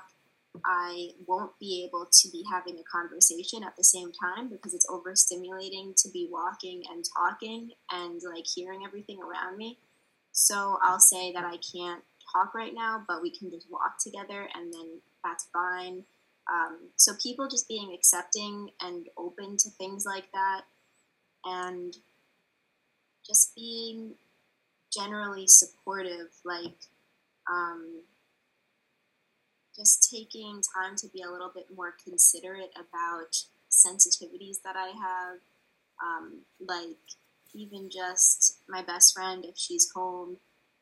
I 0.64 1.10
won't 1.26 1.58
be 1.58 1.84
able 1.86 2.08
to 2.10 2.30
be 2.30 2.44
having 2.50 2.78
a 2.78 2.82
conversation 2.84 3.62
at 3.62 3.76
the 3.76 3.84
same 3.84 4.10
time 4.12 4.48
because 4.48 4.74
it's 4.74 4.86
overstimulating 4.86 5.94
to 6.02 6.10
be 6.10 6.28
walking 6.30 6.82
and 6.90 7.04
talking 7.16 7.70
and 7.90 8.20
like 8.32 8.46
hearing 8.46 8.82
everything 8.84 9.18
around 9.20 9.56
me. 9.56 9.78
So 10.32 10.78
I'll 10.82 11.00
say 11.00 11.32
that 11.32 11.44
I 11.44 11.58
can't 11.58 12.02
talk 12.32 12.54
right 12.54 12.74
now, 12.74 13.04
but 13.06 13.22
we 13.22 13.30
can 13.30 13.50
just 13.50 13.70
walk 13.70 13.96
together 14.02 14.48
and 14.54 14.72
then 14.72 15.00
that's 15.24 15.48
fine. 15.52 16.04
Um, 16.50 16.90
so 16.96 17.12
people 17.20 17.48
just 17.48 17.68
being 17.68 17.92
accepting 17.92 18.70
and 18.80 19.06
open 19.16 19.56
to 19.58 19.70
things 19.70 20.04
like 20.06 20.30
that, 20.32 20.62
and 21.44 21.96
just 23.26 23.54
being 23.56 24.14
generally 24.94 25.46
supportive, 25.46 26.28
like 26.44 26.76
um, 27.50 28.02
just 29.76 30.08
taking 30.10 30.62
time 30.74 30.96
to 30.96 31.08
be 31.08 31.22
a 31.22 31.30
little 31.30 31.50
bit 31.52 31.66
more 31.74 31.94
considerate 32.04 32.72
about 32.76 33.36
sensitivities 33.70 34.62
that 34.64 34.76
I 34.76 34.88
have, 34.88 35.38
um, 36.02 36.38
like 36.60 36.96
even 37.54 37.90
just 37.90 38.58
my 38.68 38.82
best 38.82 39.14
friend 39.14 39.44
if 39.44 39.56
she's 39.56 39.90
home 39.94 40.36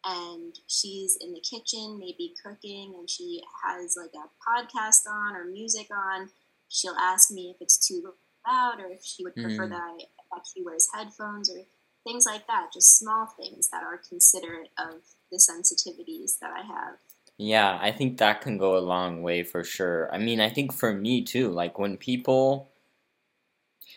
and 0.05 0.55
she's 0.67 1.17
in 1.21 1.33
the 1.33 1.41
kitchen, 1.41 1.99
maybe 1.99 2.35
cooking, 2.45 2.95
and 2.99 3.09
she 3.09 3.43
has 3.65 3.97
like 3.97 4.13
a 4.15 4.29
podcast 4.43 5.09
on 5.11 5.35
or 5.35 5.45
music 5.45 5.89
on, 5.91 6.29
she'll 6.69 6.97
ask 6.99 7.31
me 7.31 7.53
if 7.55 7.61
it's 7.61 7.87
too 7.87 8.13
loud 8.47 8.81
or 8.81 8.91
if 8.91 9.03
she 9.03 9.25
would 9.25 9.35
prefer 9.35 9.67
mm. 9.67 9.71
that, 9.71 9.81
I, 9.81 10.05
that 10.33 10.45
she 10.53 10.63
wears 10.63 10.89
headphones 10.95 11.51
or 11.51 11.63
things 12.05 12.27
like 12.27 12.47
that. 12.47 12.69
Just 12.73 12.99
small 12.99 13.27
things 13.27 13.71
that 13.71 13.83
are 13.83 14.01
considerate 14.09 14.71
of 14.79 15.01
the 15.31 15.39
sensitivities 15.39 16.39
that 16.41 16.51
I 16.51 16.67
have. 16.67 16.97
Yeah, 17.37 17.79
I 17.81 17.91
think 17.91 18.19
that 18.19 18.43
can 18.43 18.59
go 18.59 18.77
a 18.77 18.79
long 18.79 19.23
way 19.23 19.43
for 19.43 19.65
sure. 19.65 20.13
I 20.15 20.19
mean, 20.19 20.41
I 20.41 20.51
think 20.51 20.73
for 20.73 20.93
me 20.93 21.23
too, 21.23 21.51
like 21.51 21.79
when 21.79 21.97
people 21.97 22.71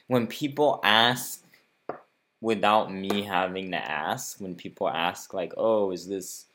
when 0.07 0.25
people 0.25 0.79
ask 0.83 1.43
without 2.41 2.93
me 2.93 3.23
having 3.23 3.71
to 3.71 3.77
ask, 3.77 4.39
when 4.39 4.55
people 4.55 4.89
ask 4.89 5.33
like, 5.33 5.53
"Oh, 5.57 5.91
is 5.91 6.07
this 6.07 6.45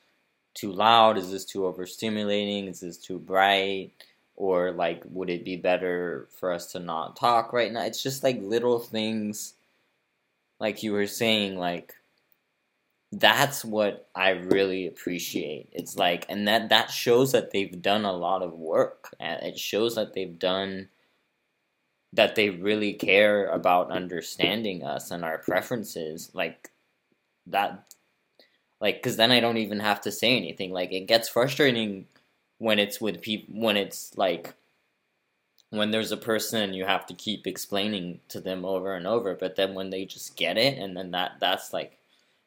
too 0.55 0.73
loud? 0.73 1.19
Is 1.19 1.31
this 1.31 1.45
too 1.45 1.61
overstimulating? 1.63 2.69
Is 2.69 2.81
this 2.81 2.99
too 2.99 3.19
bright?" 3.19 3.93
or 4.37 4.73
like 4.73 5.03
would 5.07 5.31
it 5.31 5.45
be 5.45 5.57
better 5.57 6.27
for 6.39 6.53
us 6.53 6.73
to 6.73 6.79
not 6.81 7.17
talk 7.17 7.53
right 7.53 7.73
now? 7.73 7.85
It's 7.85 8.03
just 8.03 8.25
like 8.25 8.41
little 8.43 8.79
things 8.79 9.55
like 10.61 10.83
you 10.83 10.93
were 10.93 11.07
saying 11.07 11.59
like 11.59 11.95
that's 13.13 13.65
what 13.65 14.09
I 14.15 14.31
really 14.31 14.87
appreciate. 14.87 15.69
It's 15.73 15.97
like, 15.97 16.25
and 16.31 16.49
that 16.49 16.71
that 16.71 16.91
shows 16.91 17.33
that 17.33 17.51
they've 17.51 17.83
done 17.83 18.05
a 18.07 18.13
lot 18.13 18.43
of 18.43 18.55
work, 18.55 19.15
and 19.21 19.43
it 19.43 19.59
shows 19.59 19.97
that 19.97 20.15
they've 20.15 20.39
done 20.39 20.89
that 22.13 22.35
they 22.35 22.51
really 22.51 22.93
care 22.93 23.47
about 23.47 23.91
understanding 23.91 24.85
us 24.85 25.11
and 25.11 25.25
our 25.25 25.39
preferences. 25.39 26.31
Like 26.35 26.71
that, 27.47 27.85
like, 28.81 28.97
because 28.97 29.17
then 29.17 29.33
I 29.33 29.41
don't 29.41 29.59
even 29.59 29.81
have 29.81 30.01
to 30.03 30.13
say 30.13 30.37
anything. 30.37 30.73
Like, 30.73 30.93
it 30.93 31.07
gets 31.07 31.29
frustrating 31.29 32.07
when 32.59 32.79
it's 32.79 33.01
with 33.01 33.21
people 33.21 33.61
when 33.61 33.77
it's 33.77 34.17
like 34.17 34.55
when 35.71 35.91
there's 35.91 36.13
a 36.13 36.17
person 36.17 36.75
you 36.75 36.85
have 36.85 37.05
to 37.07 37.15
keep 37.15 37.45
explaining 37.45 38.21
to 38.29 38.41
them 38.41 38.65
over 38.65 38.95
and 38.95 39.05
over 39.05 39.35
but 39.35 39.57
then 39.57 39.75
when 39.75 39.91
they 39.91 40.05
just 40.05 40.37
get 40.37 40.57
it 40.57 40.79
and 40.79 40.97
then 40.97 41.11
that 41.11 41.33
that's 41.41 41.73
like 41.73 41.99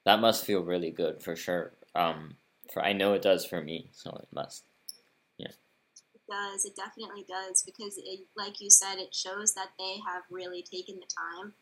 that 0.05 0.22
must 0.22 0.45
feel 0.45 0.61
really 0.61 0.91
good 0.91 1.22
for 1.22 1.36
sure. 1.36 1.74
Um, 1.93 2.36
for 2.72 2.84
I 2.84 2.93
know 2.93 3.13
it 3.13 3.22
does 3.22 3.45
for 3.45 3.61
me, 3.61 3.89
so 3.91 4.11
it 4.22 4.28
must. 4.32 4.63
Does. 6.30 6.65
It 6.65 6.76
definitely 6.76 7.26
does 7.28 7.61
because, 7.63 7.97
it, 7.97 8.21
like 8.36 8.59
you 8.59 8.69
said, 8.69 8.97
it 8.97 9.13
shows 9.13 9.53
that 9.53 9.69
they 9.78 9.97
have 10.07 10.23
really 10.32 10.63
taken 10.63 10.95
the 10.95 11.07
time 11.07 11.53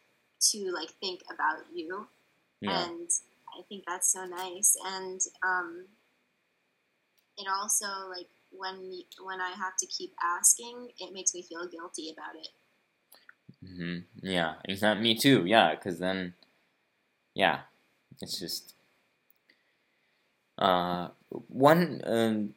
to 0.51 0.71
like 0.71 0.91
think 1.01 1.21
about 1.33 1.65
you, 1.73 2.07
yeah. 2.61 2.85
and 2.85 3.09
I 3.57 3.61
think 3.67 3.83
that's 3.87 4.11
so 4.11 4.25
nice. 4.25 4.75
And 4.85 5.19
um, 5.43 5.85
it 7.37 7.47
also 7.47 7.87
like 8.09 8.27
when 8.51 9.01
when 9.23 9.41
I 9.41 9.49
have 9.49 9.75
to 9.79 9.85
keep 9.87 10.13
asking, 10.21 10.89
it 10.99 11.13
makes 11.13 11.33
me 11.33 11.41
feel 11.41 11.67
guilty 11.67 12.13
about 12.13 12.35
it. 12.35 12.49
Mm-hmm. 13.65 14.27
Yeah, 14.27 14.55
exactly. 14.65 15.03
Me 15.03 15.15
too. 15.15 15.45
Yeah, 15.45 15.71
because 15.75 15.99
then, 15.99 16.33
yeah, 17.33 17.61
it's 18.21 18.39
just 18.39 18.73
uh, 20.57 21.09
one. 21.29 22.01
Um, 22.05 22.53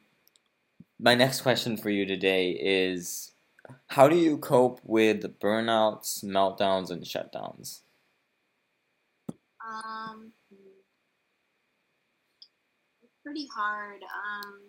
my 0.99 1.15
next 1.15 1.41
question 1.41 1.77
for 1.77 1.89
you 1.89 2.05
today 2.05 2.51
is: 2.51 3.33
How 3.87 4.07
do 4.07 4.15
you 4.15 4.37
cope 4.37 4.79
with 4.83 5.39
burnouts, 5.39 6.23
meltdowns, 6.23 6.89
and 6.89 7.03
shutdowns? 7.03 7.81
Um, 9.67 10.31
pretty 13.23 13.47
hard. 13.53 14.01
Um, 14.03 14.59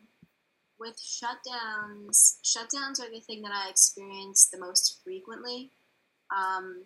with 0.80 0.96
shutdowns, 0.96 2.38
shutdowns 2.44 3.00
are 3.00 3.10
the 3.10 3.20
thing 3.20 3.42
that 3.42 3.52
I 3.52 3.70
experience 3.70 4.48
the 4.52 4.58
most 4.58 5.00
frequently. 5.04 5.70
Um, 6.36 6.84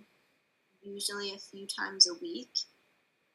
usually 0.82 1.34
a 1.34 1.38
few 1.38 1.66
times 1.66 2.08
a 2.08 2.14
week. 2.20 2.50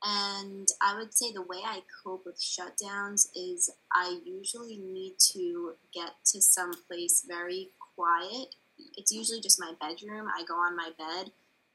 And 0.04 0.68
I 0.82 0.96
would 0.96 1.14
say 1.14 1.32
the 1.32 1.42
way 1.42 1.58
I 1.66 1.82
cope 2.04 2.26
with 2.26 2.40
shutdowns 2.40 3.28
is 3.36 3.72
I 3.92 4.20
usually 4.24 4.78
need 4.78 5.16
to 5.34 5.74
get 5.94 6.12
to 6.34 6.42
some 6.42 6.72
place 6.88 7.26
very 7.28 7.72
quiet. 7.96 8.56
It's 8.96 9.12
usually 9.12 9.42
just 9.42 9.60
my 9.60 9.74
bedroom. 9.82 10.28
I 10.28 10.44
go 10.48 10.54
on 10.54 10.76
my 10.76 10.92
bed 10.98 11.32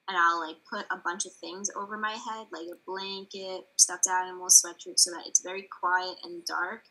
and 0.08 0.16
I'll 0.16 0.40
like 0.40 0.56
put 0.70 0.86
a 0.90 0.96
bunch 0.96 1.26
of 1.26 1.32
things 1.32 1.70
over 1.76 1.96
my 1.96 2.12
head, 2.12 2.46
like 2.52 2.66
a 2.66 2.78
blanket, 2.86 3.66
stuffed 3.76 4.08
animal, 4.08 4.48
sweatshirt, 4.48 4.98
so 4.98 5.10
that 5.10 5.26
it's 5.26 5.42
very 5.42 5.68
quiet 5.80 6.16
and 6.22 6.44
dark. 6.44 6.84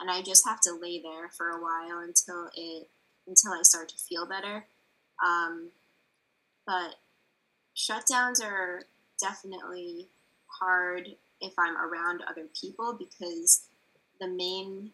And 0.00 0.10
I 0.10 0.22
just 0.22 0.46
have 0.46 0.60
to 0.62 0.78
lay 0.80 1.00
there 1.00 1.30
for 1.36 1.50
a 1.50 1.60
while 1.60 2.00
until 2.00 2.48
it 2.54 2.88
until 3.26 3.52
I 3.52 3.62
start 3.62 3.88
to 3.88 3.96
feel 3.96 4.26
better. 4.26 4.66
Um, 5.24 5.70
but 6.64 6.96
shutdowns 7.76 8.44
are 8.44 8.82
definitely 9.20 10.08
hard 10.60 11.08
if 11.40 11.52
I'm 11.58 11.76
around 11.76 12.22
other 12.28 12.46
people 12.60 12.96
because 12.98 13.66
the 14.20 14.28
main 14.28 14.90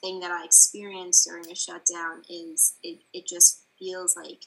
thing 0.00 0.20
that 0.20 0.30
I 0.30 0.44
experience 0.44 1.24
during 1.26 1.50
a 1.50 1.54
shutdown 1.54 2.22
is 2.28 2.74
it, 2.82 3.00
it 3.12 3.26
just 3.26 3.62
feels 3.78 4.16
like 4.16 4.44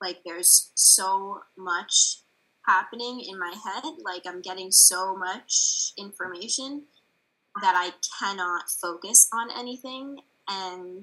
like 0.00 0.18
there's 0.24 0.72
so 0.74 1.40
much 1.56 2.20
happening 2.66 3.20
in 3.28 3.38
my 3.38 3.54
head 3.64 3.84
like 4.04 4.22
I'm 4.26 4.42
getting 4.42 4.70
so 4.70 5.16
much 5.16 5.92
information 5.96 6.82
that 7.62 7.74
I 7.76 7.90
cannot 8.18 8.64
focus 8.68 9.28
on 9.32 9.48
anything. 9.56 10.20
And 10.48 11.02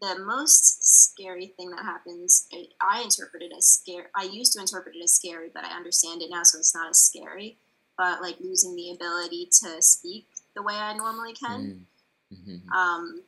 the 0.00 0.18
most 0.24 1.10
scary 1.10 1.48
thing 1.56 1.70
that 1.70 1.84
happens 1.84 2.46
I, 2.52 2.66
I 2.80 3.02
interpret 3.02 3.42
it 3.42 3.52
as 3.56 3.66
scary 3.66 4.06
i 4.14 4.24
used 4.24 4.52
to 4.54 4.60
interpret 4.60 4.96
it 4.96 5.02
as 5.02 5.14
scary 5.14 5.50
but 5.52 5.64
i 5.64 5.76
understand 5.76 6.22
it 6.22 6.30
now 6.30 6.42
so 6.42 6.58
it's 6.58 6.74
not 6.74 6.90
as 6.90 6.98
scary 6.98 7.56
but 7.98 8.22
like 8.22 8.36
losing 8.40 8.74
the 8.74 8.92
ability 8.92 9.48
to 9.62 9.82
speak 9.82 10.26
the 10.54 10.62
way 10.62 10.74
i 10.74 10.96
normally 10.96 11.34
can 11.34 11.84
mm. 12.32 12.38
mm-hmm. 12.38 12.72
um, 12.72 13.22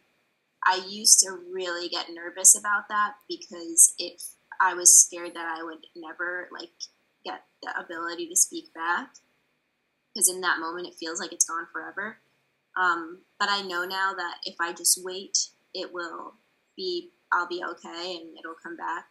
i 0.66 0.82
used 0.88 1.20
to 1.20 1.38
really 1.52 1.88
get 1.88 2.06
nervous 2.12 2.58
about 2.58 2.88
that 2.88 3.14
because 3.28 3.94
if 3.98 4.22
i 4.60 4.72
was 4.74 4.98
scared 4.98 5.34
that 5.34 5.54
i 5.58 5.62
would 5.62 5.86
never 5.94 6.48
like 6.52 6.70
get 7.24 7.44
the 7.62 7.78
ability 7.78 8.28
to 8.28 8.36
speak 8.36 8.72
back 8.74 9.10
because 10.12 10.28
in 10.28 10.40
that 10.40 10.58
moment 10.58 10.86
it 10.86 10.94
feels 10.94 11.20
like 11.20 11.32
it's 11.32 11.44
gone 11.44 11.66
forever 11.72 12.16
um, 12.76 13.18
but 13.38 13.48
i 13.50 13.60
know 13.60 13.84
now 13.84 14.12
that 14.16 14.36
if 14.46 14.56
i 14.58 14.72
just 14.72 15.04
wait 15.04 15.48
it 15.74 15.92
will 15.92 16.34
be 16.76 17.10
I'll 17.32 17.48
be 17.48 17.62
okay 17.64 18.16
and 18.16 18.38
it'll 18.38 18.56
come 18.62 18.76
back. 18.76 19.06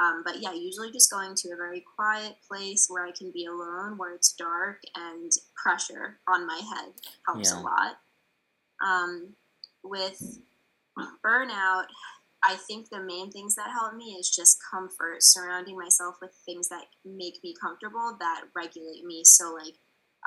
Um, 0.00 0.22
but 0.24 0.40
yeah, 0.40 0.52
usually 0.52 0.90
just 0.90 1.10
going 1.10 1.34
to 1.36 1.52
a 1.52 1.56
very 1.56 1.84
quiet 1.96 2.36
place 2.48 2.86
where 2.88 3.06
I 3.06 3.12
can 3.12 3.30
be 3.30 3.46
alone, 3.46 3.96
where 3.96 4.14
it's 4.14 4.32
dark 4.32 4.80
and 4.94 5.30
pressure 5.62 6.18
on 6.28 6.46
my 6.46 6.56
head 6.56 6.92
helps 7.26 7.52
yeah. 7.52 7.60
a 7.60 7.62
lot. 7.62 7.96
Um, 8.84 9.34
with 9.84 10.40
burnout, 11.24 11.84
I 12.42 12.56
think 12.56 12.90
the 12.90 13.00
main 13.00 13.30
things 13.30 13.54
that 13.54 13.70
help 13.70 13.94
me 13.94 14.16
is 14.18 14.34
just 14.34 14.58
comfort, 14.70 15.18
surrounding 15.20 15.78
myself 15.78 16.16
with 16.20 16.32
things 16.44 16.68
that 16.68 16.84
make 17.04 17.38
me 17.42 17.54
comfortable, 17.60 18.16
that 18.20 18.42
regulate 18.54 19.04
me. 19.04 19.22
So 19.24 19.54
like, 19.54 19.74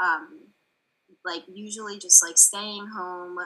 um, 0.01 0.47
like 1.25 1.43
usually 1.47 1.99
just 1.99 2.23
like 2.25 2.37
staying 2.37 2.87
home, 2.87 3.37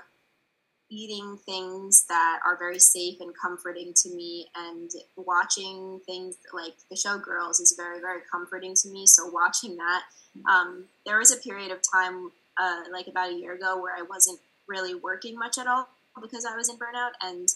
eating 0.91 1.37
things 1.45 2.05
that 2.09 2.39
are 2.45 2.57
very 2.57 2.77
safe 2.77 3.21
and 3.21 3.33
comforting 3.41 3.93
to 3.95 4.09
me 4.09 4.47
and 4.55 4.91
watching 5.15 6.01
things 6.05 6.35
like 6.53 6.73
the 6.89 6.97
show 6.97 7.17
girls 7.17 7.59
is 7.59 7.73
very 7.77 7.99
very 8.01 8.19
comforting 8.29 8.75
to 8.75 8.89
me 8.89 9.07
so 9.07 9.25
watching 9.27 9.77
that 9.77 10.03
um, 10.49 10.85
there 11.05 11.17
was 11.17 11.31
a 11.31 11.37
period 11.37 11.71
of 11.71 11.79
time 11.93 12.29
uh, 12.61 12.83
like 12.91 13.07
about 13.07 13.31
a 13.31 13.35
year 13.35 13.53
ago 13.53 13.81
where 13.81 13.95
i 13.95 14.01
wasn't 14.01 14.39
really 14.67 14.93
working 14.93 15.37
much 15.37 15.57
at 15.57 15.65
all 15.65 15.87
because 16.21 16.45
i 16.45 16.55
was 16.55 16.69
in 16.69 16.75
burnout 16.75 17.11
and 17.21 17.47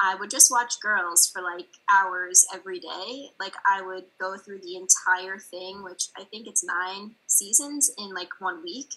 i 0.00 0.14
would 0.14 0.30
just 0.30 0.50
watch 0.50 0.80
girls 0.80 1.28
for 1.30 1.42
like 1.42 1.66
hours 1.90 2.46
every 2.52 2.80
day. 2.80 3.30
Like 3.38 3.54
i 3.66 3.82
would 3.82 4.04
go 4.18 4.36
through 4.38 4.60
the 4.60 4.76
entire 4.76 5.38
thing 5.38 5.84
which 5.84 6.08
i 6.18 6.24
think 6.24 6.46
it's 6.48 6.64
nine 6.64 7.12
seasons 7.26 7.90
in 7.98 8.14
like 8.14 8.40
one 8.40 8.62
week 8.62 8.88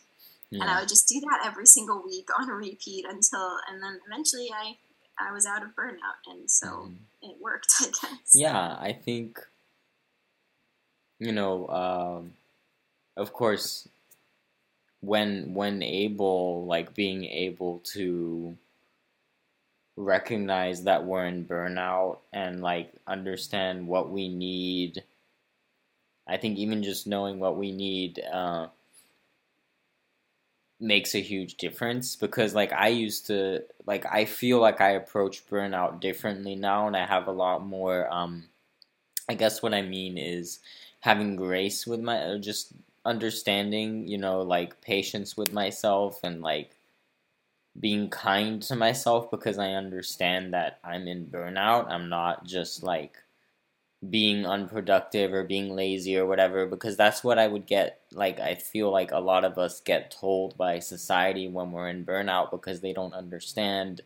yeah. 0.49 0.61
And 0.61 0.69
I 0.69 0.79
would 0.79 0.89
just 0.89 1.07
do 1.07 1.19
that 1.21 1.41
every 1.45 1.65
single 1.65 2.03
week 2.03 2.27
on 2.39 2.49
a 2.49 2.53
repeat 2.53 3.05
until, 3.07 3.57
and 3.69 3.81
then 3.81 3.99
eventually 4.07 4.49
I, 4.53 4.77
I 5.19 5.31
was 5.31 5.45
out 5.45 5.63
of 5.63 5.69
burnout, 5.69 6.21
and 6.27 6.49
so 6.49 6.67
mm. 6.67 6.95
it 7.21 7.35
worked, 7.41 7.73
I 7.81 7.85
guess. 7.85 8.33
Yeah, 8.33 8.77
I 8.79 8.93
think, 8.93 9.39
you 11.19 11.31
know, 11.31 11.67
um, 11.67 12.33
of 13.15 13.33
course, 13.33 13.87
when 15.01 15.53
when 15.53 15.83
able, 15.83 16.65
like 16.65 16.93
being 16.93 17.25
able 17.25 17.79
to 17.93 18.57
recognize 19.95 20.83
that 20.83 21.05
we're 21.05 21.25
in 21.25 21.45
burnout 21.45 22.17
and 22.31 22.61
like 22.61 22.91
understand 23.07 23.87
what 23.87 24.09
we 24.09 24.27
need. 24.27 25.03
I 26.27 26.37
think 26.37 26.57
even 26.57 26.83
just 26.83 27.05
knowing 27.05 27.39
what 27.39 27.57
we 27.57 27.71
need. 27.71 28.19
Uh, 28.31 28.67
makes 30.83 31.15
a 31.15 31.21
huge 31.21 31.55
difference 31.55 32.15
because 32.17 32.53
like 32.53 32.73
I 32.73 32.89
used 32.89 33.27
to 33.27 33.63
like 33.85 34.05
I 34.05 34.25
feel 34.25 34.59
like 34.59 34.81
I 34.81 34.91
approach 34.91 35.47
burnout 35.47 36.01
differently 36.01 36.55
now 36.55 36.87
and 36.87 36.97
I 36.97 37.05
have 37.05 37.27
a 37.27 37.31
lot 37.31 37.65
more 37.65 38.13
um 38.13 38.45
I 39.29 39.35
guess 39.35 39.61
what 39.63 39.73
I 39.73 39.81
mean 39.81 40.17
is 40.17 40.59
having 40.99 41.35
grace 41.35 41.87
with 41.87 42.01
my 42.01 42.17
uh, 42.21 42.37
just 42.37 42.73
understanding, 43.05 44.07
you 44.07 44.17
know, 44.17 44.41
like 44.41 44.81
patience 44.81 45.37
with 45.37 45.53
myself 45.53 46.19
and 46.23 46.41
like 46.41 46.75
being 47.79 48.09
kind 48.09 48.61
to 48.63 48.75
myself 48.75 49.31
because 49.31 49.57
I 49.57 49.71
understand 49.71 50.53
that 50.53 50.79
I'm 50.83 51.07
in 51.07 51.27
burnout. 51.27 51.89
I'm 51.89 52.09
not 52.09 52.45
just 52.45 52.83
like 52.83 53.22
being 54.09 54.45
unproductive 54.45 55.33
or 55.33 55.43
being 55.43 55.75
lazy 55.75 56.17
or 56.17 56.25
whatever 56.25 56.65
because 56.65 56.97
that's 56.97 57.23
what 57.23 57.39
I 57.39 57.47
would 57.47 57.65
get 57.65 58.01
like 58.11 58.39
I 58.39 58.55
feel 58.55 58.91
like 58.91 59.11
a 59.11 59.19
lot 59.19 59.45
of 59.45 59.57
us 59.57 59.79
get 59.79 60.11
told 60.11 60.57
by 60.57 60.79
society 60.79 61.47
when 61.47 61.71
we're 61.71 61.89
in 61.89 62.05
burnout 62.05 62.51
because 62.51 62.81
they 62.81 62.93
don't 62.93 63.13
understand 63.13 64.01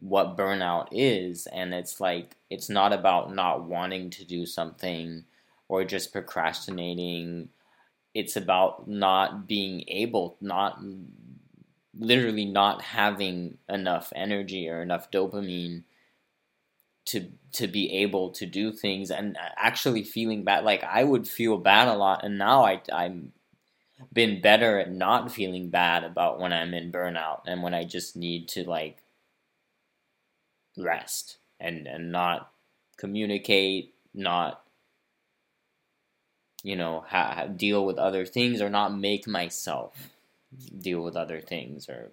what 0.00 0.36
burnout 0.36 0.88
is. 0.92 1.46
And 1.48 1.72
it's 1.74 2.00
like 2.00 2.36
it's 2.50 2.68
not 2.68 2.92
about 2.92 3.34
not 3.34 3.64
wanting 3.64 4.10
to 4.10 4.24
do 4.24 4.46
something 4.46 5.24
or 5.68 5.84
just 5.84 6.12
procrastinating. 6.12 7.50
It's 8.14 8.36
about 8.36 8.88
not 8.88 9.46
being 9.48 9.84
able 9.88 10.36
not 10.40 10.80
literally 11.98 12.44
not 12.44 12.82
having 12.82 13.58
enough 13.68 14.12
energy 14.16 14.68
or 14.68 14.82
enough 14.82 15.10
dopamine 15.10 15.84
to 17.04 17.28
to 17.52 17.66
be 17.66 17.92
able 17.92 18.30
to 18.30 18.46
do 18.46 18.72
things 18.72 19.10
and 19.10 19.36
uh, 19.36 19.40
actually 19.56 20.02
feeling 20.02 20.44
bad 20.44 20.64
like 20.64 20.84
i 20.84 21.02
would 21.02 21.26
feel 21.26 21.58
bad 21.58 21.88
a 21.88 21.94
lot 21.94 22.24
and 22.24 22.38
now 22.38 22.64
i 22.64 22.80
i'm 22.92 23.32
been 24.12 24.40
better 24.40 24.78
at 24.78 24.90
not 24.90 25.32
feeling 25.32 25.68
bad 25.68 26.04
about 26.04 26.40
when 26.40 26.52
i'm 26.52 26.74
in 26.74 26.92
burnout 26.92 27.40
and 27.46 27.62
when 27.62 27.74
i 27.74 27.84
just 27.84 28.16
need 28.16 28.48
to 28.48 28.68
like 28.68 28.98
rest 30.76 31.38
and 31.60 31.86
and 31.86 32.12
not 32.12 32.50
communicate 32.96 33.94
not 34.14 34.62
you 36.62 36.76
know 36.76 37.04
ha- 37.06 37.46
deal 37.46 37.84
with 37.84 37.98
other 37.98 38.24
things 38.24 38.60
or 38.60 38.70
not 38.70 38.96
make 38.96 39.26
myself 39.26 40.10
deal 40.78 41.02
with 41.02 41.16
other 41.16 41.40
things 41.40 41.88
or 41.88 42.12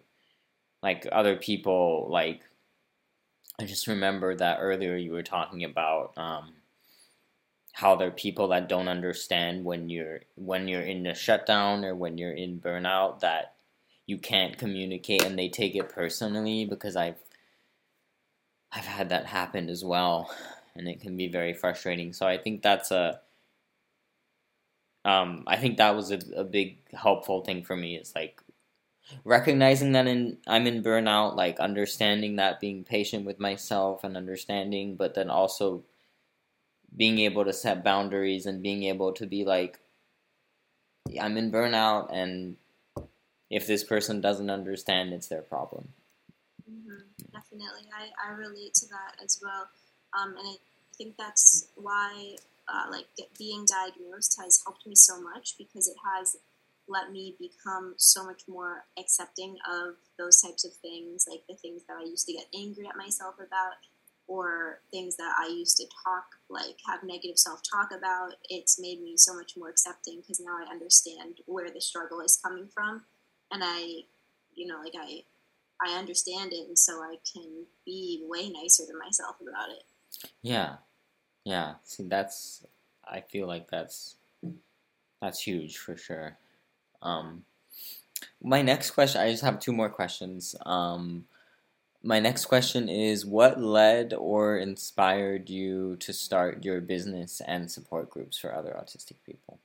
like 0.81 1.07
other 1.11 1.35
people 1.35 2.07
like 2.09 2.41
I 3.59 3.65
just 3.65 3.87
remember 3.87 4.35
that 4.35 4.59
earlier 4.61 4.95
you 4.95 5.11
were 5.11 5.23
talking 5.23 5.65
about 5.65 6.13
um, 6.17 6.53
how 7.73 7.95
there 7.95 8.07
are 8.07 8.11
people 8.11 8.47
that 8.49 8.69
don't 8.69 8.87
understand 8.87 9.65
when 9.65 9.89
you're 9.89 10.21
when 10.35 10.67
you're 10.67 10.81
in 10.81 11.05
a 11.05 11.13
shutdown 11.13 11.83
or 11.83 11.93
when 11.93 12.17
you're 12.17 12.31
in 12.31 12.59
burnout 12.59 13.19
that 13.19 13.55
you 14.05 14.17
can't 14.17 14.57
communicate 14.57 15.23
and 15.23 15.37
they 15.37 15.49
take 15.49 15.75
it 15.75 15.89
personally 15.89 16.65
because 16.65 16.95
I've 16.95 17.19
I've 18.71 18.85
had 18.85 19.09
that 19.09 19.25
happen 19.25 19.69
as 19.69 19.83
well 19.83 20.31
and 20.75 20.87
it 20.87 21.01
can 21.01 21.17
be 21.17 21.27
very 21.27 21.53
frustrating. 21.53 22.13
So 22.13 22.25
I 22.27 22.37
think 22.37 22.61
that's 22.61 22.91
a 22.91 23.19
um, 25.05 25.43
I 25.47 25.57
think 25.57 25.77
that 25.77 25.95
was 25.95 26.11
a, 26.11 26.19
a 26.35 26.43
big 26.43 26.77
helpful 26.93 27.41
thing 27.43 27.63
for 27.63 27.75
me. 27.75 27.95
It's 27.95 28.15
like 28.15 28.41
recognizing 29.23 29.93
that 29.93 30.07
in 30.07 30.37
I'm 30.47 30.67
in 30.67 30.83
burnout, 30.83 31.35
like 31.35 31.59
understanding 31.59 32.35
that, 32.37 32.59
being 32.59 32.83
patient 32.83 33.25
with 33.25 33.39
myself 33.39 34.03
and 34.03 34.15
understanding, 34.15 34.95
but 34.95 35.15
then 35.15 35.29
also 35.29 35.83
being 36.95 37.19
able 37.19 37.45
to 37.45 37.53
set 37.53 37.83
boundaries 37.83 38.45
and 38.45 38.63
being 38.63 38.83
able 38.83 39.13
to 39.13 39.25
be 39.25 39.45
like, 39.45 39.79
I'm 41.19 41.37
in 41.37 41.51
burnout, 41.51 42.09
and 42.11 42.57
if 43.49 43.67
this 43.67 43.83
person 43.83 44.21
doesn't 44.21 44.49
understand, 44.49 45.13
it's 45.13 45.27
their 45.27 45.41
problem. 45.41 45.89
Mm-hmm. 46.69 47.31
Definitely, 47.31 47.89
I, 47.95 48.29
I 48.29 48.33
relate 48.35 48.73
to 48.75 48.87
that 48.87 49.23
as 49.23 49.39
well, 49.41 49.69
um, 50.19 50.35
and 50.37 50.47
I 50.47 50.55
think 50.97 51.15
that's 51.17 51.69
why 51.75 52.35
uh, 52.67 52.91
like 52.91 53.07
being 53.37 53.65
diagnosed 53.65 54.39
has 54.41 54.61
helped 54.65 54.85
me 54.85 54.93
so 54.95 55.21
much 55.21 55.55
because 55.57 55.87
it 55.87 55.97
has 56.15 56.37
let 56.89 57.11
me 57.11 57.35
become 57.39 57.93
so 57.97 58.25
much 58.25 58.41
more 58.47 58.85
accepting 58.97 59.57
of 59.71 59.95
those 60.17 60.41
types 60.41 60.65
of 60.65 60.73
things, 60.73 61.27
like 61.29 61.43
the 61.47 61.55
things 61.55 61.83
that 61.87 61.97
I 61.97 62.03
used 62.03 62.25
to 62.25 62.33
get 62.33 62.47
angry 62.53 62.87
at 62.87 62.97
myself 62.97 63.35
about, 63.35 63.73
or 64.27 64.81
things 64.91 65.15
that 65.17 65.33
I 65.39 65.47
used 65.47 65.77
to 65.77 65.85
talk, 66.03 66.25
like 66.49 66.77
have 66.87 67.03
negative 67.03 67.37
self 67.37 67.61
talk 67.63 67.89
about. 67.95 68.33
It's 68.49 68.79
made 68.79 69.01
me 69.01 69.15
so 69.17 69.35
much 69.35 69.53
more 69.55 69.69
accepting 69.69 70.21
because 70.21 70.39
now 70.39 70.57
I 70.59 70.69
understand 70.71 71.35
where 71.45 71.69
the 71.71 71.81
struggle 71.81 72.21
is 72.21 72.39
coming 72.43 72.67
from. 72.73 73.03
And 73.51 73.63
I, 73.63 74.01
you 74.55 74.67
know, 74.67 74.79
like 74.83 74.93
I, 74.99 75.23
I 75.81 75.97
understand 75.97 76.53
it, 76.53 76.67
and 76.67 76.77
so 76.77 77.01
I 77.01 77.15
can 77.31 77.65
be 77.85 78.23
way 78.27 78.49
nicer 78.49 78.85
to 78.85 78.97
myself 78.97 79.37
about 79.41 79.69
it. 79.69 79.83
Yeah, 80.41 80.75
yeah. 81.45 81.75
See, 81.83 82.03
that's. 82.03 82.65
I 83.11 83.21
feel 83.21 83.47
like 83.47 83.71
that's 83.71 84.15
that's 85.21 85.41
huge 85.41 85.77
for 85.77 85.97
sure. 85.97 86.37
Um, 87.01 87.43
my 88.41 88.61
next 88.61 88.91
question, 88.91 89.21
I 89.21 89.31
just 89.31 89.43
have 89.43 89.59
two 89.59 89.73
more 89.73 89.89
questions. 89.89 90.55
Um, 90.65 91.25
my 92.01 92.19
next 92.19 92.45
question 92.45 92.87
is 92.87 93.25
what 93.25 93.61
led 93.61 94.13
or 94.13 94.57
inspired 94.57 95.49
you 95.49 95.97
to 95.97 96.13
start 96.13 96.63
your 96.63 96.79
business 96.79 97.41
and 97.45 97.69
support 97.69 98.09
groups 98.09 98.37
for 98.37 98.55
other 98.55 98.75
autistic 98.79 99.17
people? 99.25 99.59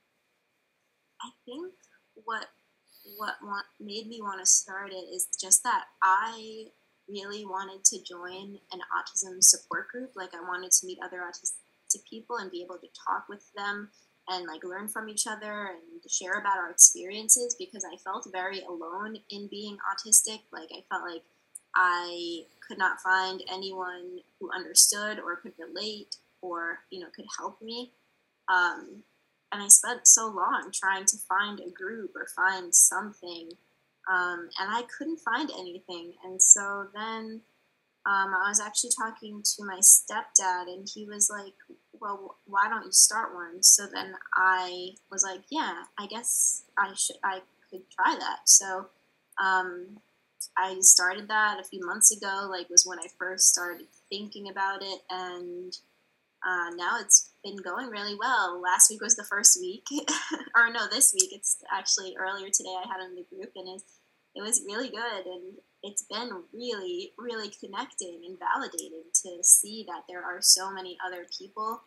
I 1.23 1.31
think 1.45 1.73
what 2.25 2.47
what 3.19 3.35
want, 3.43 3.67
made 3.79 4.09
me 4.09 4.21
want 4.21 4.41
to 4.41 4.47
start 4.47 4.91
it 4.91 5.07
is 5.15 5.29
just 5.41 5.63
that 5.63 5.85
I 6.03 6.67
really 7.07 7.45
wanted 7.45 7.85
to 7.85 8.03
join 8.03 8.59
an 8.73 8.81
autism 8.97 9.37
support 9.41 9.89
group. 9.89 10.13
Like 10.17 10.35
I 10.35 10.41
wanted 10.41 10.71
to 10.73 10.87
meet 10.87 10.99
other 11.05 11.19
autistic 11.19 12.03
people 12.09 12.39
and 12.39 12.51
be 12.51 12.63
able 12.63 12.79
to 12.79 12.89
talk 13.07 13.29
with 13.29 13.45
them 13.55 13.91
and 14.29 14.47
like 14.47 14.65
learn 14.65 14.89
from 14.89 15.09
each 15.09 15.27
other 15.27 15.71
and 15.71 16.11
share 16.11 16.39
about 16.39 16.59
our 16.59 16.71
experiences 16.71 17.57
because 17.59 17.85
I 17.85 17.97
felt 17.99 18.29
very 18.33 18.61
alone 18.61 19.17
in 19.31 19.49
being 19.49 19.77
autistic. 19.93 20.41
Like 20.53 20.71
I 20.73 20.83
felt 20.91 21.03
like 21.11 21.23
I 21.75 22.45
could 22.67 22.79
not 22.79 23.01
find 23.01 23.43
anyone 23.53 24.21
who 24.41 24.51
understood 24.55 25.19
or 25.19 25.37
could 25.37 25.53
relate 25.59 26.17
or 26.41 26.81
you 26.91 27.01
know 27.01 27.09
could 27.15 27.27
help 27.39 27.61
me. 27.61 27.93
Um, 28.49 29.03
and 29.53 29.63
I 29.63 29.69
spent 29.69 30.07
so 30.07 30.27
long 30.27 30.71
trying 30.73 31.05
to 31.07 31.17
find 31.29 31.61
a 31.61 31.71
group 31.71 32.13
or 32.17 32.27
find 32.35 32.75
something, 32.75 33.51
um, 34.11 34.49
and 34.59 34.71
I 34.71 34.83
couldn't 34.99 35.21
find 35.21 35.51
anything. 35.57 36.15
And 36.25 36.43
so 36.43 36.89
then 36.95 37.43
um, 38.07 38.35
I 38.35 38.49
was 38.49 38.61
actually 38.61 38.91
talking 38.99 39.43
to 39.43 39.65
my 39.65 39.79
stepdad, 39.79 40.67
and 40.67 40.89
he 40.93 41.07
was 41.07 41.31
like, 41.31 41.55
"Well, 42.05 42.37
why 42.47 42.69
don't 42.69 42.85
you 42.85 42.93
start 42.93 43.35
one?" 43.35 43.63
So 43.63 43.87
then 43.87 44.15
I 44.35 44.91
was 45.11 45.25
like, 45.25 45.41
"Yeah, 45.51 45.85
I 45.99 46.07
guess 46.07 46.65
I 46.79 46.93
should. 46.95 47.17
I 47.25 47.41
could 47.71 47.91
try 47.91 48.15
that." 48.19 48.49
So 48.49 48.89
um, 49.43 50.01
I 50.57 50.79
started 50.81 51.29
that 51.29 51.59
a 51.59 51.65
few 51.65 51.85
months 51.85 52.15
ago. 52.15 52.47
Like 52.51 52.69
was 52.69 52.87
when 52.87 52.99
I 52.99 53.07
first 53.19 53.49
started 53.53 53.87
thinking 54.11 54.51
about 54.51 54.83
it, 54.83 55.01
and 55.09 55.77
uh, 56.47 56.71
now 56.77 56.99
it's 57.01 57.31
been 57.43 57.57
going 57.57 57.89
really 57.89 58.15
well. 58.15 58.61
Last 58.61 58.91
week 58.91 59.01
was 59.01 59.17
the 59.17 59.25
first 59.25 59.59
week, 59.59 59.87
or 60.55 60.71
no, 60.71 60.87
this 60.91 61.15
week. 61.15 61.33
It's 61.33 61.57
actually 61.73 62.15
earlier 62.19 62.51
today. 62.51 62.77
I 62.85 62.87
had 62.87 63.01
in 63.01 63.17
the 63.17 63.25
group, 63.35 63.53
and 63.57 63.69
it's 63.69 63.85
it 64.35 64.43
was 64.43 64.63
really 64.67 64.89
good 64.89 65.27
and 65.27 65.55
it's 65.83 66.03
been 66.03 66.31
really 66.53 67.13
really 67.19 67.51
connecting 67.61 68.23
and 68.27 68.39
validating 68.39 69.05
to 69.23 69.43
see 69.43 69.85
that 69.87 70.03
there 70.09 70.25
are 70.25 70.41
so 70.41 70.73
many 70.73 70.97
other 71.07 71.27
people 71.39 71.83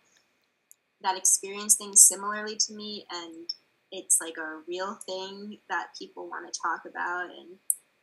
that 1.01 1.17
experience 1.17 1.75
things 1.75 2.01
similarly 2.01 2.55
to 2.55 2.73
me 2.73 3.05
and 3.11 3.49
it's 3.91 4.19
like 4.19 4.37
a 4.37 4.61
real 4.67 4.97
thing 5.05 5.57
that 5.69 5.87
people 5.97 6.27
want 6.27 6.51
to 6.51 6.59
talk 6.59 6.81
about 6.85 7.29
and 7.29 7.57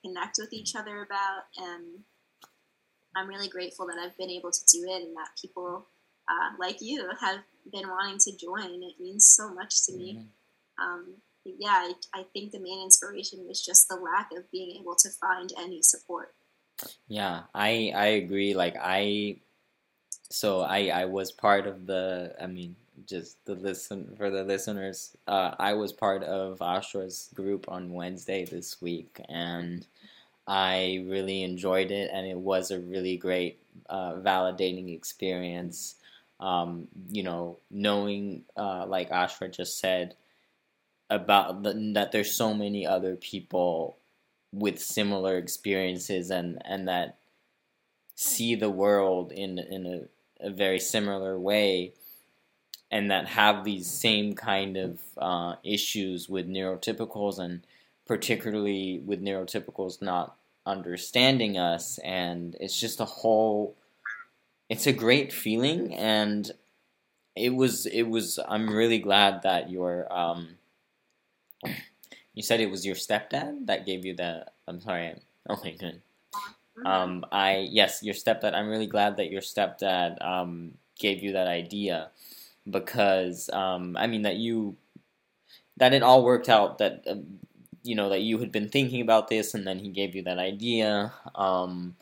connect 0.04 0.38
with 0.38 0.52
each 0.52 0.74
other 0.76 1.02
about 1.02 1.44
and 1.56 2.00
i'm 3.16 3.28
really 3.28 3.48
grateful 3.48 3.86
that 3.86 3.98
i've 3.98 4.16
been 4.16 4.30
able 4.30 4.50
to 4.50 4.64
do 4.72 4.84
it 4.88 5.02
and 5.02 5.16
that 5.16 5.28
people 5.40 5.86
uh, 6.28 6.56
like 6.58 6.80
you 6.80 7.06
have 7.20 7.40
been 7.70 7.88
wanting 7.88 8.18
to 8.18 8.36
join 8.36 8.82
it 8.82 9.00
means 9.00 9.26
so 9.26 9.52
much 9.52 9.84
to 9.84 9.94
me 9.94 10.14
mm-hmm. 10.14 10.84
um, 10.84 11.14
yeah, 11.44 11.68
I, 11.68 11.92
I 12.14 12.22
think 12.32 12.52
the 12.52 12.58
main 12.58 12.82
inspiration 12.82 13.46
was 13.46 13.64
just 13.64 13.88
the 13.88 13.96
lack 13.96 14.30
of 14.36 14.50
being 14.50 14.76
able 14.80 14.94
to 14.96 15.10
find 15.10 15.52
any 15.58 15.82
support. 15.82 16.34
Yeah, 17.06 17.42
I 17.54 17.92
I 17.94 18.06
agree. 18.18 18.54
Like 18.54 18.76
I, 18.80 19.40
so 20.30 20.62
I 20.62 20.88
I 20.88 21.04
was 21.04 21.32
part 21.32 21.66
of 21.66 21.86
the. 21.86 22.34
I 22.40 22.46
mean, 22.46 22.76
just 23.06 23.44
the 23.44 23.54
listen 23.54 24.14
for 24.16 24.30
the 24.30 24.44
listeners. 24.44 25.16
Uh, 25.26 25.54
I 25.58 25.74
was 25.74 25.92
part 25.92 26.22
of 26.22 26.58
Ashra's 26.58 27.30
group 27.34 27.66
on 27.68 27.92
Wednesday 27.92 28.44
this 28.44 28.80
week, 28.80 29.20
and 29.28 29.86
I 30.46 31.04
really 31.08 31.42
enjoyed 31.42 31.90
it, 31.90 32.10
and 32.12 32.26
it 32.26 32.38
was 32.38 32.70
a 32.70 32.80
really 32.80 33.16
great, 33.16 33.60
uh, 33.88 34.14
validating 34.14 34.94
experience. 34.94 35.96
Um, 36.40 36.88
you 37.10 37.22
know, 37.22 37.58
knowing, 37.70 38.44
uh, 38.56 38.86
like 38.86 39.10
Ashra 39.10 39.50
just 39.50 39.78
said, 39.78 40.16
about 41.10 41.62
the, 41.62 41.92
that 41.94 42.12
there's 42.12 42.32
so 42.34 42.54
many 42.54 42.86
other 42.86 43.16
people 43.16 43.98
with 44.52 44.80
similar 44.80 45.36
experiences 45.36 46.30
and 46.30 46.62
and 46.64 46.88
that 46.88 47.18
see 48.14 48.54
the 48.54 48.70
world 48.70 49.32
in 49.32 49.58
in 49.58 49.86
a, 49.86 50.46
a 50.46 50.50
very 50.50 50.78
similar 50.78 51.38
way 51.38 51.92
and 52.94 53.10
that 53.10 53.26
have 53.26 53.64
these 53.64 53.90
same 53.90 54.34
kind 54.34 54.76
of 54.76 55.00
uh, 55.18 55.56
issues 55.64 56.28
with 56.28 56.48
neurotypicals 56.48 57.40
and 57.40 57.66
particularly 58.06 59.02
with 59.04 59.20
neurotypicals 59.20 60.00
not 60.00 60.36
understanding 60.64 61.58
us 61.58 61.98
and 62.04 62.56
it's 62.60 62.78
just 62.78 63.00
a 63.00 63.04
whole 63.04 63.76
it's 64.68 64.86
a 64.86 64.92
great 64.92 65.32
feeling 65.32 65.92
and 65.92 66.52
it 67.34 67.52
was 67.52 67.84
it 67.86 68.04
was 68.04 68.38
i'm 68.48 68.70
really 68.70 69.00
glad 69.00 69.42
that 69.42 69.68
your 69.68 70.10
um 70.16 70.50
you 72.32 72.42
said 72.44 72.60
it 72.60 72.70
was 72.70 72.86
your 72.86 72.94
stepdad 72.94 73.66
that 73.66 73.84
gave 73.84 74.04
you 74.04 74.14
the 74.14 74.46
i'm 74.68 74.80
sorry 74.80 75.14
oh 75.50 75.60
my 75.64 75.72
god 75.72 76.00
mm-hmm. 76.78 76.86
um 76.86 77.24
i 77.32 77.66
yes 77.70 78.04
your 78.04 78.14
stepdad 78.14 78.54
i'm 78.54 78.68
really 78.68 78.86
glad 78.86 79.16
that 79.16 79.30
your 79.30 79.42
stepdad 79.42 80.24
um 80.24 80.74
gave 80.96 81.24
you 81.24 81.32
that 81.32 81.48
idea 81.48 82.10
because 82.70 83.50
um 83.50 83.96
i 83.96 84.06
mean 84.06 84.22
that 84.22 84.36
you 84.36 84.76
that 85.76 85.92
it 85.94 86.02
all 86.02 86.24
worked 86.24 86.48
out 86.48 86.78
that 86.78 87.02
uh, 87.08 87.16
you 87.82 87.94
know 87.94 88.08
that 88.08 88.22
you 88.22 88.38
had 88.38 88.52
been 88.52 88.68
thinking 88.68 89.00
about 89.00 89.28
this 89.28 89.54
and 89.54 89.66
then 89.66 89.78
he 89.78 89.88
gave 89.88 90.14
you 90.14 90.22
that 90.22 90.38
idea 90.38 91.12
um 91.34 91.96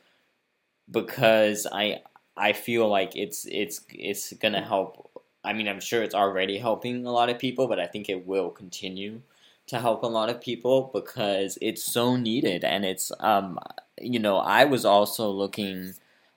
because 0.90 1.66
i 1.72 2.00
i 2.36 2.52
feel 2.52 2.88
like 2.88 3.16
it's 3.16 3.46
it's 3.50 3.82
it's 3.90 4.32
gonna 4.34 4.62
help 4.62 5.08
I 5.44 5.54
mean, 5.54 5.68
I'm 5.68 5.80
sure 5.80 6.02
it's 6.02 6.14
already 6.14 6.58
helping 6.58 7.04
a 7.04 7.10
lot 7.10 7.28
of 7.28 7.38
people, 7.38 7.66
but 7.68 7.80
I 7.80 7.86
think 7.86 8.08
it 8.08 8.26
will 8.28 8.50
continue 8.50 9.22
to 9.66 9.80
help 9.80 10.04
a 10.04 10.06
lot 10.06 10.30
of 10.30 10.40
people 10.40 10.90
because 10.94 11.58
it's 11.60 11.82
so 11.82 12.16
needed. 12.16 12.64
And 12.64 12.84
it's, 12.84 13.10
um, 13.20 13.58
you 14.00 14.20
know, 14.20 14.36
I 14.38 14.66
was 14.66 14.84
also 14.84 15.30
looking, 15.30 15.94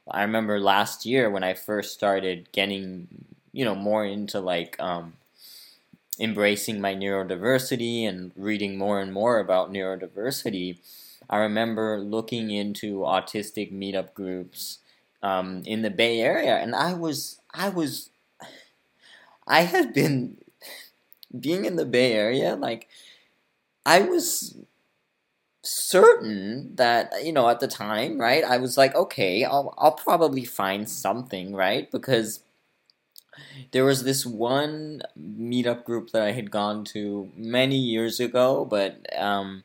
I 0.09 0.23
remember 0.23 0.59
last 0.59 1.05
year 1.05 1.30
when 1.30 1.43
I 1.43 1.53
first 1.53 1.93
started 1.93 2.51
getting, 2.51 3.07
you 3.56 3.66
know, 3.66 3.76
more 3.76 4.06
into 4.06 4.39
like, 4.39 4.80
um, 4.80 5.14
embracing 6.20 6.80
my 6.80 6.95
neurodiversity 6.95 8.08
and 8.08 8.32
reading 8.36 8.78
more 8.78 8.99
and 9.01 9.12
more 9.12 9.39
about 9.39 9.72
neurodiversity. 9.72 10.78
I 11.30 11.38
remember 11.38 11.99
looking 11.99 12.51
into 12.51 12.99
autistic 12.99 13.74
meetup 13.74 14.14
groups 14.14 14.80
um, 15.24 15.64
in 15.66 15.82
the 15.82 15.89
Bay 15.89 16.22
Area, 16.22 16.56
and 16.58 16.76
I 16.76 16.93
was 16.93 17.39
I 17.53 17.70
was 17.70 18.10
I 19.47 19.62
had 19.62 19.93
been 19.93 20.38
being 21.38 21.66
in 21.66 21.76
the 21.76 21.86
Bay 21.86 22.14
Area, 22.14 22.56
like 22.56 22.88
I 23.86 24.01
was 24.01 24.58
certain 25.64 26.76
that 26.76 27.12
you 27.24 27.34
know 27.34 27.49
at 27.49 27.60
the 27.60 27.68
time, 27.68 28.20
right? 28.20 28.43
I 28.43 28.58
was 28.58 28.78
like, 28.78 28.95
okay, 28.95 29.43
I'll 29.43 29.74
I'll 29.78 29.93
probably 29.93 30.45
find 30.45 30.88
something, 30.89 31.56
right? 31.56 31.89
Because 31.91 32.41
there 33.71 33.86
was 33.86 34.03
this 34.03 34.25
one 34.25 35.01
meetup 35.19 35.83
group 35.83 36.11
that 36.11 36.21
I 36.21 36.31
had 36.31 36.51
gone 36.51 36.83
to 36.86 37.31
many 37.36 37.77
years 37.77 38.19
ago, 38.19 38.65
but 38.65 39.05
um, 39.17 39.63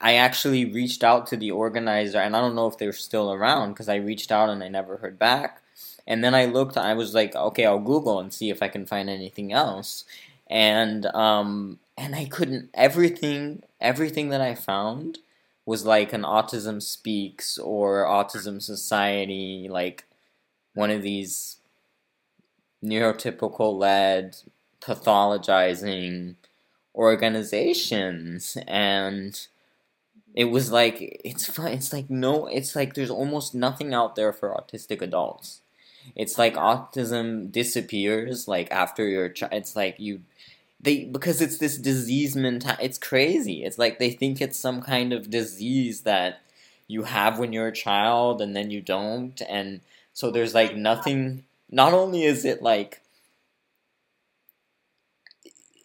I 0.00 0.14
actually 0.14 0.64
reached 0.64 1.02
out 1.02 1.26
to 1.28 1.36
the 1.36 1.50
organizer, 1.50 2.18
and 2.18 2.36
I 2.36 2.40
don't 2.40 2.54
know 2.54 2.66
if 2.66 2.78
they're 2.78 2.92
still 2.92 3.32
around 3.32 3.72
because 3.72 3.88
I 3.88 3.96
reached 3.96 4.30
out 4.30 4.50
and 4.50 4.62
I 4.62 4.68
never 4.68 4.98
heard 4.98 5.18
back. 5.18 5.62
And 6.06 6.22
then 6.22 6.34
I 6.34 6.44
looked, 6.44 6.76
I 6.76 6.94
was 6.94 7.14
like, 7.14 7.34
okay, 7.34 7.66
I'll 7.66 7.80
Google 7.80 8.20
and 8.20 8.32
see 8.32 8.50
if 8.50 8.62
I 8.62 8.68
can 8.68 8.86
find 8.86 9.10
anything 9.10 9.52
else. 9.52 10.04
And 10.48 11.06
um, 11.06 11.80
and 11.98 12.14
I 12.14 12.26
couldn't. 12.26 12.70
Everything, 12.74 13.62
everything 13.80 14.28
that 14.28 14.40
I 14.40 14.54
found 14.54 15.18
was 15.64 15.84
like 15.84 16.12
an 16.12 16.22
Autism 16.22 16.80
Speaks 16.80 17.58
or 17.58 18.04
Autism 18.04 18.62
Society, 18.62 19.66
like 19.68 20.04
one 20.74 20.90
of 20.90 21.02
these 21.02 21.55
neurotypical 22.84 23.78
led 23.78 24.36
pathologizing 24.80 26.34
organizations 26.94 28.56
and 28.66 29.48
it 30.34 30.44
was 30.46 30.70
like 30.72 31.20
it's 31.24 31.46
fun 31.46 31.72
it's 31.72 31.92
like 31.92 32.10
no 32.10 32.46
it's 32.46 32.76
like 32.76 32.94
there's 32.94 33.10
almost 33.10 33.54
nothing 33.54 33.94
out 33.94 34.16
there 34.16 34.32
for 34.32 34.50
autistic 34.50 35.02
adults 35.02 35.60
it's 36.14 36.38
like 36.38 36.54
autism 36.54 37.50
disappears 37.50 38.48
like 38.48 38.70
after 38.70 39.06
your 39.08 39.28
child. 39.28 39.52
It's 39.54 39.74
like 39.76 39.96
you 39.98 40.22
they 40.80 41.04
because 41.06 41.40
it's 41.42 41.58
this 41.58 41.78
disease 41.78 42.36
mentality 42.36 42.84
It's 42.84 42.98
crazy. 42.98 43.64
It's 43.64 43.78
like 43.78 43.98
they 43.98 44.10
think 44.10 44.40
it's 44.42 44.58
some 44.58 44.82
kind 44.82 45.12
of 45.12 45.30
disease 45.30 46.02
that 46.02 46.40
you 46.88 47.04
have 47.04 47.38
when 47.38 47.52
you're 47.52 47.68
a 47.68 47.72
child 47.72 48.42
and 48.42 48.56
then 48.56 48.70
you 48.70 48.82
don't, 48.82 49.40
and 49.48 49.82
so 50.14 50.30
there's 50.30 50.54
like 50.54 50.76
nothing. 50.76 51.45
Not 51.70 51.92
only 51.92 52.24
is 52.24 52.44
it 52.44 52.62
like 52.62 53.02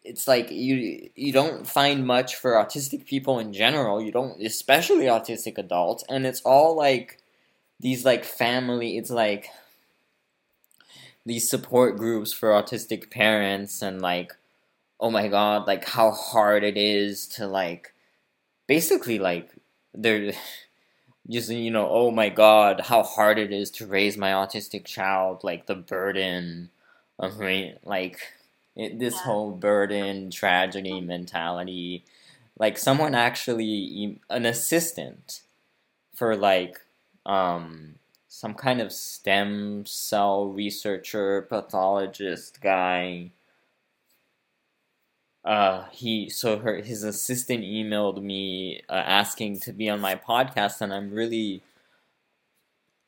it's 0.03 0.27
like 0.27 0.51
you 0.51 1.09
you 1.15 1.31
don't 1.31 1.67
find 1.67 2.05
much 2.05 2.35
for 2.35 2.53
autistic 2.53 3.05
people 3.05 3.39
in 3.39 3.53
general. 3.53 4.01
You 4.01 4.11
don't, 4.11 4.41
especially 4.41 5.05
autistic 5.05 5.57
adults, 5.57 6.03
and 6.09 6.25
it's 6.25 6.41
all 6.41 6.75
like 6.75 7.19
these 7.79 8.05
like 8.05 8.23
family. 8.25 8.97
It's 8.97 9.11
like 9.11 9.49
these 11.25 11.49
support 11.49 11.97
groups 11.97 12.33
for 12.33 12.49
autistic 12.49 13.11
parents 13.11 13.81
and 13.81 14.01
like 14.01 14.33
oh 14.99 15.11
my 15.11 15.27
god 15.27 15.67
like 15.67 15.85
how 15.85 16.11
hard 16.11 16.63
it 16.63 16.77
is 16.77 17.27
to 17.27 17.47
like 17.47 17.93
basically 18.67 19.19
like 19.19 19.49
they're 19.93 20.33
just 21.29 21.49
you 21.49 21.71
know 21.71 21.87
oh 21.89 22.11
my 22.11 22.29
god 22.29 22.81
how 22.81 23.03
hard 23.03 23.37
it 23.37 23.51
is 23.51 23.69
to 23.69 23.85
raise 23.85 24.17
my 24.17 24.31
autistic 24.31 24.85
child 24.85 25.43
like 25.43 25.65
the 25.65 25.75
burden 25.75 26.69
of 27.19 27.39
me 27.39 27.75
like 27.83 28.19
it, 28.75 28.97
this 28.99 29.13
yeah. 29.15 29.23
whole 29.23 29.51
burden 29.51 30.31
tragedy 30.31 30.99
mentality 30.99 32.03
like 32.57 32.77
someone 32.77 33.13
actually 33.15 34.19
an 34.29 34.45
assistant 34.45 35.41
for 36.15 36.35
like 36.35 36.79
um 37.25 37.95
some 38.31 38.53
kind 38.53 38.79
of 38.79 38.93
stem 38.93 39.85
cell 39.85 40.47
researcher, 40.47 41.41
pathologist 41.41 42.61
guy. 42.61 43.29
Uh, 45.43 45.85
he 45.91 46.29
so 46.29 46.59
her 46.59 46.77
his 46.77 47.03
assistant 47.03 47.63
emailed 47.63 48.21
me 48.21 48.81
uh, 48.89 48.93
asking 48.93 49.59
to 49.59 49.73
be 49.73 49.89
on 49.89 49.99
my 49.99 50.15
podcast, 50.15 50.81
and 50.81 50.93
I'm 50.93 51.11
really 51.11 51.63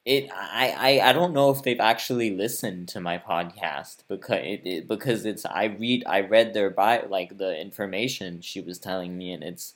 it 0.05 0.29
I, 0.33 0.99
I 1.01 1.09
I 1.09 1.13
don't 1.13 1.33
know 1.33 1.49
if 1.51 1.63
they've 1.63 1.79
actually 1.79 2.31
listened 2.31 2.89
to 2.89 2.99
my 2.99 3.17
podcast 3.17 4.03
because 4.07 4.39
it, 4.43 4.61
it 4.65 4.87
because 4.87 5.25
it's 5.25 5.45
I 5.45 5.65
read 5.65 6.03
I 6.05 6.21
read 6.21 6.53
their 6.53 6.69
bio 6.69 7.07
like 7.07 7.37
the 7.37 7.59
information 7.59 8.41
she 8.41 8.59
was 8.61 8.79
telling 8.79 9.17
me 9.17 9.31
and 9.31 9.43
it's 9.43 9.75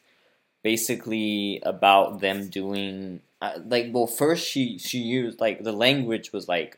basically 0.63 1.61
about 1.63 2.19
them 2.19 2.49
doing 2.49 3.21
uh, 3.41 3.59
like 3.65 3.87
well 3.93 4.07
first 4.07 4.45
she 4.47 4.77
she 4.77 4.99
used 4.99 5.39
like 5.39 5.63
the 5.63 5.71
language 5.71 6.33
was 6.33 6.47
like 6.49 6.77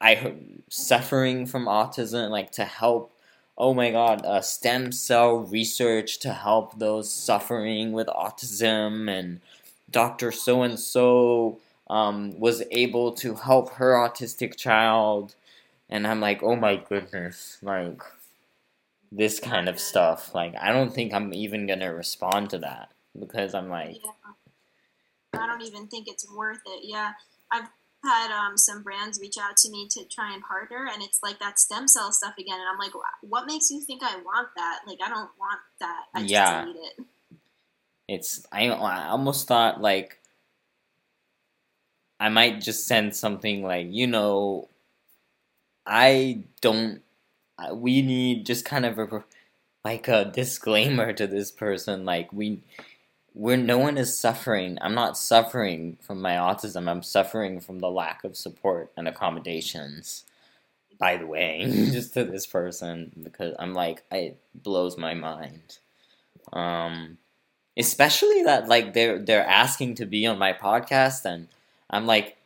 I 0.00 0.14
heard 0.16 0.62
suffering 0.68 1.46
from 1.46 1.66
autism 1.66 2.30
like 2.30 2.50
to 2.52 2.64
help 2.64 3.12
oh 3.58 3.74
my 3.74 3.90
god 3.90 4.24
uh, 4.24 4.40
stem 4.40 4.92
cell 4.92 5.38
research 5.38 6.18
to 6.18 6.32
help 6.32 6.78
those 6.78 7.12
suffering 7.12 7.92
with 7.92 8.06
autism 8.08 9.10
and 9.10 9.40
Dr. 9.90 10.32
So 10.32 10.62
and 10.62 10.78
so 10.78 11.58
was 11.88 12.62
able 12.70 13.12
to 13.12 13.34
help 13.34 13.74
her 13.74 13.94
autistic 13.94 14.56
child 14.56 15.34
and 15.88 16.06
I'm 16.06 16.20
like 16.20 16.42
oh 16.42 16.56
my 16.56 16.76
goodness 16.76 17.58
like 17.62 18.02
this 19.12 19.38
kind 19.38 19.68
of 19.68 19.78
stuff 19.78 20.34
like 20.34 20.54
I 20.60 20.72
don't 20.72 20.92
think 20.92 21.14
I'm 21.14 21.32
even 21.32 21.66
gonna 21.66 21.94
respond 21.94 22.50
to 22.50 22.58
that 22.58 22.90
because 23.18 23.54
I'm 23.54 23.68
like 23.68 24.00
yeah. 24.04 24.10
I 25.40 25.46
don't 25.46 25.62
even 25.62 25.86
think 25.86 26.08
it's 26.08 26.30
worth 26.30 26.60
it. 26.66 26.80
Yeah, 26.82 27.12
I've 27.50 27.68
had 28.06 28.30
um, 28.30 28.56
some 28.56 28.82
brands 28.82 29.20
reach 29.20 29.36
out 29.38 29.56
to 29.58 29.70
me 29.70 29.86
to 29.90 30.04
try 30.06 30.32
and 30.32 30.42
partner, 30.42 30.88
and 30.92 31.02
it's 31.02 31.20
like 31.22 31.38
that 31.40 31.58
stem 31.58 31.86
cell 31.86 32.12
stuff 32.12 32.34
again. 32.38 32.58
And 32.58 32.68
I'm 32.72 32.78
like, 32.78 32.92
what 33.20 33.46
makes 33.46 33.70
you 33.70 33.82
think 33.82 34.02
I 34.02 34.16
want 34.16 34.48
that? 34.56 34.80
Like, 34.86 34.98
I 35.04 35.08
don't 35.10 35.30
want 35.38 35.60
that. 35.80 36.04
I 36.14 36.20
just 36.20 36.32
yeah. 36.32 36.64
need 36.64 36.76
it. 36.76 37.06
It's 38.08 38.46
I, 38.52 38.68
I 38.68 39.08
almost 39.08 39.48
thought 39.48 39.80
like 39.80 40.20
I 42.20 42.28
might 42.28 42.60
just 42.60 42.86
send 42.86 43.16
something 43.16 43.62
like 43.62 43.88
you 43.90 44.06
know 44.06 44.68
I 45.84 46.44
don't 46.60 47.02
we 47.72 48.02
need 48.02 48.46
just 48.46 48.64
kind 48.64 48.86
of 48.86 48.98
a 48.98 49.24
like 49.84 50.08
a 50.08 50.24
disclaimer 50.24 51.12
to 51.12 51.26
this 51.26 51.50
person 51.50 52.04
like 52.04 52.32
we 52.32 52.62
where 53.36 53.56
no 53.56 53.76
one 53.76 53.98
is 53.98 54.18
suffering. 54.18 54.78
I'm 54.80 54.94
not 54.94 55.18
suffering 55.18 55.98
from 56.00 56.22
my 56.22 56.36
autism. 56.36 56.88
I'm 56.88 57.02
suffering 57.02 57.60
from 57.60 57.80
the 57.80 57.90
lack 57.90 58.24
of 58.24 58.36
support 58.36 58.92
and 58.96 59.06
accommodations. 59.06 60.24
By 60.98 61.18
the 61.18 61.26
way, 61.26 61.64
just 61.92 62.14
to 62.14 62.24
this 62.24 62.46
person 62.46 63.12
because 63.22 63.54
I'm 63.58 63.74
like 63.74 64.02
it 64.10 64.40
blows 64.54 64.96
my 64.96 65.14
mind. 65.14 65.78
Um, 66.52 67.18
especially 67.76 68.42
that 68.44 68.68
like 68.68 68.94
they're 68.94 69.18
they're 69.18 69.46
asking 69.46 69.94
to 69.96 70.06
be 70.06 70.26
on 70.26 70.38
my 70.38 70.52
podcast 70.52 71.24
and 71.24 71.48
i'm 71.90 72.06
like 72.06 72.36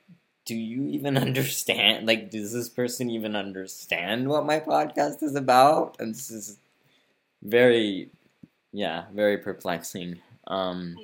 do 0.45 0.55
you 0.55 0.89
even 0.89 1.17
understand 1.27 2.07
like 2.07 2.31
does 2.31 2.53
this 2.53 2.69
person 2.69 3.11
even 3.11 3.37
understand 3.37 4.29
what 4.29 4.47
my 4.47 4.59
podcast 4.59 5.23
is 5.23 5.35
about 5.35 5.97
and 6.01 6.15
this 6.15 6.31
is 6.31 6.59
very 7.43 8.11
yeah 8.73 9.05
very 9.15 9.39
perplexing 9.39 10.19
um 10.47 10.97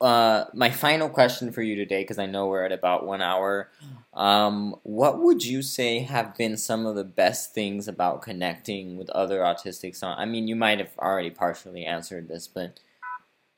uh, 0.00 0.44
my 0.54 0.70
final 0.70 1.08
question 1.08 1.52
for 1.52 1.62
you 1.62 1.76
today, 1.76 2.02
because 2.02 2.18
I 2.18 2.26
know 2.26 2.46
we're 2.46 2.64
at 2.64 2.72
about 2.72 3.06
one 3.06 3.22
hour. 3.22 3.70
Um, 4.14 4.76
what 4.82 5.20
would 5.20 5.44
you 5.44 5.62
say 5.62 6.00
have 6.00 6.36
been 6.36 6.56
some 6.56 6.86
of 6.86 6.96
the 6.96 7.04
best 7.04 7.54
things 7.54 7.86
about 7.86 8.22
connecting 8.22 8.96
with 8.96 9.10
other 9.10 9.40
autistics? 9.40 10.02
On, 10.02 10.18
I 10.18 10.24
mean, 10.24 10.48
you 10.48 10.56
might 10.56 10.78
have 10.78 10.96
already 10.98 11.30
partially 11.30 11.84
answered 11.84 12.28
this, 12.28 12.48
but 12.48 12.80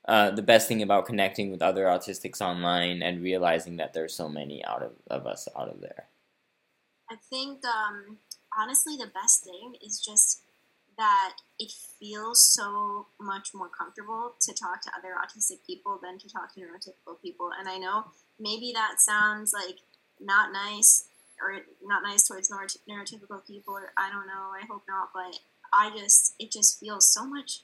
uh, 0.07 0.31
the 0.31 0.41
best 0.41 0.67
thing 0.67 0.81
about 0.81 1.05
connecting 1.05 1.51
with 1.51 1.61
other 1.61 1.85
autistics 1.85 2.41
online 2.41 3.01
and 3.01 3.23
realizing 3.23 3.77
that 3.77 3.93
there's 3.93 4.13
so 4.13 4.29
many 4.29 4.63
out 4.65 4.83
of, 4.83 4.91
of 5.07 5.25
us 5.25 5.47
out 5.57 5.69
of 5.69 5.81
there. 5.81 6.07
I 7.09 7.15
think 7.29 7.63
um, 7.65 8.17
honestly, 8.57 8.95
the 8.97 9.11
best 9.13 9.43
thing 9.43 9.75
is 9.85 9.99
just 9.99 10.41
that 10.97 11.33
it 11.59 11.71
feels 11.99 12.43
so 12.43 13.07
much 13.19 13.49
more 13.53 13.69
comfortable 13.69 14.35
to 14.41 14.53
talk 14.53 14.81
to 14.81 14.91
other 14.97 15.15
autistic 15.17 15.65
people 15.65 15.99
than 16.01 16.17
to 16.19 16.29
talk 16.29 16.53
to 16.53 16.59
neurotypical 16.59 17.21
people. 17.21 17.49
And 17.57 17.67
I 17.67 17.77
know 17.77 18.05
maybe 18.39 18.71
that 18.73 18.99
sounds 18.99 19.53
like 19.53 19.79
not 20.19 20.51
nice 20.51 21.05
or 21.41 21.61
not 21.83 22.03
nice 22.03 22.27
towards 22.27 22.51
neurotypical 22.51 23.45
people, 23.47 23.73
or 23.73 23.91
I 23.97 24.11
don't 24.11 24.27
know, 24.27 24.51
I 24.53 24.65
hope 24.69 24.83
not, 24.87 25.09
but 25.13 25.39
I 25.73 25.89
just, 25.97 26.35
it 26.39 26.51
just 26.51 26.79
feels 26.79 27.11
so 27.11 27.25
much 27.25 27.61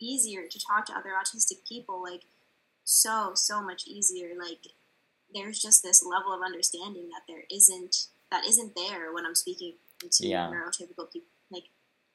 easier 0.00 0.46
to 0.48 0.58
talk 0.58 0.86
to 0.86 0.92
other 0.94 1.10
autistic 1.10 1.68
people. 1.68 2.02
Like, 2.02 2.22
so, 2.84 3.32
so 3.34 3.62
much 3.62 3.86
easier. 3.86 4.30
Like, 4.38 4.68
there's 5.34 5.60
just 5.60 5.82
this 5.82 6.02
level 6.02 6.32
of 6.32 6.40
understanding 6.42 7.10
that 7.10 7.22
there 7.28 7.44
isn't, 7.50 8.06
that 8.30 8.46
isn't 8.46 8.74
there 8.74 9.12
when 9.12 9.26
I'm 9.26 9.34
speaking 9.34 9.74
to 10.10 10.26
yeah. 10.26 10.46
neurotypical 10.46 11.12
people 11.12 11.28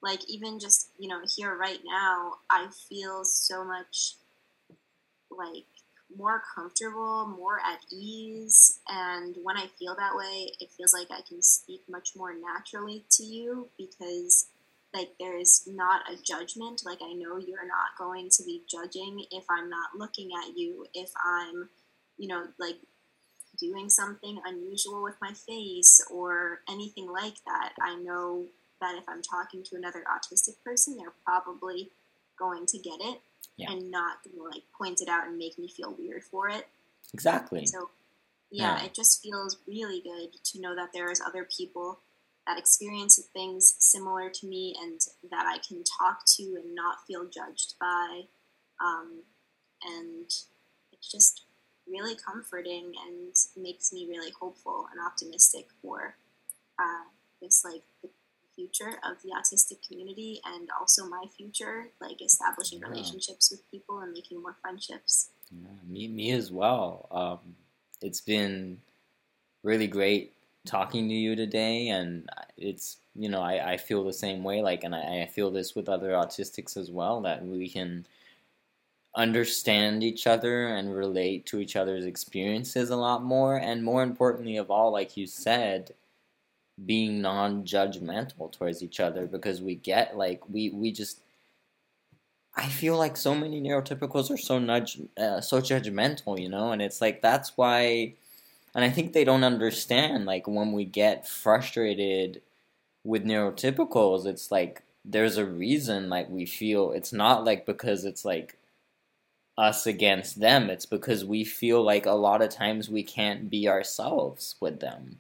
like 0.04 0.20
even 0.30 0.60
just 0.60 0.90
you 1.00 1.08
know 1.08 1.22
here 1.36 1.58
right 1.58 1.80
now 1.86 2.34
i 2.52 2.68
feel 2.90 3.24
so 3.24 3.64
much 3.64 4.16
like 5.32 5.66
more 6.16 6.44
comfortable 6.54 7.26
more 7.26 7.60
at 7.66 7.80
ease 7.92 8.80
and 8.88 9.36
when 9.42 9.58
i 9.58 9.66
feel 9.80 9.96
that 9.96 10.16
way 10.16 10.52
it 10.60 10.70
feels 10.78 10.94
like 10.94 11.08
i 11.10 11.22
can 11.28 11.42
speak 11.42 11.82
much 11.90 12.12
more 12.16 12.34
naturally 12.34 13.04
to 13.10 13.24
you 13.24 13.68
because 13.78 14.48
like 14.94 15.10
there's 15.20 15.64
not 15.66 16.02
a 16.08 16.22
judgment. 16.22 16.84
Like 16.86 17.00
i 17.02 17.14
know 17.14 17.38
you're 17.38 17.66
not 17.66 17.98
going 17.98 18.30
to 18.30 18.44
be 18.44 18.62
judging 18.70 19.26
if 19.32 19.44
i'm 19.50 19.68
not 19.68 19.98
looking 19.98 20.30
at 20.38 20.56
you 20.56 20.86
if 20.94 21.10
i'm 21.26 21.70
you 22.20 22.28
know 22.28 22.44
like 22.60 22.76
doing 23.60 23.90
something 23.90 24.40
unusual 24.46 25.04
with 25.04 25.16
my 25.22 25.32
face 25.34 26.04
or 26.12 26.62
anything 26.70 27.12
like 27.12 27.36
that. 27.46 27.74
I 27.82 27.96
know 27.96 28.46
that 28.84 28.98
if 28.98 29.08
I'm 29.08 29.22
talking 29.22 29.64
to 29.64 29.76
another 29.76 30.04
autistic 30.12 30.56
person, 30.64 30.98
they're 30.98 31.14
probably 31.26 31.90
going 32.38 32.66
to 32.66 32.78
get 32.78 33.00
it 33.00 33.22
yeah. 33.58 33.72
and 33.72 33.90
not 33.90 34.18
like 34.52 34.64
point 34.78 35.02
it 35.02 35.08
out 35.08 35.28
and 35.28 35.38
make 35.38 35.58
me 35.58 35.70
feel 35.70 35.96
weird 35.98 36.24
for 36.24 36.50
it. 36.50 36.68
Exactly. 37.14 37.66
So 37.66 37.90
yeah, 38.52 38.78
yeah, 38.78 38.86
it 38.86 38.94
just 38.94 39.24
feels 39.24 39.58
really 39.68 40.02
good 40.02 40.44
to 40.44 40.62
know 40.62 40.76
that 40.76 40.90
there 40.94 41.10
is 41.10 41.22
other 41.22 41.48
people 41.58 42.00
that 42.46 42.60
experience 42.60 43.20
things 43.34 43.76
similar 43.80 44.30
to 44.30 44.48
me 44.48 44.76
and 44.82 45.00
that 45.32 45.46
I 45.46 45.60
can 45.66 45.84
talk 45.84 46.26
to 46.36 46.44
and 46.44 46.76
not 46.76 46.98
feel 47.08 47.24
judged 47.24 47.76
by. 47.80 48.24
Um, 48.84 49.22
and 49.86 50.26
it's 50.92 51.10
just 51.10 51.44
really 51.88 52.16
comforting 52.16 52.92
and 53.08 53.34
makes 53.56 53.94
me 53.94 54.08
really 54.10 54.32
hopeful 54.40 54.88
and 54.92 55.00
optimistic 55.06 55.68
for 55.82 56.16
uh, 56.80 57.08
this 57.42 57.64
like 57.64 57.84
the 58.02 58.10
future 58.56 59.00
of 59.04 59.22
the 59.24 59.30
autistic 59.30 59.88
community 59.88 60.42
and 60.46 60.70
also 60.80 61.06
my 61.06 61.26
future, 61.36 61.90
like 62.02 62.22
establishing 62.22 62.80
yeah. 62.80 62.90
relationships 62.90 63.52
with 63.52 63.70
people 63.72 64.00
and 64.00 64.14
making 64.14 64.42
more 64.42 64.56
friendships. 64.62 65.30
Yeah, 65.52 65.68
me, 65.88 66.08
me 66.08 66.32
as 66.32 66.52
well. 66.52 67.08
Um, 67.12 67.56
it's 68.02 68.22
been 68.22 68.80
really 69.64 69.88
great 69.88 70.34
talking 70.66 71.08
to 71.10 71.16
you 71.16 71.36
today, 71.36 71.90
and 71.90 72.30
it's 72.58 72.98
you 73.16 73.30
know 73.30 73.42
I, 73.42 73.74
I 73.74 73.78
feel 73.78 74.04
the 74.04 74.14
same 74.14 74.44
way. 74.44 74.62
Like, 74.62 74.84
and 74.84 74.96
I, 74.96 75.24
I 75.24 75.28
feel 75.28 75.52
this 75.52 75.76
with 75.76 75.90
other 75.90 76.12
autistics 76.12 76.78
as 76.78 76.92
well 76.92 77.22
that 77.22 77.46
we 77.46 77.70
can 77.70 78.06
understand 79.16 80.04
each 80.04 80.26
other 80.26 80.68
and 80.68 80.96
relate 80.96 81.46
to 81.46 81.60
each 81.60 81.76
other's 81.76 82.06
experiences 82.06 82.90
a 82.90 82.96
lot 82.96 83.24
more, 83.24 83.58
and 83.58 83.84
more 83.84 84.04
importantly 84.04 84.58
of 84.58 84.72
all, 84.72 84.92
like 84.92 85.18
you 85.18 85.28
said 85.28 85.94
being 86.86 87.22
non-judgmental 87.22 88.52
towards 88.52 88.82
each 88.82 89.00
other 89.00 89.28
because 89.28 89.62
we 89.62 89.76
get 89.76 90.18
like 90.18 90.42
we 90.50 90.70
we 90.72 90.92
just 90.92 91.22
I 92.56 92.68
feel 92.68 92.98
like 92.98 93.18
so 93.18 93.34
many 93.34 93.62
neurotypicals 93.62 94.30
are 94.32 94.38
so 94.38 94.60
nudge 94.60 95.00
uh, 95.18 95.42
so 95.42 95.60
judgmental, 95.60 96.40
you 96.40 96.50
know, 96.50 96.72
and 96.72 96.82
it's 96.82 97.02
like 97.02 97.22
that's 97.22 97.54
why 97.58 98.14
and 98.76 98.84
I 98.84 98.90
think 98.90 99.14
they 99.14 99.24
don't 99.24 99.44
understand 99.44 100.26
like 100.26 100.48
when 100.48 100.72
we 100.72 100.86
get 100.86 101.28
frustrated 101.28 102.42
with 103.04 103.26
neurotypicals, 103.26 104.26
it's 104.26 104.52
like 104.52 104.84
there's 105.06 105.38
a 105.38 105.46
reason 105.46 106.10
like 106.10 106.30
we 106.30 106.46
feel 106.46 106.92
it's 106.92 107.14
not 107.14 107.44
like 107.46 107.66
because 107.66 108.06
it's 108.06 108.26
like 108.26 108.58
us 109.58 109.86
against 109.86 110.40
them, 110.40 110.70
it's 110.72 110.88
because 110.88 111.24
we 111.24 111.44
feel 111.44 111.84
like 111.84 112.08
a 112.08 112.14
lot 112.14 112.42
of 112.42 112.50
times 112.50 112.90
we 112.90 113.04
can't 113.04 113.50
be 113.50 113.68
ourselves 113.68 114.56
with 114.60 114.80
them 114.80 115.20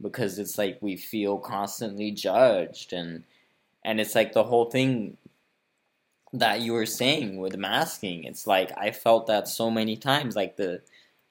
because 0.00 0.38
it's 0.38 0.58
like 0.58 0.78
we 0.80 0.96
feel 0.96 1.38
constantly 1.38 2.10
judged 2.10 2.92
and 2.92 3.24
and 3.84 4.00
it's 4.00 4.14
like 4.14 4.32
the 4.32 4.44
whole 4.44 4.70
thing 4.70 5.16
that 6.32 6.60
you 6.60 6.72
were 6.72 6.86
saying 6.86 7.38
with 7.38 7.56
masking. 7.56 8.24
It's 8.24 8.46
like 8.46 8.72
i 8.76 8.90
felt 8.90 9.26
that 9.28 9.48
so 9.48 9.70
many 9.70 9.96
times 9.96 10.36
like 10.36 10.56
the 10.56 10.82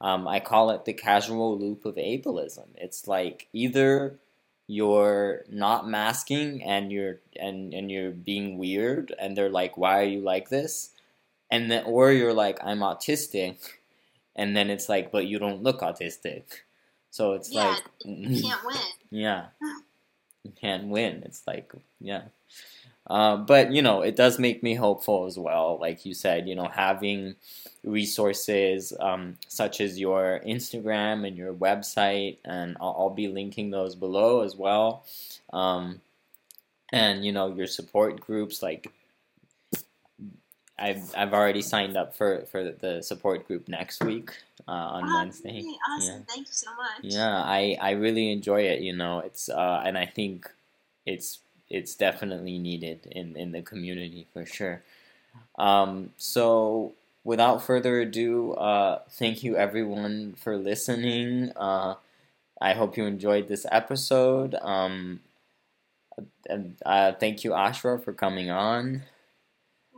um, 0.01 0.27
i 0.27 0.39
call 0.39 0.69
it 0.71 0.85
the 0.85 0.93
casual 0.93 1.57
loop 1.59 1.85
of 1.85 1.95
ableism. 1.95 2.67
It's 2.75 3.07
like 3.07 3.47
either 3.53 4.19
you're 4.67 5.43
not 5.49 5.87
masking 5.89 6.63
and 6.63 6.91
you're 6.91 7.19
and 7.39 7.73
and 7.73 7.91
you're 7.91 8.11
being 8.11 8.57
weird 8.57 9.13
and 9.19 9.35
they're 9.37 9.49
like 9.49 9.77
why 9.77 9.99
are 9.99 10.05
you 10.05 10.21
like 10.21 10.49
this? 10.49 10.91
And 11.51 11.69
then 11.69 11.83
or 11.85 12.11
you're 12.11 12.33
like 12.33 12.59
i'm 12.63 12.79
autistic 12.79 13.57
and 14.35 14.55
then 14.55 14.69
it's 14.69 14.89
like 14.89 15.11
but 15.11 15.27
you 15.27 15.37
don't 15.39 15.63
look 15.63 15.81
autistic 15.81 16.43
so 17.13 17.33
it's 17.33 17.51
yeah, 17.51 17.67
like 17.67 17.83
you 18.05 18.41
can't 18.41 18.65
win. 18.65 18.77
Yeah, 19.11 19.45
you 20.43 20.51
can't 20.59 20.87
win. 20.87 21.21
It's 21.23 21.45
like 21.45 21.71
yeah, 22.01 22.23
uh, 23.05 23.37
but 23.37 23.71
you 23.71 23.83
know 23.83 24.01
it 24.01 24.15
does 24.15 24.39
make 24.39 24.63
me 24.63 24.73
hopeful 24.73 25.27
as 25.27 25.37
well. 25.37 25.77
Like 25.79 26.07
you 26.07 26.15
said, 26.15 26.47
you 26.47 26.55
know 26.55 26.67
having 26.73 27.35
resources 27.83 28.93
um, 28.99 29.37
such 29.47 29.79
as 29.79 29.99
your 29.99 30.41
Instagram 30.43 31.27
and 31.27 31.37
your 31.37 31.53
website, 31.53 32.37
and 32.45 32.77
I'll, 32.81 32.95
I'll 32.97 33.09
be 33.11 33.27
linking 33.27 33.69
those 33.69 33.93
below 33.93 34.41
as 34.41 34.55
well. 34.55 35.05
Um, 35.53 36.01
and 36.91 37.23
you 37.23 37.31
know 37.31 37.53
your 37.53 37.67
support 37.67 38.21
groups 38.21 38.63
like 38.63 38.91
I've 40.77 41.13
I've 41.15 41.33
already 41.33 41.61
signed 41.61 41.95
up 41.97 42.15
for, 42.15 42.45
for 42.51 42.71
the 42.71 43.01
support 43.01 43.47
group 43.47 43.67
next 43.67 44.03
week 44.03 44.31
uh, 44.67 44.71
on 44.71 45.03
oh, 45.07 45.15
Wednesday. 45.19 45.53
Really 45.53 45.77
awesome! 45.91 46.25
Yeah. 46.27 46.33
Thank 46.33 46.47
you 46.47 46.53
so 46.53 46.69
much. 46.75 47.03
Yeah, 47.03 47.35
I, 47.35 47.77
I 47.79 47.91
really 47.91 48.31
enjoy 48.31 48.61
it. 48.61 48.81
You 48.81 48.95
know, 48.95 49.19
it's 49.19 49.49
uh, 49.49 49.83
and 49.85 49.97
I 49.97 50.05
think 50.07 50.49
it's 51.05 51.39
it's 51.69 51.95
definitely 51.95 52.59
needed 52.59 53.07
in, 53.11 53.35
in 53.35 53.51
the 53.51 53.61
community 53.61 54.27
for 54.33 54.45
sure. 54.45 54.81
Um, 55.57 56.11
so 56.17 56.93
without 57.23 57.63
further 57.63 58.01
ado, 58.01 58.53
uh, 58.53 58.99
thank 59.09 59.43
you 59.43 59.57
everyone 59.57 60.33
for 60.37 60.57
listening. 60.57 61.51
Uh, 61.55 61.95
I 62.61 62.73
hope 62.73 62.95
you 62.95 63.05
enjoyed 63.05 63.47
this 63.47 63.65
episode. 63.71 64.55
Um, 64.61 65.21
and, 66.47 66.75
uh, 66.85 67.13
thank 67.13 67.43
you, 67.43 67.51
Ashra, 67.51 68.01
for 68.03 68.13
coming 68.13 68.51
on. 68.51 69.03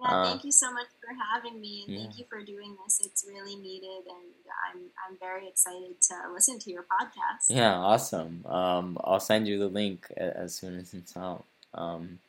Yeah, 0.07 0.15
uh, 0.15 0.29
thank 0.29 0.43
you 0.43 0.51
so 0.51 0.71
much 0.71 0.87
for 1.01 1.13
having 1.33 1.59
me, 1.59 1.83
and 1.85 1.95
yeah. 1.95 2.01
thank 2.03 2.19
you 2.19 2.25
for 2.29 2.41
doing 2.41 2.75
this. 2.83 3.01
It's 3.03 3.25
really 3.27 3.55
needed, 3.55 4.05
and 4.07 4.33
I'm 4.69 4.81
I'm 5.07 5.17
very 5.19 5.47
excited 5.47 6.01
to 6.09 6.15
listen 6.33 6.59
to 6.59 6.71
your 6.71 6.83
podcast. 6.83 7.49
Yeah, 7.49 7.75
awesome. 7.75 8.45
Um, 8.45 8.97
I'll 9.03 9.19
send 9.19 9.47
you 9.47 9.59
the 9.59 9.67
link 9.67 10.11
as 10.17 10.55
soon 10.55 10.77
as 10.77 10.93
it's 10.93 11.15
out. 11.17 11.45
Um, 11.73 12.19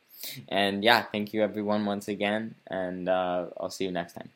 and 0.48 0.82
yeah, 0.82 1.02
thank 1.02 1.32
you 1.32 1.42
everyone 1.42 1.84
once 1.84 2.08
again, 2.08 2.54
and 2.66 3.08
uh, 3.08 3.46
I'll 3.58 3.70
see 3.70 3.84
you 3.84 3.92
next 3.92 4.14
time. 4.14 4.30